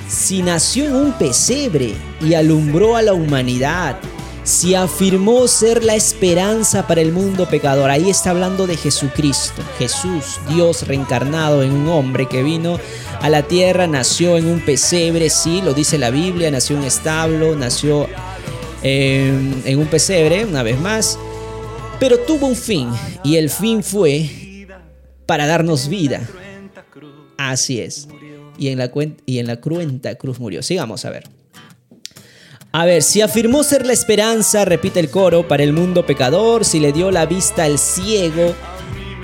Si 0.08 0.42
nació 0.42 0.86
en 0.86 0.94
un 0.94 1.12
pesebre 1.12 1.94
y 2.22 2.32
alumbró 2.32 2.96
a 2.96 3.02
la 3.02 3.12
humanidad. 3.12 4.00
si 4.42 4.74
afirmó 4.74 5.46
ser 5.46 5.84
la 5.84 5.94
esperanza 5.94 6.86
para 6.86 7.02
el 7.02 7.12
mundo 7.12 7.46
pecador. 7.46 7.90
Ahí 7.90 8.08
está 8.08 8.30
hablando 8.30 8.66
de 8.66 8.78
Jesucristo. 8.78 9.62
Jesús, 9.78 10.40
Dios 10.48 10.88
reencarnado 10.88 11.62
en 11.62 11.72
un 11.72 11.88
hombre 11.88 12.26
que 12.26 12.42
vino 12.42 12.80
a 13.20 13.28
la 13.28 13.42
tierra, 13.42 13.86
nació 13.86 14.38
en 14.38 14.46
un 14.46 14.60
pesebre, 14.60 15.28
sí, 15.28 15.60
lo 15.60 15.74
dice 15.74 15.98
la 15.98 16.08
Biblia, 16.08 16.50
nació 16.50 16.76
en 16.76 16.80
un 16.80 16.88
establo, 16.88 17.54
nació 17.54 18.08
en, 18.82 19.62
en 19.66 19.78
un 19.78 19.86
pesebre, 19.88 20.46
una 20.46 20.62
vez 20.62 20.80
más, 20.80 21.18
pero 22.00 22.18
tuvo 22.20 22.46
un 22.46 22.56
fin 22.56 22.88
y 23.22 23.36
el 23.36 23.50
fin 23.50 23.82
fue 23.82 24.47
para 25.28 25.46
darnos 25.46 25.88
vida. 25.88 26.26
Así 27.36 27.80
es. 27.82 28.08
Y 28.58 28.68
en 28.68 28.78
la, 28.78 28.90
y 29.26 29.38
en 29.38 29.46
la 29.46 29.60
cruenta 29.60 30.14
cruz 30.14 30.40
murió. 30.40 30.62
Sigamos 30.62 31.04
a 31.04 31.10
ver. 31.10 31.24
A 32.72 32.86
ver, 32.86 33.02
si 33.02 33.20
afirmó 33.20 33.62
ser 33.62 33.84
la 33.84 33.92
esperanza, 33.92 34.64
repite 34.64 35.00
el 35.00 35.10
coro, 35.10 35.46
para 35.46 35.64
el 35.64 35.74
mundo 35.74 36.06
pecador, 36.06 36.64
si 36.64 36.80
le 36.80 36.92
dio 36.92 37.10
la 37.10 37.26
vista 37.26 37.64
al 37.64 37.78
ciego 37.78 38.54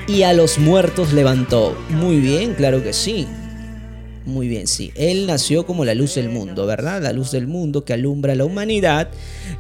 y 0.07 0.25
a 0.25 0.35
los 0.35 0.59
muertos 0.59 1.15
levantó. 1.15 1.75
Muy 1.89 2.19
bien, 2.21 2.53
claro 2.53 2.83
que 2.83 2.93
sí. 2.93 3.27
Muy 4.27 4.47
bien, 4.47 4.67
sí. 4.67 4.93
Él 4.97 5.27
nació 5.27 5.65
como 5.65 5.87
la 5.87 5.95
luz 5.95 6.17
del 6.17 6.29
mundo, 6.29 6.67
¿verdad? 6.67 7.03
La 7.03 7.15
luz 7.15 7.31
del 7.31 7.47
mundo 7.47 7.87
que 7.87 7.95
alumbra 7.95 8.35
a 8.35 8.37
la 8.37 8.45
humanidad. 8.45 9.09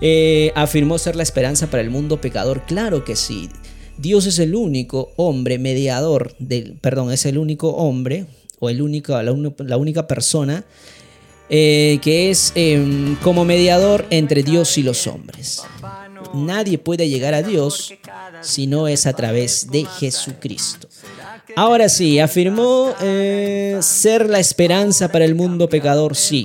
Eh, 0.02 0.52
afirmó 0.54 0.98
ser 0.98 1.16
la 1.16 1.22
esperanza 1.22 1.68
para 1.68 1.82
el 1.82 1.88
mundo 1.88 2.20
pecador. 2.20 2.66
Claro 2.66 3.02
que 3.02 3.16
sí. 3.16 3.48
Dios 3.98 4.26
es 4.26 4.38
el 4.38 4.54
único 4.54 5.12
hombre 5.16 5.58
mediador 5.58 6.34
del, 6.38 6.74
perdón, 6.80 7.12
es 7.12 7.26
el 7.26 7.38
único 7.38 7.70
hombre 7.70 8.26
o 8.58 8.70
el 8.70 8.82
único, 8.82 9.20
la, 9.22 9.76
única 9.76 10.06
persona 10.06 10.64
eh, 11.48 11.98
que 12.02 12.30
es 12.30 12.52
em, 12.54 13.16
como 13.16 13.44
mediador 13.44 14.06
entre 14.10 14.42
Dios 14.42 14.76
y 14.78 14.82
los 14.82 15.06
hombres. 15.06 15.62
Nadie 16.34 16.78
puede 16.78 17.08
llegar 17.08 17.34
a 17.34 17.42
Dios 17.42 17.94
si 18.40 18.66
no 18.66 18.88
es 18.88 19.06
a 19.06 19.12
través 19.12 19.70
de 19.70 19.84
Jesucristo. 19.84 20.88
Ahora 21.56 21.88
sí, 21.88 22.18
afirmó 22.18 22.92
eh, 23.00 23.78
ser 23.80 24.28
la 24.28 24.40
esperanza 24.40 25.12
para 25.12 25.24
el 25.24 25.34
mundo 25.34 25.68
pecador, 25.68 26.16
sí. 26.16 26.44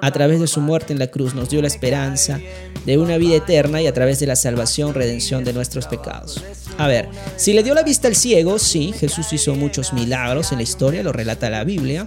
A 0.00 0.10
través 0.12 0.38
de 0.38 0.46
su 0.46 0.60
muerte 0.60 0.92
en 0.92 0.98
la 0.98 1.08
cruz 1.08 1.34
nos 1.34 1.48
dio 1.48 1.60
la 1.60 1.66
esperanza 1.66 2.38
de 2.84 2.98
una 2.98 3.16
vida 3.16 3.36
eterna 3.36 3.80
y 3.80 3.86
a 3.86 3.94
través 3.94 4.20
de 4.20 4.26
la 4.26 4.36
salvación, 4.36 4.94
redención 4.94 5.44
de 5.44 5.52
nuestros 5.52 5.86
pecados. 5.86 6.44
A 6.78 6.86
ver, 6.86 7.08
si 7.36 7.52
le 7.52 7.62
dio 7.62 7.74
la 7.74 7.82
vista 7.82 8.08
al 8.08 8.16
ciego, 8.16 8.58
sí, 8.58 8.92
Jesús 8.98 9.32
hizo 9.32 9.54
muchos 9.54 9.92
milagros 9.92 10.50
en 10.52 10.58
la 10.58 10.64
historia, 10.64 11.02
lo 11.02 11.12
relata 11.12 11.50
la 11.50 11.64
Biblia 11.64 12.06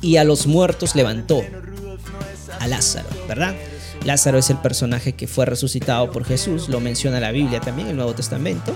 y 0.00 0.16
a 0.16 0.24
los 0.24 0.46
muertos 0.46 0.94
levantó. 0.94 1.42
A 2.60 2.66
Lázaro, 2.66 3.08
¿verdad? 3.28 3.54
Lázaro 4.04 4.38
es 4.38 4.50
el 4.50 4.58
personaje 4.58 5.14
que 5.14 5.26
fue 5.26 5.46
resucitado 5.46 6.10
por 6.12 6.24
Jesús, 6.24 6.68
lo 6.68 6.80
menciona 6.80 7.18
la 7.18 7.32
Biblia 7.32 7.60
también, 7.60 7.88
el 7.88 7.96
Nuevo 7.96 8.14
Testamento. 8.14 8.74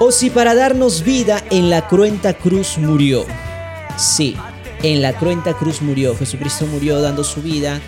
O 0.00 0.10
si 0.10 0.30
para 0.30 0.54
darnos 0.54 1.04
vida 1.04 1.42
en 1.50 1.70
la 1.70 1.86
cruenta 1.86 2.34
cruz 2.34 2.78
murió. 2.78 3.24
Sí, 3.96 4.36
en 4.82 5.00
la 5.00 5.12
cruenta 5.12 5.54
cruz 5.54 5.80
murió. 5.80 6.16
Jesucristo 6.16 6.66
murió 6.66 7.00
dando 7.00 7.22
su 7.22 7.40
vida. 7.40 7.80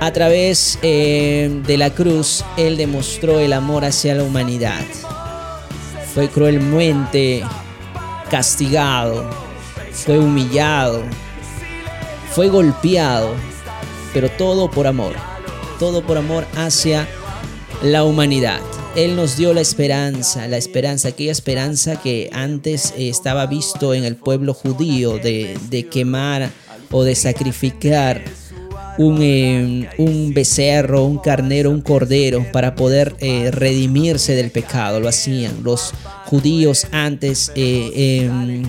A 0.00 0.12
través 0.14 0.78
eh, 0.80 1.60
de 1.66 1.76
la 1.76 1.90
cruz, 1.90 2.42
Él 2.56 2.78
demostró 2.78 3.38
el 3.38 3.52
amor 3.52 3.84
hacia 3.84 4.14
la 4.14 4.22
humanidad. 4.22 4.80
Fue 6.14 6.28
cruelmente 6.28 7.42
castigado, 8.30 9.28
fue 9.92 10.18
humillado, 10.18 11.02
fue 12.32 12.48
golpeado, 12.48 13.34
pero 14.14 14.30
todo 14.30 14.70
por 14.70 14.86
amor, 14.86 15.12
todo 15.78 16.02
por 16.02 16.16
amor 16.16 16.46
hacia 16.56 17.06
la 17.82 18.04
humanidad. 18.04 18.60
Él 18.96 19.16
nos 19.16 19.36
dio 19.36 19.52
la 19.52 19.60
esperanza, 19.60 20.48
la 20.48 20.56
esperanza, 20.56 21.08
aquella 21.08 21.30
esperanza 21.30 22.00
que 22.00 22.30
antes 22.32 22.94
estaba 22.96 23.46
visto 23.46 23.94
en 23.94 24.04
el 24.04 24.16
pueblo 24.16 24.54
judío 24.54 25.18
de, 25.18 25.88
quemar 25.90 26.50
o 26.90 27.04
de 27.04 27.14
sacrificar 27.14 28.24
un, 28.98 29.18
eh, 29.20 29.88
un, 29.98 30.32
becerro, 30.34 31.04
un 31.04 31.18
carnero, 31.18 31.70
un 31.70 31.80
cordero 31.80 32.46
para 32.52 32.74
poder 32.74 33.14
eh, 33.20 33.50
redimirse 33.50 34.34
del 34.34 34.50
pecado. 34.50 35.00
Lo 35.00 35.08
hacían 35.08 35.62
los 35.62 35.92
judíos 36.26 36.86
antes. 36.92 37.52
Eh, 37.54 38.24
em, 38.24 38.62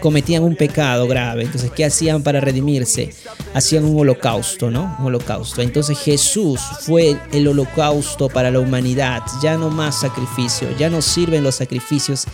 cometían 0.00 0.42
un 0.42 0.56
pecado 0.56 1.06
grave. 1.06 1.44
Entonces, 1.44 1.70
¿qué 1.70 1.84
hacían 1.84 2.22
para 2.22 2.40
redimirse? 2.40 3.14
Hacían 3.54 3.84
un 3.84 4.00
holocausto, 4.00 4.70
¿no? 4.70 4.96
Un 4.98 5.06
holocausto. 5.06 5.62
Entonces 5.62 5.98
Jesús 5.98 6.60
fue 6.80 7.16
el 7.32 7.46
holocausto 7.46 8.28
para 8.28 8.50
la 8.50 8.60
humanidad. 8.60 9.22
Ya 9.42 9.56
no 9.56 9.70
más 9.70 10.00
sacrificio. 10.00 10.68
Ya 10.78 10.90
no 10.90 11.02
sirven 11.02 11.44
los 11.44 11.56
sacrificios 11.56 12.24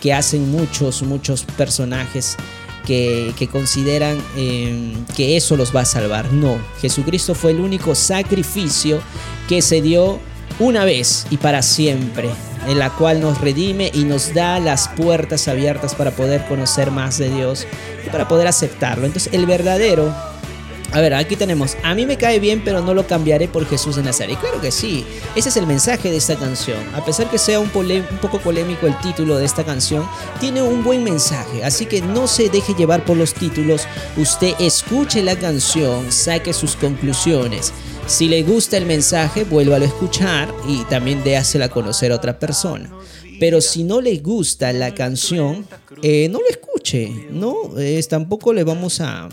que 0.00 0.14
hacen 0.14 0.50
muchos, 0.50 1.02
muchos 1.02 1.44
personajes 1.44 2.36
que, 2.86 3.48
consideran 3.50 4.18
eh, 4.36 4.94
que 5.14 5.36
eso 5.36 5.56
los 5.56 5.74
va 5.74 5.80
a 5.82 5.84
salvar. 5.84 6.32
No, 6.32 6.58
Jesucristo 6.80 7.34
fue 7.34 7.50
el 7.50 7.60
único 7.60 7.94
sacrificio 7.94 9.00
que 9.48 9.60
se 9.60 9.82
dio 9.82 10.18
una 10.58 10.84
vez 10.84 11.26
y 11.30 11.36
para 11.36 11.62
siempre 11.62 12.30
en 12.66 12.78
la 12.78 12.90
cual 12.90 13.20
nos 13.20 13.40
redime 13.40 13.90
y 13.94 14.04
nos 14.04 14.34
da 14.34 14.58
las 14.58 14.88
puertas 14.88 15.46
abiertas 15.48 15.94
para 15.94 16.10
poder 16.10 16.46
conocer 16.46 16.90
más 16.90 17.18
de 17.18 17.30
Dios 17.30 17.66
y 18.04 18.10
para 18.10 18.26
poder 18.28 18.46
aceptarlo. 18.46 19.06
Entonces 19.06 19.32
el 19.32 19.46
verdadero 19.46 20.12
a 20.92 21.00
ver, 21.00 21.14
aquí 21.14 21.36
tenemos, 21.36 21.76
a 21.82 21.94
mí 21.94 22.06
me 22.06 22.16
cae 22.16 22.38
bien, 22.38 22.62
pero 22.64 22.80
no 22.80 22.94
lo 22.94 23.06
cambiaré 23.06 23.48
por 23.48 23.66
Jesús 23.66 23.96
de 23.96 24.02
Nazaret. 24.02 24.38
Claro 24.38 24.60
que 24.60 24.70
sí, 24.70 25.04
ese 25.34 25.48
es 25.48 25.56
el 25.56 25.66
mensaje 25.66 26.10
de 26.10 26.16
esta 26.16 26.36
canción. 26.36 26.78
A 26.94 27.04
pesar 27.04 27.28
que 27.28 27.38
sea 27.38 27.60
un, 27.60 27.70
poco 27.70 28.38
polémico 28.38 28.86
el 28.86 28.98
título 29.00 29.36
de 29.36 29.44
esta 29.44 29.64
canción, 29.64 30.08
tiene 30.40 30.62
un 30.62 30.84
buen 30.84 31.02
mensaje. 31.02 31.64
Así 31.64 31.86
que 31.86 32.00
no 32.00 32.26
se 32.26 32.48
deje 32.48 32.74
llevar 32.74 33.04
por 33.04 33.16
los 33.16 33.34
títulos, 33.34 33.82
usted 34.16 34.54
escuche 34.60 35.22
la 35.22 35.36
canción, 35.36 36.10
saque 36.12 36.52
sus 36.52 36.76
conclusiones. 36.76 37.72
Si 38.06 38.28
le 38.28 38.44
gusta 38.44 38.76
el 38.76 38.86
mensaje, 38.86 39.44
vuélvalo 39.44 39.84
a 39.84 39.88
escuchar 39.88 40.54
y 40.68 40.84
también 40.84 41.24
déasela 41.24 41.68
conocer 41.68 42.12
a 42.12 42.16
otra 42.16 42.38
persona. 42.38 42.90
Pero 43.40 43.60
si 43.60 43.82
no 43.82 44.00
le 44.00 44.16
gusta 44.18 44.72
la 44.72 44.94
canción, 44.94 45.66
eh, 46.02 46.28
no 46.30 46.38
lo 46.38 46.48
escuche, 46.48 47.10
¿no? 47.30 47.76
Es, 47.76 48.08
tampoco 48.08 48.52
le 48.52 48.64
vamos 48.64 49.00
a, 49.00 49.28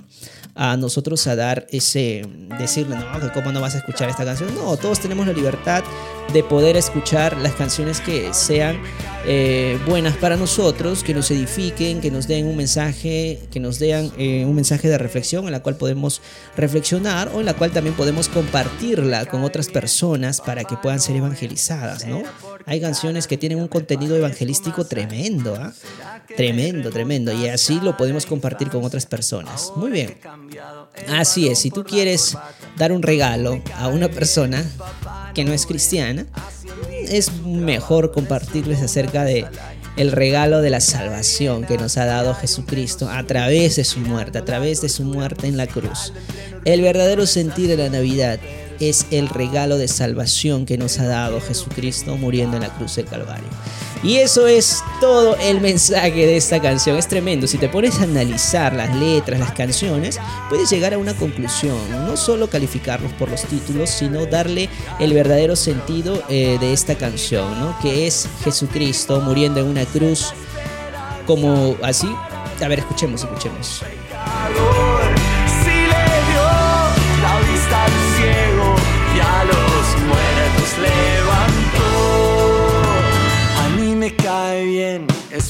a 0.56 0.78
nosotros 0.78 1.26
a 1.28 1.36
dar 1.36 1.66
ese, 1.70 2.28
decirle, 2.60 2.96
no, 2.96 3.20
que 3.20 3.32
cómo 3.32 3.52
no 3.52 3.62
vas 3.62 3.76
a 3.76 3.80
escuchar 3.80 4.10
esta 4.10 4.26
canción. 4.26 4.54
No, 4.56 4.78
todos 4.78 5.00
tenemos 5.00 5.26
la 5.26 5.34
libertad 5.34 5.84
de 6.32 6.44
poder 6.44 6.78
escuchar 6.78 7.38
las 7.38 7.54
canciones 7.54 8.00
que 8.00 8.34
sean 8.34 8.80
eh, 9.26 9.80
buenas 9.86 10.18
para 10.18 10.36
nosotros, 10.36 11.04
que 11.04 11.14
nos 11.14 11.32
edifiquen, 11.32 12.02
que 12.02 12.12
nos 12.12 12.28
den 12.28 12.46
un 12.46 12.58
mensaje, 12.58 13.40
que 13.52 13.60
nos 13.60 13.80
den 13.80 14.12
eh, 14.18 14.44
un 14.46 14.54
mensaje 14.54 14.90
de 14.90 14.98
reflexión 14.98 15.46
en 15.46 15.52
la 15.52 15.62
cual 15.62 15.78
podemos 15.78 16.22
reflexionar 16.58 17.30
o 17.34 17.40
en 17.40 17.46
la 17.46 17.54
cual 17.54 17.72
también 17.72 17.96
podemos 17.96 18.28
compartirla 18.28 19.26
con 19.26 19.44
otras 19.44 19.70
personas 19.70 20.42
para 20.42 20.66
que 20.66 20.76
puedan 20.76 21.00
ser 21.00 21.16
evangelizadas, 21.16 22.06
¿no? 22.06 22.24
Hay 22.66 22.82
canciones 22.82 23.28
que 23.28 23.38
tienen 23.38 23.60
un 23.60 23.68
contenido 23.68 24.16
evangelístico 24.16 24.86
tremendo, 24.86 25.56
¿ah? 25.56 25.74
Tremendo, 26.36 26.90
tremendo. 26.90 27.34
Y 27.34 27.48
así 27.48 27.80
lo 27.82 27.96
podemos 27.98 28.26
compartir 28.26 28.70
con 28.70 28.84
otras 28.84 29.06
personas. 29.06 29.72
Muy 29.76 29.92
bien. 29.92 30.18
Así 31.10 31.48
es, 31.48 31.60
si 31.60 31.72
tú 31.72 31.84
quieres 31.84 32.38
dar 32.78 32.92
un 32.92 33.02
regalo 33.02 33.62
a 33.76 33.88
una 33.88 34.10
persona 34.10 34.66
que 35.34 35.44
no 35.44 35.54
es 35.54 35.66
cristiana, 35.66 36.13
es 37.08 37.32
mejor 37.44 38.12
compartirles 38.12 38.82
acerca 38.82 39.24
de 39.24 39.46
el 39.96 40.12
regalo 40.12 40.62
de 40.62 40.70
la 40.70 40.80
salvación 40.80 41.66
que 41.66 41.78
nos 41.78 41.98
ha 41.98 42.06
dado 42.06 42.34
Jesucristo 42.34 43.10
a 43.10 43.24
través 43.26 43.76
de 43.76 43.84
su 43.84 44.00
muerte, 44.00 44.40
a 44.40 44.46
través 44.46 44.82
de 44.82 44.90
su 44.90 45.04
muerte 45.04 45.48
en 45.48 45.58
la 45.58 45.68
cruz. 45.68 46.14
El 46.66 46.82
verdadero 46.82 47.28
sentido 47.28 47.70
de 47.70 47.78
la 47.78 47.90
Navidad 47.90 48.40
es 48.90 49.08
el 49.12 49.30
regalo 49.30 49.78
de 49.78 49.88
salvación 49.88 50.66
que 50.66 50.78
nos 50.78 51.00
ha 51.00 51.08
dado 51.08 51.42
Jesucristo 51.42 52.18
muriendo 52.18 52.58
en 52.58 52.64
la 52.64 52.70
cruz 52.70 52.96
del 52.96 53.06
Calvario. 53.06 53.48
Y 54.04 54.18
eso 54.18 54.48
es 54.48 54.84
todo 55.00 55.38
el 55.38 55.62
mensaje 55.62 56.26
de 56.26 56.36
esta 56.36 56.62
canción. 56.62 56.98
Es 56.98 57.08
tremendo. 57.08 57.48
Si 57.48 57.58
te 57.58 57.70
pones 57.70 58.00
a 58.00 58.04
analizar 58.04 58.74
las 58.74 58.94
letras, 58.96 59.40
las 59.40 59.54
canciones, 59.54 60.20
puedes 60.50 60.70
llegar 60.70 60.94
a 60.94 60.98
una 60.98 61.14
conclusión. 61.14 61.78
No 62.06 62.18
solo 62.18 62.50
calificarlos 62.50 63.14
por 63.14 63.32
los 63.32 63.44
títulos, 63.44 63.90
sino 63.90 64.26
darle 64.26 64.70
el 65.00 65.14
verdadero 65.14 65.56
sentido 65.56 66.22
eh, 66.28 66.58
de 66.60 66.74
esta 66.74 66.96
canción, 66.96 67.58
¿no? 67.60 67.78
Que 67.82 68.06
es 68.06 68.28
Jesucristo 68.44 69.22
muriendo 69.22 69.62
en 69.62 69.68
una 69.68 69.86
cruz 69.86 70.34
como 71.26 71.78
así. 71.82 72.14
A 72.62 72.68
ver, 72.68 72.80
escuchemos, 72.80 73.24
escuchemos. 73.24 73.84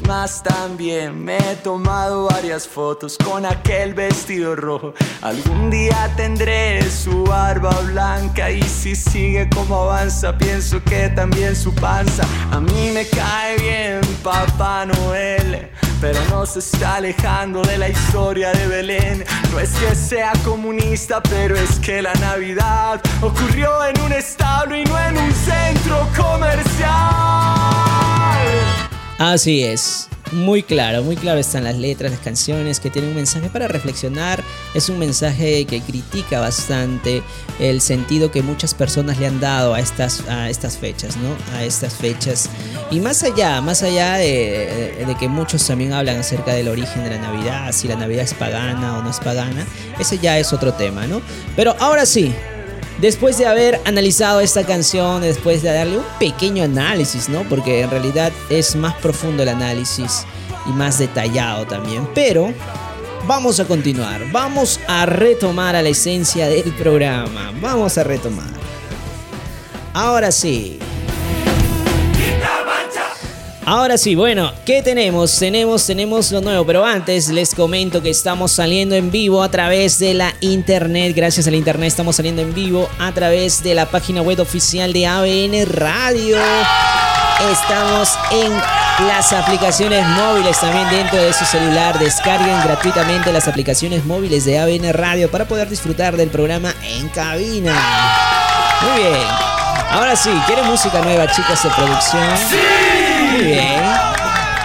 Más 0.08 0.42
también 0.42 1.26
me 1.26 1.38
he 1.38 1.56
tomado 1.58 2.28
varias 2.30 2.66
fotos 2.66 3.18
con 3.18 3.46
aquel 3.46 3.94
vestido 3.94 4.56
rojo. 4.56 4.94
Algún 5.22 5.70
día 5.70 6.10
tendré 6.16 6.82
su 6.90 7.26
barba 7.26 7.72
blanca 7.82 8.50
y 8.50 8.62
si 8.64 8.96
sigue 8.96 9.50
como 9.50 9.76
avanza, 9.76 10.38
pienso 10.38 10.82
que 10.84 11.10
también 11.10 11.54
su 11.56 11.74
panza. 11.76 12.24
A 12.52 12.62
mí 12.62 12.92
me 12.94 13.06
cae 13.08 13.58
bien 13.58 14.02
Papá 14.24 14.86
Noel 14.86 15.70
pero 16.00 16.20
no 16.30 16.46
se 16.46 16.60
está 16.60 16.96
alejando 16.96 17.62
de 17.62 17.78
la 17.78 17.88
historia 17.88 18.52
de 18.52 18.68
Belén. 18.68 19.24
No 19.54 19.60
es 19.62 19.70
que 19.72 19.96
sea 19.96 20.34
comunista, 20.44 21.24
pero 21.24 21.56
es 21.56 21.80
que 21.80 22.02
la 22.02 22.14
Navidad 22.16 23.02
ocurrió 23.22 23.86
en 23.86 24.02
un 24.02 24.12
establo 24.12 24.76
y 24.76 24.84
no 24.84 25.00
en 25.00 25.18
un 25.18 25.32
centro 25.32 26.06
comercial. 26.18 27.33
Así 29.24 29.64
es. 29.64 30.10
Muy 30.34 30.64
claro, 30.64 31.02
muy 31.02 31.16
claro 31.16 31.40
están 31.40 31.64
las 31.64 31.78
letras, 31.78 32.12
las 32.12 32.20
canciones 32.20 32.82
que 32.82 32.90
tienen 32.90 33.12
un 33.12 33.16
mensaje 33.16 33.48
para 33.48 33.70
reflexionar. 33.70 34.44
Es 34.74 34.90
un 34.90 35.00
mensaje 35.00 35.64
que 35.64 35.80
critica 35.80 36.42
bastante 36.42 37.24
el 37.58 37.80
sentido 37.80 38.32
que 38.32 38.42
muchas 38.42 38.74
personas 38.74 39.18
le 39.20 39.28
han 39.28 39.40
dado 39.40 39.76
a 39.76 39.80
estas, 39.80 40.28
a 40.28 40.50
estas 40.50 40.78
fechas, 40.78 41.16
¿no? 41.16 41.38
A 41.56 41.64
estas 41.64 41.94
fechas. 41.94 42.50
Y 42.92 43.00
más 43.00 43.24
allá, 43.24 43.62
más 43.62 43.82
allá 43.82 44.16
de, 44.16 45.06
de 45.08 45.16
que 45.18 45.30
muchos 45.30 45.66
también 45.66 45.94
hablan 45.94 46.20
acerca 46.20 46.54
del 46.54 46.68
origen 46.68 47.06
de 47.06 47.12
la 47.12 47.20
Navidad, 47.20 47.72
si 47.72 47.88
la 47.88 47.96
Navidad 47.96 48.26
es 48.26 48.34
pagana 48.34 48.98
o 48.98 49.04
no 49.04 49.10
es 49.10 49.22
pagana, 49.22 49.66
ese 50.00 50.18
ya 50.18 50.38
es 50.38 50.52
otro 50.52 50.74
tema, 50.74 51.08
¿no? 51.08 51.22
Pero 51.56 51.78
ahora 51.80 52.06
sí, 52.06 52.36
Después 53.04 53.38
de 53.38 53.46
haber 53.46 53.82
analizado 53.84 54.40
esta 54.40 54.66
canción, 54.66 55.24
después 55.24 55.62
de 55.62 55.74
darle 55.74 55.98
un 55.98 56.06
pequeño 56.22 56.64
análisis, 56.64 57.28
¿no? 57.28 57.44
Porque 57.50 57.82
en 57.82 57.90
realidad 57.90 58.32
es 58.50 58.78
más 58.78 58.94
profundo 58.94 59.44
el 59.44 59.50
análisis 59.50 60.26
y 60.66 60.70
más 60.70 61.00
detallado 61.00 61.68
también. 61.68 62.08
Pero 62.16 62.54
vamos 63.28 63.60
a 63.60 63.66
continuar, 63.66 64.22
vamos 64.32 64.80
a 64.88 65.06
retomar 65.06 65.76
a 65.76 65.82
la 65.82 65.90
esencia 65.90 66.48
del 66.48 66.72
programa. 66.76 67.52
Vamos 67.60 67.98
a 67.98 68.06
retomar. 68.06 68.48
Ahora 69.94 70.32
sí. 70.32 70.80
Ahora 73.66 73.98
sí, 73.98 74.16
bueno, 74.16 74.52
¿qué 74.66 74.82
tenemos? 74.82 75.40
Tenemos, 75.40 75.88
tenemos 75.88 76.32
lo 76.34 76.42
nuevo, 76.42 76.66
pero 76.66 76.86
antes 76.86 77.30
les 77.30 77.56
comento 77.56 78.02
que 78.02 78.10
estamos 78.10 78.52
saliendo 78.52 78.94
en 78.94 79.10
vivo 79.10 79.42
a 79.42 79.50
través 79.50 80.00
de 80.00 80.14
la 80.14 80.34
internet. 80.42 81.14
Gracias 81.16 81.48
al 81.48 81.56
internet 81.56 81.88
estamos 81.88 82.18
saliendo 82.18 82.42
en 82.42 82.54
vivo 82.54 82.90
a 83.00 83.14
través 83.14 83.64
de 83.64 83.74
la 83.74 83.86
página 83.86 84.22
web 84.22 84.42
oficial 84.42 84.92
de 84.92 85.08
ABN 85.08 85.66
Radio. 85.66 86.38
Estamos 87.52 88.10
en 88.32 88.52
las 89.08 89.32
aplicaciones 89.32 90.06
móviles 90.08 90.60
también 90.60 90.90
dentro 90.90 91.22
de 91.22 91.32
su 91.32 91.46
celular. 91.46 91.98
Descarguen 92.00 92.60
gratuitamente 92.66 93.32
las 93.32 93.48
aplicaciones 93.48 94.04
móviles 94.04 94.44
de 94.44 94.60
ABN 94.60 94.92
Radio 94.92 95.32
para 95.32 95.46
poder 95.46 95.70
disfrutar 95.70 96.18
del 96.18 96.30
programa 96.30 96.74
en 96.84 97.08
cabina. 97.10 97.74
Muy 98.82 99.04
bien. 99.04 99.28
Ahora 99.90 100.18
sí, 100.18 100.32
¿quieren 100.48 100.66
música 100.66 101.02
nueva, 101.02 101.32
chicas 101.32 101.64
de 101.64 101.70
producción? 101.70 102.38
¡Sí! 102.50 102.93
Muy 103.34 103.46
bien. 103.46 103.60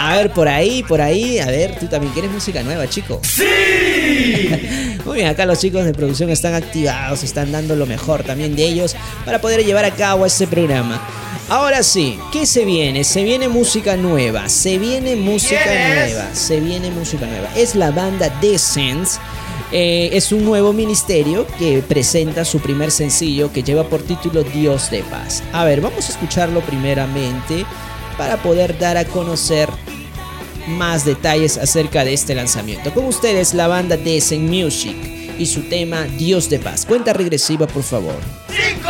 A 0.08 0.16
ver, 0.16 0.32
por 0.32 0.48
ahí, 0.48 0.82
por 0.82 1.00
ahí. 1.00 1.38
A 1.38 1.46
ver, 1.46 1.78
tú 1.78 1.86
también 1.86 2.12
quieres 2.12 2.30
música 2.30 2.62
nueva, 2.62 2.88
chico. 2.88 3.20
¡Sí! 3.22 3.42
Muy 5.04 5.16
bien, 5.16 5.28
acá 5.28 5.46
los 5.46 5.58
chicos 5.58 5.84
de 5.84 5.92
producción 5.92 6.30
están 6.30 6.54
activados, 6.54 7.22
están 7.24 7.50
dando 7.50 7.76
lo 7.76 7.86
mejor 7.86 8.22
también 8.24 8.54
de 8.56 8.64
ellos 8.64 8.94
para 9.24 9.40
poder 9.40 9.64
llevar 9.64 9.84
a 9.84 9.90
cabo 9.90 10.26
este 10.26 10.46
programa. 10.46 11.00
Ahora 11.48 11.82
sí, 11.82 12.18
¿qué 12.32 12.44
se 12.46 12.64
viene? 12.64 13.04
Se 13.04 13.22
viene 13.22 13.48
música 13.48 13.96
nueva, 13.96 14.48
se 14.48 14.78
viene 14.78 15.16
música 15.16 15.64
nueva, 15.64 16.34
se 16.34 16.60
viene 16.60 16.90
música 16.90 17.26
nueva. 17.26 17.48
Es 17.56 17.74
la 17.74 17.90
banda 17.90 18.28
Descents. 18.40 19.18
Eh, 19.72 20.10
es 20.12 20.32
un 20.32 20.44
nuevo 20.44 20.72
ministerio 20.72 21.46
que 21.58 21.82
presenta 21.86 22.44
su 22.44 22.60
primer 22.60 22.90
sencillo 22.90 23.52
que 23.52 23.62
lleva 23.62 23.84
por 23.84 24.02
título 24.02 24.42
Dios 24.42 24.90
de 24.90 25.02
paz. 25.02 25.42
A 25.52 25.64
ver, 25.64 25.80
vamos 25.80 26.06
a 26.08 26.12
escucharlo 26.12 26.60
primeramente 26.60 27.66
para 28.18 28.36
poder 28.42 28.78
dar 28.78 28.98
a 28.98 29.06
conocer 29.06 29.70
más 30.66 31.04
detalles 31.06 31.56
acerca 31.56 32.04
de 32.04 32.12
este 32.12 32.34
lanzamiento. 32.34 32.92
Con 32.92 33.06
ustedes 33.06 33.54
la 33.54 33.68
banda 33.68 33.96
Descent 33.96 34.50
Music 34.50 34.96
y 35.38 35.46
su 35.46 35.62
tema 35.62 36.02
Dios 36.02 36.50
de 36.50 36.58
paz. 36.58 36.84
Cuenta 36.84 37.14
regresiva, 37.14 37.66
por 37.66 37.82
favor. 37.82 38.16
5, 38.48 38.88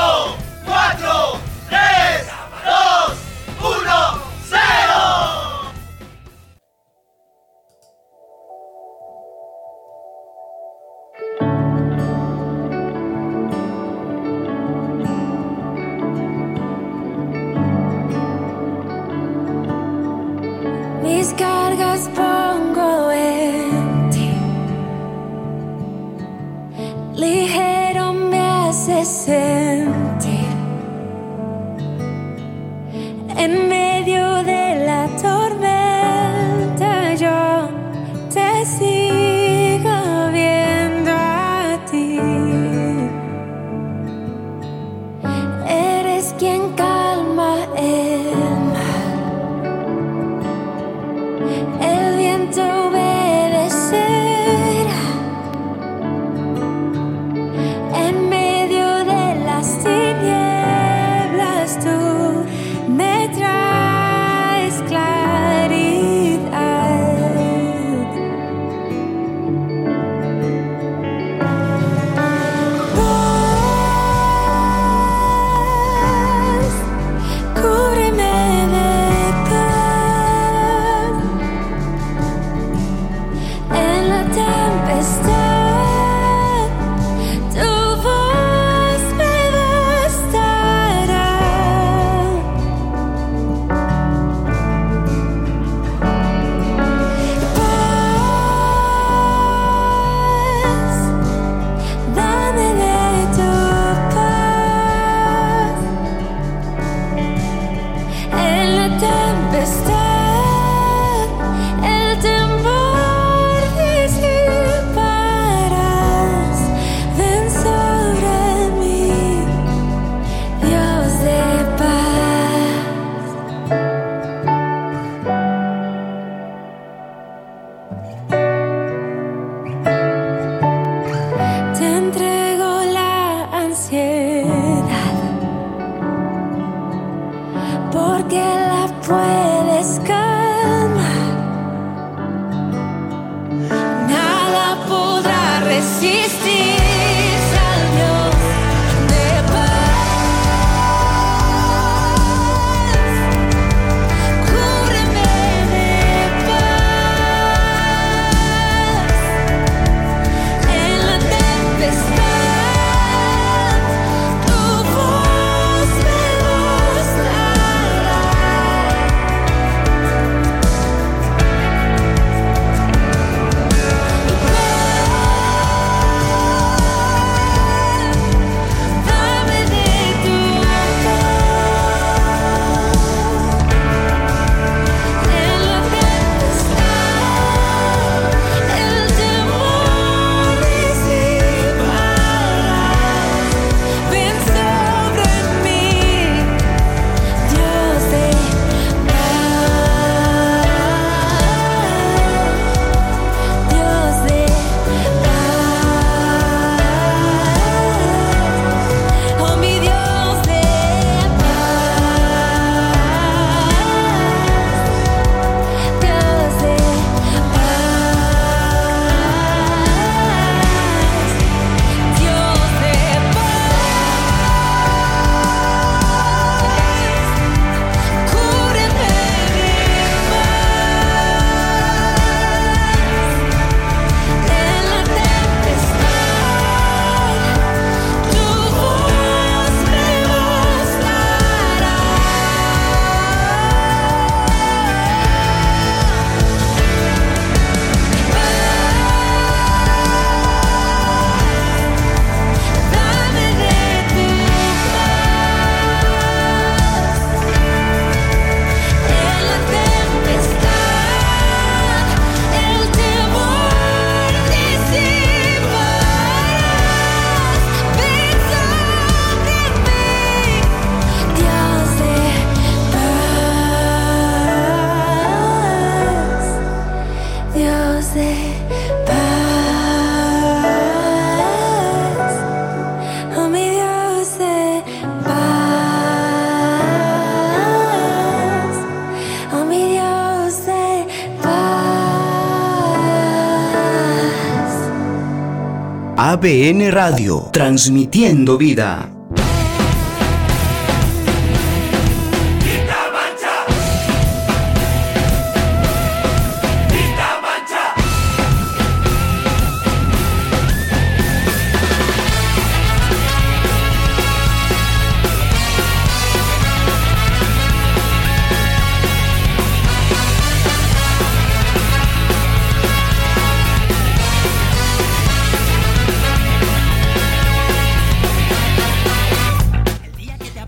ABN 296.39 296.93
Radio, 296.93 297.51
transmitiendo 297.53 298.57
vida. 298.57 299.18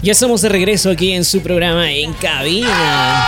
Ya 0.03 0.13
estamos 0.13 0.41
de 0.41 0.49
regreso 0.49 0.89
aquí 0.89 1.13
en 1.13 1.27
su 1.27 1.43
programa 1.43 1.93
En 1.93 2.15
Cabina. 2.15 3.23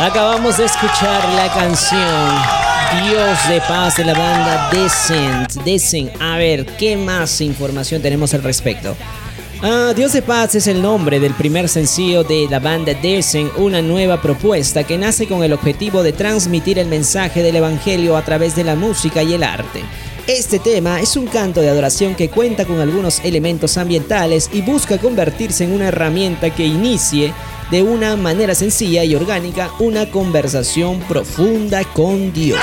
Acabamos 0.00 0.58
de 0.58 0.64
escuchar 0.64 1.28
la 1.34 1.52
canción 1.54 3.08
Dios 3.08 3.48
de 3.48 3.60
Paz 3.68 3.96
de 3.96 4.04
la 4.04 4.12
banda 4.12 4.70
Descent. 4.72 5.52
Descent. 5.64 6.10
A 6.20 6.36
ver, 6.36 6.66
¿qué 6.66 6.96
más 6.96 7.40
información 7.40 8.02
tenemos 8.02 8.34
al 8.34 8.42
respecto? 8.42 8.96
Ah, 9.62 9.92
Dios 9.94 10.12
de 10.14 10.22
Paz 10.22 10.56
es 10.56 10.66
el 10.66 10.82
nombre 10.82 11.20
del 11.20 11.32
primer 11.34 11.68
sencillo 11.68 12.24
de 12.24 12.48
la 12.50 12.58
banda 12.58 12.94
Descent, 12.94 13.52
una 13.56 13.80
nueva 13.80 14.20
propuesta 14.20 14.82
que 14.82 14.98
nace 14.98 15.28
con 15.28 15.44
el 15.44 15.52
objetivo 15.52 16.02
de 16.02 16.12
transmitir 16.12 16.80
el 16.80 16.88
mensaje 16.88 17.40
del 17.40 17.54
Evangelio 17.54 18.16
a 18.16 18.24
través 18.24 18.56
de 18.56 18.64
la 18.64 18.74
música 18.74 19.22
y 19.22 19.34
el 19.34 19.44
arte. 19.44 19.84
Este 20.28 20.60
tema 20.60 21.00
es 21.00 21.16
un 21.16 21.26
canto 21.26 21.60
de 21.60 21.68
adoración 21.68 22.14
que 22.14 22.30
cuenta 22.30 22.64
con 22.64 22.78
algunos 22.78 23.18
elementos 23.24 23.76
ambientales 23.76 24.48
y 24.52 24.62
busca 24.62 24.98
convertirse 24.98 25.64
en 25.64 25.72
una 25.72 25.88
herramienta 25.88 26.54
que 26.54 26.64
inicie 26.64 27.34
de 27.72 27.82
una 27.82 28.14
manera 28.14 28.54
sencilla 28.54 29.02
y 29.02 29.16
orgánica 29.16 29.72
una 29.80 30.08
conversación 30.10 31.00
profunda 31.00 31.82
con 31.92 32.32
Dios. 32.32 32.60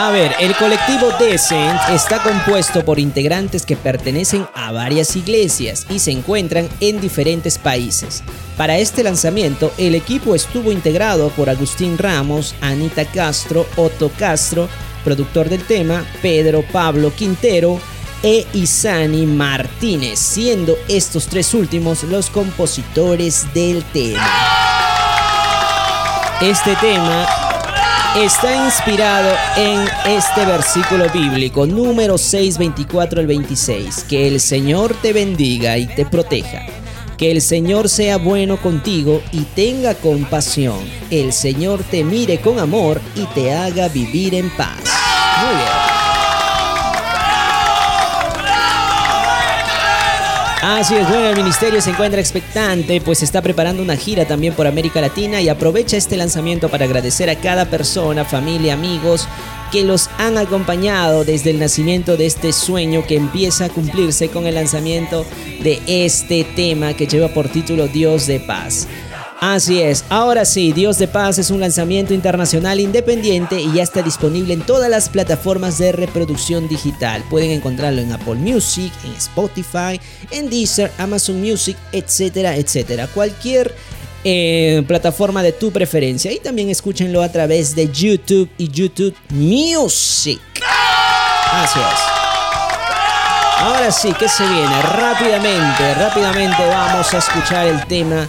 A 0.00 0.12
ver, 0.12 0.32
el 0.38 0.54
colectivo 0.54 1.10
Descent 1.18 1.76
está 1.90 2.22
compuesto 2.22 2.84
por 2.84 3.00
integrantes 3.00 3.66
que 3.66 3.74
pertenecen 3.76 4.46
a 4.54 4.70
varias 4.70 5.16
iglesias 5.16 5.86
y 5.90 5.98
se 5.98 6.12
encuentran 6.12 6.68
en 6.78 7.00
diferentes 7.00 7.58
países. 7.58 8.22
Para 8.56 8.78
este 8.78 9.02
lanzamiento, 9.02 9.72
el 9.76 9.96
equipo 9.96 10.36
estuvo 10.36 10.70
integrado 10.70 11.30
por 11.30 11.50
Agustín 11.50 11.98
Ramos, 11.98 12.54
Anita 12.60 13.06
Castro, 13.06 13.66
Otto 13.74 14.12
Castro, 14.16 14.68
productor 15.02 15.48
del 15.48 15.64
tema, 15.64 16.06
Pedro 16.22 16.62
Pablo 16.70 17.12
Quintero 17.12 17.80
e 18.22 18.46
Isani 18.52 19.26
Martínez, 19.26 20.20
siendo 20.20 20.76
estos 20.86 21.26
tres 21.26 21.52
últimos 21.54 22.04
los 22.04 22.30
compositores 22.30 23.52
del 23.52 23.82
tema. 23.82 24.24
Este 26.40 26.76
tema 26.76 27.26
está 28.16 28.64
inspirado 28.64 29.30
en 29.56 29.84
este 30.06 30.44
versículo 30.44 31.08
bíblico 31.10 31.66
número 31.66 32.18
6, 32.18 32.58
24 32.58 33.20
al 33.20 33.26
26. 33.26 34.04
Que 34.04 34.26
el 34.28 34.40
Señor 34.40 34.94
te 35.02 35.12
bendiga 35.12 35.76
y 35.78 35.86
te 35.86 36.06
proteja. 36.06 36.66
Que 37.16 37.30
el 37.30 37.40
Señor 37.40 37.88
sea 37.88 38.16
bueno 38.16 38.56
contigo 38.56 39.22
y 39.32 39.42
tenga 39.42 39.94
compasión. 39.94 40.78
El 41.10 41.32
Señor 41.32 41.82
te 41.90 42.04
mire 42.04 42.40
con 42.40 42.58
amor 42.58 43.00
y 43.14 43.24
te 43.26 43.52
haga 43.52 43.88
vivir 43.88 44.34
en 44.34 44.50
paz. 44.50 44.78
Muy 45.42 45.56
bien. 45.56 45.97
Así 50.60 50.96
es, 50.96 51.08
bueno, 51.08 51.28
el 51.28 51.36
ministerio 51.36 51.80
se 51.80 51.90
encuentra 51.90 52.20
expectante, 52.20 53.00
pues 53.00 53.22
está 53.22 53.40
preparando 53.42 53.80
una 53.80 53.96
gira 53.96 54.26
también 54.26 54.54
por 54.54 54.66
América 54.66 55.00
Latina 55.00 55.40
y 55.40 55.48
aprovecha 55.48 55.96
este 55.96 56.16
lanzamiento 56.16 56.68
para 56.68 56.84
agradecer 56.84 57.30
a 57.30 57.36
cada 57.36 57.66
persona, 57.66 58.24
familia, 58.24 58.74
amigos 58.74 59.28
que 59.70 59.84
los 59.84 60.10
han 60.18 60.36
acompañado 60.36 61.24
desde 61.24 61.50
el 61.50 61.60
nacimiento 61.60 62.16
de 62.16 62.26
este 62.26 62.52
sueño 62.52 63.04
que 63.06 63.14
empieza 63.14 63.66
a 63.66 63.68
cumplirse 63.68 64.30
con 64.30 64.46
el 64.48 64.56
lanzamiento 64.56 65.24
de 65.62 65.80
este 65.86 66.42
tema 66.42 66.94
que 66.94 67.06
lleva 67.06 67.28
por 67.28 67.48
título 67.48 67.86
Dios 67.86 68.26
de 68.26 68.40
paz. 68.40 68.88
Así 69.40 69.80
es, 69.80 70.04
ahora 70.08 70.44
sí, 70.44 70.72
Dios 70.72 70.98
de 70.98 71.06
Paz 71.06 71.38
es 71.38 71.50
un 71.50 71.60
lanzamiento 71.60 72.12
internacional 72.12 72.80
independiente 72.80 73.60
y 73.60 73.72
ya 73.72 73.84
está 73.84 74.02
disponible 74.02 74.52
en 74.52 74.62
todas 74.62 74.90
las 74.90 75.08
plataformas 75.08 75.78
de 75.78 75.92
reproducción 75.92 76.66
digital. 76.66 77.22
Pueden 77.30 77.52
encontrarlo 77.52 78.00
en 78.00 78.10
Apple 78.10 78.34
Music, 78.34 78.92
en 79.04 79.12
Spotify, 79.12 80.00
en 80.32 80.50
Deezer, 80.50 80.90
Amazon 80.98 81.40
Music, 81.40 81.76
etcétera, 81.92 82.56
etcétera. 82.56 83.06
Cualquier 83.06 83.72
eh, 84.24 84.82
plataforma 84.88 85.44
de 85.44 85.52
tu 85.52 85.70
preferencia. 85.70 86.32
Y 86.32 86.40
también 86.40 86.68
escúchenlo 86.68 87.22
a 87.22 87.30
través 87.30 87.76
de 87.76 87.88
YouTube 87.92 88.50
y 88.58 88.68
YouTube 88.68 89.14
Music. 89.30 90.40
Así 91.52 91.78
es. 91.78 92.00
Ahora 93.60 93.92
sí, 93.92 94.12
¿qué 94.18 94.28
se 94.28 94.42
viene? 94.42 94.82
Rápidamente, 94.82 95.94
rápidamente 95.94 96.66
vamos 96.66 97.14
a 97.14 97.18
escuchar 97.18 97.68
el 97.68 97.86
tema 97.86 98.28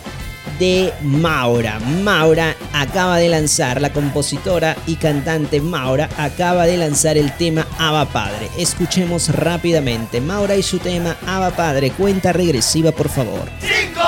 de 0.59 0.93
Maura. 1.01 1.79
Maura 1.79 2.55
acaba 2.73 3.17
de 3.17 3.29
lanzar, 3.29 3.81
la 3.81 3.91
compositora 3.91 4.75
y 4.85 4.97
cantante 4.97 5.61
Maura 5.61 6.09
acaba 6.17 6.65
de 6.65 6.77
lanzar 6.77 7.17
el 7.17 7.31
tema 7.37 7.65
Ava 7.77 8.05
Padre. 8.05 8.49
Escuchemos 8.57 9.29
rápidamente. 9.29 10.21
Maura 10.21 10.55
y 10.55 10.63
su 10.63 10.79
tema 10.79 11.15
Ava 11.25 11.51
Padre. 11.51 11.91
Cuenta 11.91 12.33
regresiva, 12.33 12.91
por 12.91 13.09
favor. 13.09 13.49
5, 13.61 14.01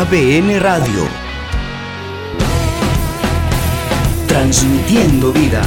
ABN 0.00 0.60
Radio. 0.60 1.08
Transmitiendo 4.28 5.32
vida. 5.32 5.60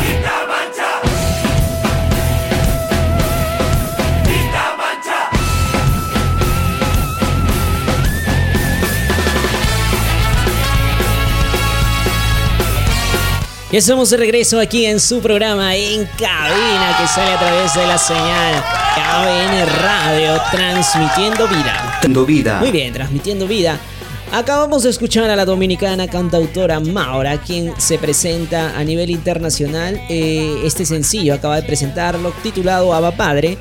Ya 13.69 13.79
estamos 13.79 14.09
de 14.11 14.15
regreso 14.15 14.61
aquí 14.61 14.85
en 14.85 15.01
su 15.01 15.19
programa 15.19 15.75
en 15.75 16.05
cabina 16.05 16.95
que 16.97 17.07
sale 17.07 17.33
a 17.33 17.37
través 17.37 17.73
de 17.73 17.85
la 17.85 17.97
señal 17.97 18.63
KBN 18.95 19.65
Radio 19.81 20.41
transmitiendo 20.51 21.49
vida. 21.49 21.99
Transmitiendo 21.99 22.25
vida. 22.25 22.59
Muy 22.61 22.71
bien, 22.71 22.93
transmitiendo 22.93 23.45
vida. 23.45 23.77
Acabamos 24.33 24.83
de 24.83 24.89
escuchar 24.89 25.29
a 25.29 25.35
la 25.35 25.43
dominicana 25.43 26.07
cantautora 26.07 26.79
Maura, 26.79 27.41
quien 27.41 27.73
se 27.77 27.97
presenta 27.97 28.77
a 28.79 28.83
nivel 28.85 29.09
internacional. 29.09 30.01
Eh, 30.07 30.61
este 30.63 30.85
sencillo 30.85 31.33
acaba 31.33 31.57
de 31.57 31.63
presentarlo, 31.67 32.31
titulado 32.41 32.93
Aba 32.93 33.11
Padre. 33.11 33.57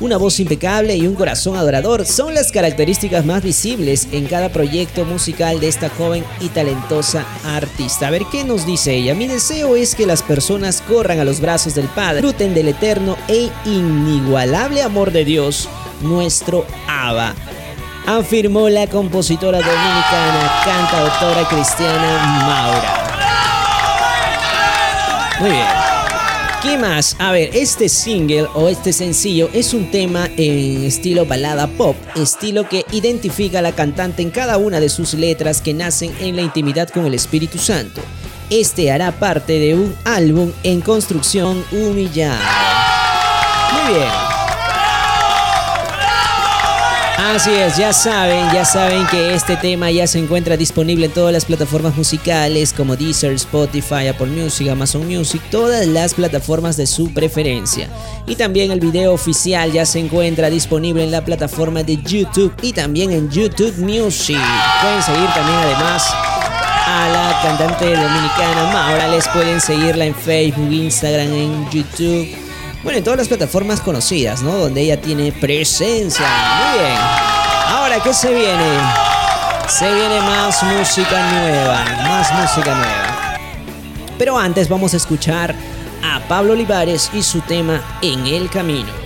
Una 0.00 0.16
voz 0.16 0.40
impecable 0.40 0.96
y 0.96 1.06
un 1.06 1.14
corazón 1.14 1.58
adorador 1.58 2.06
son 2.06 2.32
las 2.32 2.52
características 2.52 3.26
más 3.26 3.42
visibles 3.42 4.08
en 4.12 4.24
cada 4.24 4.48
proyecto 4.48 5.04
musical 5.04 5.60
de 5.60 5.68
esta 5.68 5.90
joven 5.90 6.24
y 6.40 6.48
talentosa 6.48 7.26
artista. 7.44 8.08
A 8.08 8.10
ver 8.10 8.22
qué 8.32 8.44
nos 8.44 8.64
dice 8.64 8.94
ella. 8.94 9.14
Mi 9.14 9.26
deseo 9.26 9.76
es 9.76 9.94
que 9.94 10.06
las 10.06 10.22
personas 10.22 10.80
corran 10.88 11.20
a 11.20 11.24
los 11.24 11.40
brazos 11.40 11.74
del 11.74 11.88
Padre, 11.88 12.22
disfruten 12.22 12.54
del 12.54 12.68
eterno 12.68 13.18
e 13.28 13.50
inigualable 13.66 14.80
amor 14.80 15.12
de 15.12 15.26
Dios, 15.26 15.68
nuestro 16.00 16.64
Abba 16.88 17.34
afirmó 18.06 18.68
la 18.68 18.86
compositora 18.86 19.58
dominicana, 19.58 20.62
cantautora 20.64 21.48
cristiana 21.48 22.44
Maura. 22.46 23.04
Muy 25.40 25.50
bien. 25.50 25.66
¿Qué 26.62 26.78
más? 26.78 27.16
A 27.18 27.30
ver, 27.30 27.50
este 27.52 27.90
single 27.90 28.46
o 28.54 28.68
este 28.68 28.94
sencillo 28.94 29.50
es 29.52 29.74
un 29.74 29.90
tema 29.90 30.30
en 30.38 30.84
estilo 30.84 31.26
balada 31.26 31.66
pop, 31.66 31.94
estilo 32.16 32.66
que 32.66 32.86
identifica 32.90 33.58
a 33.58 33.62
la 33.62 33.72
cantante 33.72 34.22
en 34.22 34.30
cada 34.30 34.56
una 34.56 34.80
de 34.80 34.88
sus 34.88 35.12
letras 35.12 35.60
que 35.60 35.74
nacen 35.74 36.14
en 36.20 36.36
la 36.36 36.42
intimidad 36.42 36.88
con 36.88 37.04
el 37.04 37.12
Espíritu 37.12 37.58
Santo. 37.58 38.00
Este 38.48 38.90
hará 38.90 39.12
parte 39.12 39.58
de 39.58 39.74
un 39.74 39.94
álbum 40.04 40.52
en 40.62 40.80
construcción 40.80 41.62
humillada. 41.70 42.40
Muy 43.72 43.94
bien. 43.94 44.23
Así 47.16 47.50
es, 47.50 47.76
ya 47.76 47.92
saben, 47.92 48.52
ya 48.52 48.64
saben 48.64 49.06
que 49.06 49.34
este 49.34 49.56
tema 49.56 49.90
ya 49.90 50.06
se 50.06 50.18
encuentra 50.18 50.56
disponible 50.56 51.06
en 51.06 51.12
todas 51.12 51.32
las 51.32 51.44
plataformas 51.44 51.96
musicales 51.96 52.72
como 52.72 52.96
Deezer, 52.96 53.32
Spotify, 53.34 54.08
Apple 54.08 54.26
Music, 54.26 54.68
Amazon 54.68 55.06
Music, 55.06 55.40
todas 55.50 55.86
las 55.86 56.14
plataformas 56.14 56.76
de 56.76 56.86
su 56.86 57.12
preferencia. 57.14 57.88
Y 58.26 58.34
también 58.34 58.72
el 58.72 58.80
video 58.80 59.12
oficial 59.12 59.70
ya 59.70 59.86
se 59.86 60.00
encuentra 60.00 60.50
disponible 60.50 61.04
en 61.04 61.12
la 61.12 61.24
plataforma 61.24 61.84
de 61.84 62.02
YouTube 62.02 62.52
y 62.62 62.72
también 62.72 63.12
en 63.12 63.30
YouTube 63.30 63.76
Music. 63.78 64.38
Pueden 64.82 65.02
seguir 65.02 65.28
también 65.34 65.58
además 65.58 66.04
a 66.86 67.08
la 67.08 67.40
cantante 67.42 67.86
dominicana 67.86 68.70
Maura, 68.72 69.08
les 69.08 69.26
pueden 69.28 69.60
seguirla 69.60 70.04
en 70.04 70.14
Facebook, 70.14 70.70
Instagram, 70.70 71.32
en 71.32 71.70
YouTube. 71.70 72.43
Bueno, 72.84 72.98
en 72.98 73.04
todas 73.04 73.18
las 73.18 73.28
plataformas 73.28 73.80
conocidas, 73.80 74.42
¿no? 74.42 74.52
Donde 74.58 74.82
ella 74.82 75.00
tiene 75.00 75.32
presencia. 75.32 76.26
Muy 76.26 76.84
bien. 76.84 76.98
Ahora, 77.68 77.98
¿qué 78.02 78.12
se 78.12 78.28
viene? 78.28 78.78
Se 79.68 79.86
viene 79.86 80.20
más 80.20 80.62
música 80.62 81.32
nueva. 81.32 81.82
Más 82.06 82.30
música 82.34 82.74
nueva. 82.74 83.38
Pero 84.18 84.38
antes 84.38 84.68
vamos 84.68 84.92
a 84.92 84.98
escuchar 84.98 85.54
a 86.04 86.20
Pablo 86.28 86.52
Olivares 86.52 87.10
y 87.14 87.22
su 87.22 87.40
tema 87.40 87.82
En 88.02 88.26
el 88.26 88.50
Camino. 88.50 89.03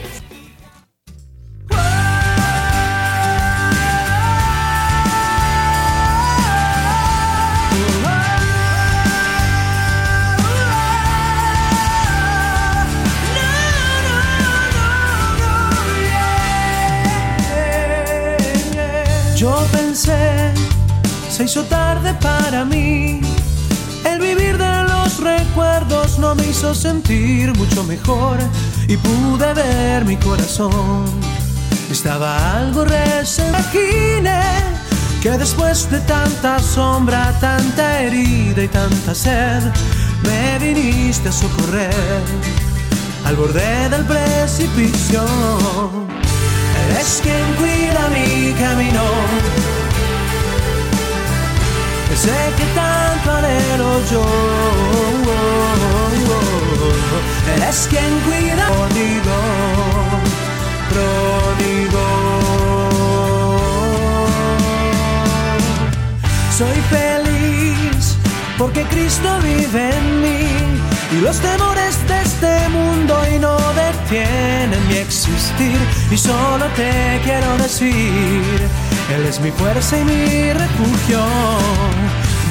Yo 19.38 19.54
pensé, 19.70 20.52
se 21.30 21.44
hizo 21.44 21.62
tarde 21.66 22.12
para 22.14 22.64
mí. 22.64 23.20
El 24.04 24.18
vivir 24.18 24.58
de 24.58 24.82
los 24.82 25.20
recuerdos 25.20 26.18
no 26.18 26.34
me 26.34 26.44
hizo 26.44 26.74
sentir 26.74 27.56
mucho 27.56 27.84
mejor 27.84 28.38
y 28.88 28.96
pude 28.96 29.54
ver 29.54 30.04
mi 30.04 30.16
corazón. 30.16 31.04
Estaba 31.88 32.56
algo. 32.58 32.84
Imaginé 32.84 34.42
que 35.22 35.30
después 35.38 35.88
de 35.88 36.00
tanta 36.00 36.58
sombra, 36.58 37.32
tanta 37.38 38.00
herida 38.00 38.64
y 38.64 38.68
tanta 38.68 39.14
sed, 39.14 39.62
me 40.24 40.58
viniste 40.58 41.28
a 41.28 41.32
socorrer 41.32 42.24
al 43.24 43.36
borde 43.36 43.88
del 43.88 44.04
precipicio. 44.04 45.22
Eres 46.98 47.20
quien 47.22 47.54
cuida 47.54 48.08
mi 48.08 48.52
camino. 48.54 49.04
Sé 52.16 52.38
que 52.56 52.64
tanto 52.74 53.30
anhelo 53.30 54.02
yo. 54.10 54.26
Eres 57.54 57.86
quien 57.88 58.18
cuida. 58.26 58.66
Pródigo, 58.66 59.38
pródigo. 60.90 62.04
Soy 66.58 66.78
feliz 66.90 68.16
porque 68.58 68.82
Cristo 68.86 69.38
vive 69.44 69.96
en 69.96 70.20
mí 70.20 70.48
y 71.12 71.20
los 71.20 71.38
temores 71.38 71.94
de 72.08 72.27
este 72.40 72.68
mundo 72.68 73.20
y 73.34 73.38
no 73.40 73.56
detienen 73.74 74.86
mi 74.88 74.96
existir 74.98 75.76
y 76.08 76.16
solo 76.16 76.66
te 76.76 77.20
quiero 77.24 77.56
decir, 77.58 77.90
Él 79.12 79.26
es 79.26 79.40
mi 79.40 79.50
fuerza 79.50 79.98
y 79.98 80.04
mi 80.04 80.52
refugio. 80.52 81.20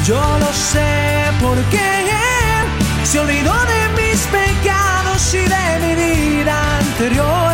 Yo 0.06 0.22
lo 0.40 0.52
sé 0.52 1.24
porque 1.42 1.78
Él 1.78 3.06
se 3.06 3.20
olvidó 3.20 3.54
de 3.54 4.02
mis 4.02 4.20
pecados 4.28 5.34
y 5.34 5.44
de 5.56 5.66
mi 5.84 5.96
vida 5.96 6.78
anterior. 6.80 7.54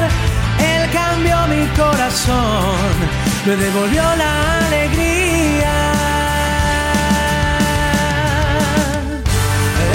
Él 0.58 0.90
cambió 0.92 1.38
mi 1.48 1.68
corazón, 1.78 2.94
me 3.46 3.56
devolvió 3.56 4.04
la 4.16 4.58
alegría. 4.68 5.93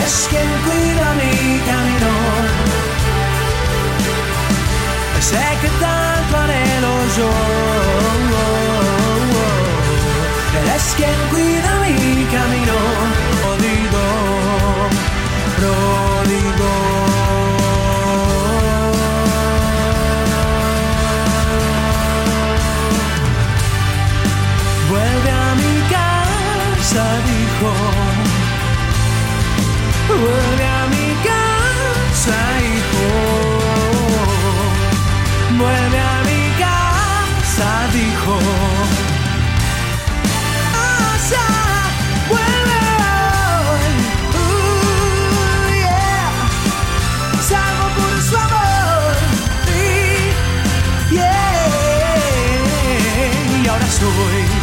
Es 0.08 0.26
quien 0.30 0.48
cuida 0.66 1.06
mi 1.20 1.60
camino. 1.68 2.12
Sé 5.20 5.46
que 5.60 5.70
tanto 5.84 6.34
anhelo 6.44 6.94
yo. 7.18 7.30
Eres 10.60 10.86
quien 10.96 11.18
cuida 11.32 11.70
mi 11.84 12.24
camino. 12.36 12.76
Pródigo, 13.40 14.04
pródigo. 15.58 16.72
Vuelve 24.90 25.30
a 25.30 25.54
mi 25.62 25.76
casa, 25.94 27.04
dijo. 27.28 28.07
Vuelve 30.20 30.64
a 30.66 30.86
mi 30.88 31.08
casa, 31.28 32.36
hijo. 32.66 33.06
Vuelve 35.56 36.00
a 36.00 36.22
mi 36.28 36.42
casa, 36.58 37.68
dijo. 37.92 38.36
Casa, 40.24 41.46
vuelve 42.28 42.78
hoy. 43.70 43.92
Uh, 44.34 45.68
yeah. 45.82 46.30
Salvo 47.48 47.86
por 47.96 48.14
su 48.22 48.36
amor. 48.36 49.14
Yeah. 51.10 51.68
Y 53.62 53.68
ahora 53.68 53.86
soy. 53.86 54.57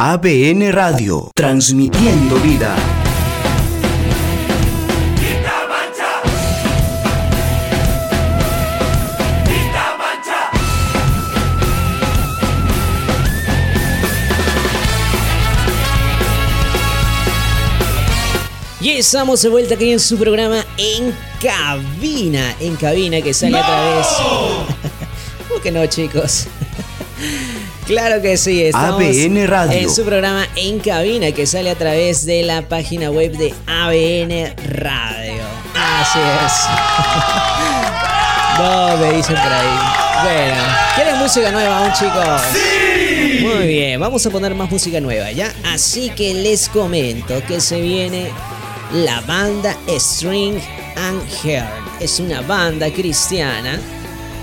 ABN 0.00 0.70
Radio, 0.70 1.32
transmitiendo 1.34 2.36
vida. 2.36 2.76
Y 18.80 18.90
estamos 18.90 19.42
de 19.42 19.48
vuelta 19.48 19.74
aquí 19.74 19.90
en 19.90 19.98
su 19.98 20.16
programa 20.16 20.64
En 20.76 21.12
Cabina. 21.42 22.54
En 22.60 22.76
Cabina 22.76 23.20
que 23.20 23.34
sale 23.34 23.58
a 23.58 23.66
través. 23.66 24.06
¿Cómo 25.48 25.60
que 25.62 25.72
no, 25.72 25.84
chicos? 25.86 26.46
Claro 27.88 28.20
que 28.20 28.36
sí, 28.36 28.62
estamos 28.64 29.02
ABN 29.02 29.46
Radio. 29.46 29.72
en 29.72 29.90
su 29.90 30.04
programa 30.04 30.46
En 30.56 30.78
Cabina 30.78 31.32
que 31.32 31.46
sale 31.46 31.70
a 31.70 31.74
través 31.74 32.26
de 32.26 32.42
la 32.42 32.60
página 32.60 33.10
web 33.10 33.32
de 33.32 33.54
ABN 33.66 34.54
Radio. 34.78 35.42
Así 35.74 36.18
es. 36.18 36.52
No, 38.58 38.96
me 38.96 39.12
dicen 39.12 39.36
por 39.36 39.52
ahí. 39.52 39.68
Bueno, 40.24 40.62
¿quieren 40.96 41.16
música 41.18 41.52
nueva 41.52 41.78
aún, 41.78 41.92
chicos? 41.92 42.42
¡Sí! 42.52 43.44
Muy 43.46 43.68
bien, 43.68 44.00
vamos 44.00 44.26
a 44.26 44.30
poner 44.30 44.52
más 44.56 44.68
música 44.68 45.00
nueva, 45.00 45.30
¿ya? 45.30 45.54
Así 45.72 46.10
que 46.10 46.34
les 46.34 46.68
comento 46.68 47.40
que 47.46 47.60
se 47.60 47.80
viene 47.80 48.32
la 48.92 49.20
banda 49.20 49.76
String 49.88 50.58
and 50.96 51.22
Heart. 51.44 51.70
Es 52.00 52.18
una 52.18 52.40
banda 52.40 52.90
cristiana 52.90 53.78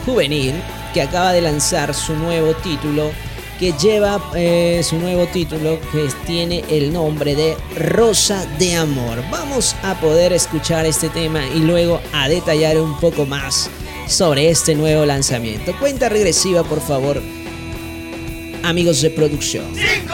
juvenil 0.06 0.54
que 0.94 1.02
acaba 1.02 1.34
de 1.34 1.42
lanzar 1.42 1.94
su 1.94 2.16
nuevo 2.16 2.54
título 2.56 3.12
que 3.60 3.74
lleva 3.74 4.22
eh, 4.36 4.82
su 4.84 4.98
nuevo 4.98 5.26
título 5.28 5.80
que 5.92 6.08
tiene 6.26 6.64
el 6.70 6.92
nombre 6.92 7.36
de 7.36 7.56
Rosa 7.78 8.46
de 8.58 8.76
Amor. 8.76 9.24
Vamos 9.32 9.76
a 9.84 10.00
poder 10.00 10.34
escuchar 10.34 10.86
este 10.86 11.10
tema 11.10 11.46
y 11.48 11.60
luego 11.60 12.02
a 12.14 12.28
detallar 12.28 12.78
un 12.78 13.00
poco 13.00 13.26
más 13.26 13.70
sobre 14.08 14.50
este 14.50 14.76
nuevo 14.76 15.06
lanzamiento. 15.06 15.78
Cuenta 15.80 16.10
regresiva, 16.10 16.64
por 16.64 16.82
favor, 16.82 17.22
amigos 18.64 19.02
de 19.02 19.10
producción. 19.10 19.66
5, 19.74 20.14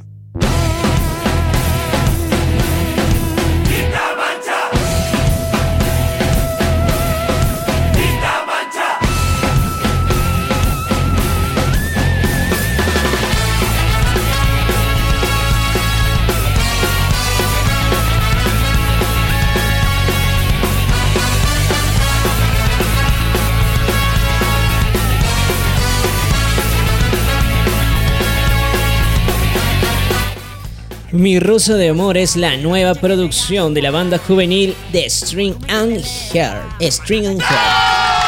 Mi 31.21 31.39
ruso 31.39 31.77
de 31.77 31.89
amor 31.89 32.17
es 32.17 32.35
la 32.35 32.57
nueva 32.57 32.95
producción 32.95 33.75
de 33.75 33.83
la 33.83 33.91
banda 33.91 34.17
juvenil 34.17 34.75
de 34.91 35.07
String 35.07 35.53
and 35.69 36.03
Hair. 36.33 36.63
String 36.81 37.27
and 37.27 37.39
Hair. 37.39 37.59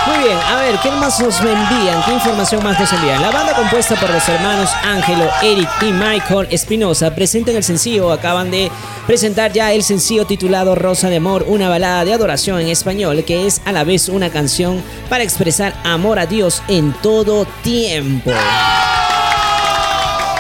Muy 0.06 0.28
bien, 0.28 0.38
a 0.38 0.57
ver, 0.57 0.76
¿qué 0.84 0.91
más 0.91 1.20
nos 1.20 1.40
envían? 1.40 2.03
¿Qué 2.06 2.14
información 2.14 2.64
más 2.64 2.80
nos 2.80 2.94
envían? 2.94 3.20
La 3.20 3.32
banda 3.32 3.56
compuesta 3.56 3.95
por 3.95 4.11
los 4.11 4.30
hermanos 4.30 4.70
Ángelo, 4.84 5.28
Eric 5.41 5.68
y 5.82 5.91
Michael 5.91 6.49
Espinosa 6.52 7.15
presentan 7.15 7.56
el 7.56 7.64
sencillo, 7.64 8.11
acaban 8.11 8.52
de 8.52 8.70
presentar 9.07 9.52
ya 9.52 9.74
el 9.74 9.82
sencillo 9.82 10.28
titulado 10.28 10.76
Rosa 10.76 11.10
de 11.10 11.15
Amor, 11.15 11.45
una 11.48 11.70
balada 11.70 12.06
de 12.06 12.14
adoración 12.14 12.60
en 12.60 12.68
español 12.68 13.24
que 13.24 13.48
es 13.48 13.64
a 13.65 13.72
la 13.72 13.84
vez 13.84 14.07
una 14.07 14.30
canción 14.30 14.84
para 15.10 15.24
expresar 15.24 15.74
amor 15.84 16.20
a 16.20 16.28
Dios 16.28 16.61
en 16.68 16.94
todo 17.02 17.48
tiempo. 17.64 18.32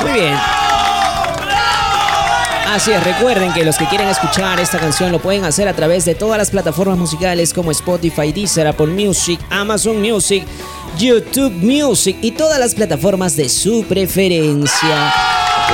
Muy 0.03 0.11
bien, 0.11 0.37
Así 2.73 2.91
es, 2.91 3.03
recuerden 3.03 3.53
que 3.53 3.63
los 3.63 3.77
que 3.77 3.85
quieren 3.85 4.07
escuchar 4.07 4.59
esta 4.59 4.79
canción 4.79 5.11
lo 5.11 5.19
pueden 5.19 5.45
hacer 5.45 5.67
a 5.67 5.75
través 5.75 6.05
de 6.05 6.15
todas 6.15 6.39
las 6.39 6.49
plataformas 6.49 6.97
musicales 6.97 7.53
como 7.53 7.69
Spotify, 7.69 8.31
Deezer, 8.31 8.65
Apple 8.65 8.87
Music, 8.87 9.39
Amazon 9.51 10.01
Music, 10.01 10.43
YouTube 10.97 11.51
Music 11.51 12.17
y 12.23 12.31
todas 12.31 12.59
las 12.59 12.73
plataformas 12.73 13.35
de 13.35 13.47
su 13.47 13.83
preferencia. 13.83 15.13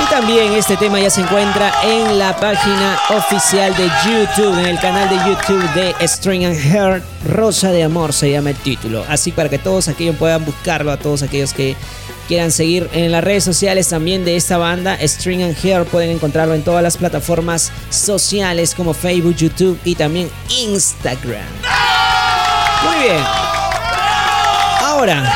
Y 0.02 0.10
también 0.10 0.52
este 0.52 0.76
tema 0.76 1.00
ya 1.00 1.08
se 1.08 1.22
encuentra 1.22 1.72
en 1.84 2.18
la 2.18 2.36
página 2.36 2.98
oficial 3.08 3.74
de 3.76 3.90
YouTube, 4.04 4.58
en 4.58 4.66
el 4.66 4.78
canal 4.78 5.08
de 5.08 5.16
YouTube 5.26 5.72
de 5.72 6.06
String 6.06 6.44
and 6.44 6.58
Heart, 6.58 7.02
Rosa 7.26 7.72
de 7.72 7.82
Amor 7.82 8.12
se 8.12 8.30
llama 8.30 8.50
el 8.50 8.56
título. 8.56 9.06
Así 9.08 9.32
para 9.32 9.48
que 9.48 9.58
todos 9.58 9.88
aquellos 9.88 10.16
puedan 10.16 10.44
buscarlo, 10.44 10.92
a 10.92 10.98
todos 10.98 11.22
aquellos 11.22 11.54
que 11.54 11.76
quieran 12.30 12.52
seguir 12.52 12.88
en 12.92 13.10
las 13.10 13.24
redes 13.24 13.42
sociales 13.42 13.88
también 13.88 14.24
de 14.24 14.36
esta 14.36 14.56
banda, 14.56 14.96
String 15.02 15.42
and 15.42 15.56
Hair, 15.64 15.84
pueden 15.84 16.10
encontrarlo 16.10 16.54
en 16.54 16.62
todas 16.62 16.80
las 16.80 16.96
plataformas 16.96 17.72
sociales 17.90 18.72
como 18.72 18.94
Facebook, 18.94 19.34
YouTube 19.34 19.76
y 19.84 19.96
también 19.96 20.30
Instagram. 20.60 21.42
Muy 22.84 23.02
bien. 23.02 23.20
Ahora, 24.80 25.34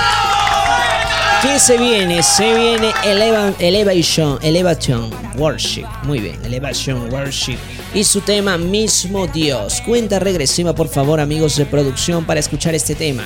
¿qué 1.42 1.58
se 1.58 1.78
viene? 1.78 2.22
Se 2.22 2.54
viene 2.54 2.92
Eleva- 3.04 3.52
Elevation, 3.58 4.38
Elevation 4.40 5.10
Worship. 5.36 5.86
Muy 6.04 6.20
bien, 6.20 6.38
Elevation 6.44 7.12
Worship. 7.12 7.58
Y 7.92 8.04
su 8.04 8.20
tema 8.20 8.56
Mismo 8.56 9.26
Dios. 9.26 9.80
Cuenta 9.84 10.20
regresiva, 10.20 10.76
por 10.76 10.88
favor, 10.88 11.18
amigos 11.18 11.56
de 11.56 11.66
producción, 11.66 12.24
para 12.24 12.38
escuchar 12.38 12.72
este 12.76 12.94
tema. 12.94 13.24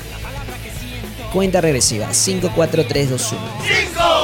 Cuenta 1.32 1.60
regresiva. 1.60 2.12
5, 2.12 2.50
4, 2.54 2.86
3, 2.86 3.10
2, 3.10 3.32
1. 3.32 3.40
5, 3.62 4.17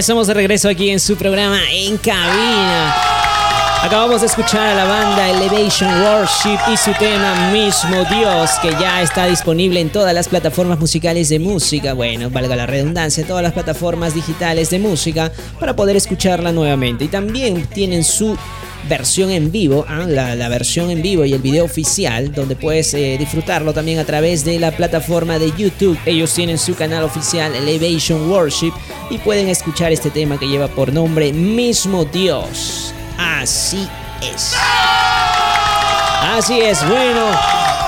Ya 0.00 0.02
estamos 0.02 0.28
de 0.28 0.32
regreso 0.32 0.66
aquí 0.66 0.88
en 0.88 0.98
su 0.98 1.14
programa 1.14 1.60
En 1.70 1.98
Cabina. 1.98 2.96
Acabamos 3.82 4.22
de 4.22 4.28
escuchar 4.28 4.68
a 4.68 4.74
la 4.74 4.84
banda 4.86 5.28
Elevation 5.28 5.90
Worship 6.00 6.58
y 6.72 6.76
su 6.78 6.90
tema 6.98 7.50
Mismo 7.52 8.02
Dios, 8.04 8.48
que 8.62 8.70
ya 8.80 9.02
está 9.02 9.26
disponible 9.26 9.78
en 9.78 9.90
todas 9.90 10.14
las 10.14 10.26
plataformas 10.26 10.80
musicales 10.80 11.28
de 11.28 11.38
música. 11.38 11.92
Bueno, 11.92 12.30
valga 12.30 12.56
la 12.56 12.64
redundancia, 12.64 13.26
todas 13.26 13.42
las 13.42 13.52
plataformas 13.52 14.14
digitales 14.14 14.70
de 14.70 14.78
música 14.78 15.30
para 15.58 15.76
poder 15.76 15.96
escucharla 15.96 16.50
nuevamente. 16.50 17.04
Y 17.04 17.08
también 17.08 17.66
tienen 17.66 18.02
su 18.02 18.38
versión 18.88 19.30
en 19.30 19.52
vivo, 19.52 19.84
ah, 19.86 20.06
la, 20.08 20.34
la 20.34 20.48
versión 20.48 20.90
en 20.90 21.02
vivo 21.02 21.26
y 21.26 21.34
el 21.34 21.42
video 21.42 21.66
oficial, 21.66 22.32
donde 22.32 22.56
puedes 22.56 22.94
eh, 22.94 23.16
disfrutarlo 23.18 23.74
también 23.74 23.98
a 23.98 24.04
través 24.04 24.46
de 24.46 24.58
la 24.58 24.70
plataforma 24.70 25.38
de 25.38 25.52
YouTube. 25.58 25.98
Ellos 26.06 26.32
tienen 26.32 26.56
su 26.56 26.74
canal 26.74 27.04
oficial 27.04 27.54
Elevation 27.54 28.30
Worship 28.30 28.72
y 29.10 29.18
pueden 29.18 29.48
escuchar 29.48 29.92
este 29.92 30.10
tema 30.10 30.38
que 30.38 30.48
lleva 30.48 30.68
por 30.68 30.92
nombre 30.92 31.32
Mismo 31.32 32.04
Dios. 32.04 32.94
Así 33.18 33.88
es. 34.22 34.54
Así 36.22 36.60
es, 36.60 36.86
bueno. 36.88 37.26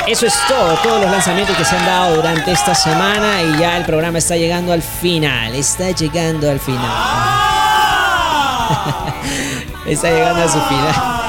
Eso 0.07 0.27
es 0.27 0.35
todo, 0.49 0.75
todos 0.83 1.01
los 1.01 1.11
lanzamientos 1.11 1.57
que 1.57 1.65
se 1.65 1.77
han 1.77 1.87
dado 1.87 2.17
durante 2.17 2.51
esta 2.51 2.75
semana 2.75 3.41
y 3.41 3.59
ya 3.59 3.77
el 3.77 3.85
programa 3.85 4.19
está 4.19 4.37
llegando 4.37 4.73
al 4.73 4.83
final, 4.83 5.55
está 5.55 5.93
llegando 5.93 6.51
al 6.51 6.59
final. 6.59 6.83
está 9.87 10.11
llegando 10.11 10.43
a 10.43 10.49
su 10.49 10.61
final. 10.61 11.22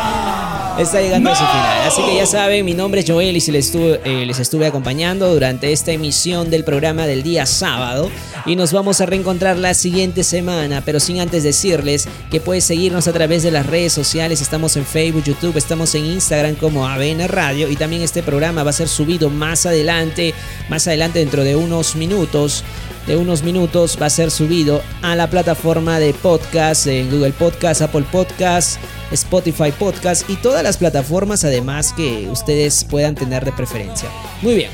Está 0.77 1.01
llegando 1.01 1.31
a 1.31 1.35
su 1.35 1.45
final. 1.45 1.87
Así 1.87 2.01
que 2.03 2.15
ya 2.15 2.25
saben, 2.25 2.65
mi 2.65 2.73
nombre 2.73 3.01
es 3.01 3.09
Joel 3.09 3.37
y 3.37 3.41
si 3.41 3.51
les 3.51 3.67
estuve, 3.67 4.01
eh, 4.03 4.25
les 4.25 4.39
estuve 4.39 4.65
acompañando 4.65 5.31
durante 5.31 5.71
esta 5.71 5.91
emisión 5.91 6.49
del 6.49 6.63
programa 6.63 7.05
del 7.05 7.21
día 7.21 7.45
sábado. 7.45 8.09
Y 8.45 8.55
nos 8.55 8.73
vamos 8.73 8.99
a 8.99 9.05
reencontrar 9.05 9.57
la 9.57 9.75
siguiente 9.75 10.23
semana, 10.23 10.81
pero 10.83 10.99
sin 10.99 11.19
antes 11.19 11.43
decirles 11.43 12.07
que 12.31 12.39
puedes 12.39 12.63
seguirnos 12.63 13.07
a 13.07 13.13
través 13.13 13.43
de 13.43 13.51
las 13.51 13.67
redes 13.67 13.93
sociales. 13.93 14.41
Estamos 14.41 14.75
en 14.75 14.85
Facebook, 14.85 15.23
YouTube, 15.23 15.57
estamos 15.57 15.93
en 15.93 16.05
Instagram 16.05 16.55
como 16.55 16.87
ABN 16.87 17.27
Radio. 17.27 17.69
Y 17.69 17.75
también 17.75 18.01
este 18.01 18.23
programa 18.23 18.63
va 18.63 18.71
a 18.71 18.73
ser 18.73 18.87
subido 18.87 19.29
más 19.29 19.65
adelante, 19.67 20.33
más 20.69 20.87
adelante 20.87 21.19
dentro 21.19 21.43
de 21.43 21.55
unos 21.55 21.95
minutos 21.95 22.63
de 23.07 23.17
unos 23.17 23.43
minutos 23.43 23.97
va 24.01 24.07
a 24.07 24.09
ser 24.09 24.31
subido 24.31 24.81
a 25.01 25.15
la 25.15 25.29
plataforma 25.29 25.99
de 25.99 26.13
podcast 26.13 26.87
en 26.87 27.09
Google 27.09 27.33
Podcast, 27.33 27.81
Apple 27.81 28.05
Podcast, 28.11 28.77
Spotify 29.11 29.71
Podcast 29.77 30.29
y 30.29 30.35
todas 30.37 30.63
las 30.63 30.77
plataformas 30.77 31.43
además 31.43 31.93
que 31.93 32.27
ustedes 32.29 32.83
puedan 32.83 33.15
tener 33.15 33.45
de 33.45 33.51
preferencia. 33.51 34.09
Muy 34.41 34.55
bien. 34.55 34.71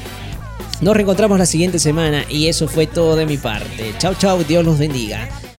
Nos 0.82 0.96
reencontramos 0.96 1.38
la 1.38 1.46
siguiente 1.46 1.80
semana 1.80 2.24
y 2.30 2.48
eso 2.48 2.68
fue 2.68 2.88
todo 2.88 3.16
de 3.16 3.26
mi 3.26 3.38
parte. 3.38 3.94
Chao, 3.98 4.16
chao, 4.16 4.44
Dios 4.44 4.64
los 4.64 4.80
bendiga. 4.80 5.28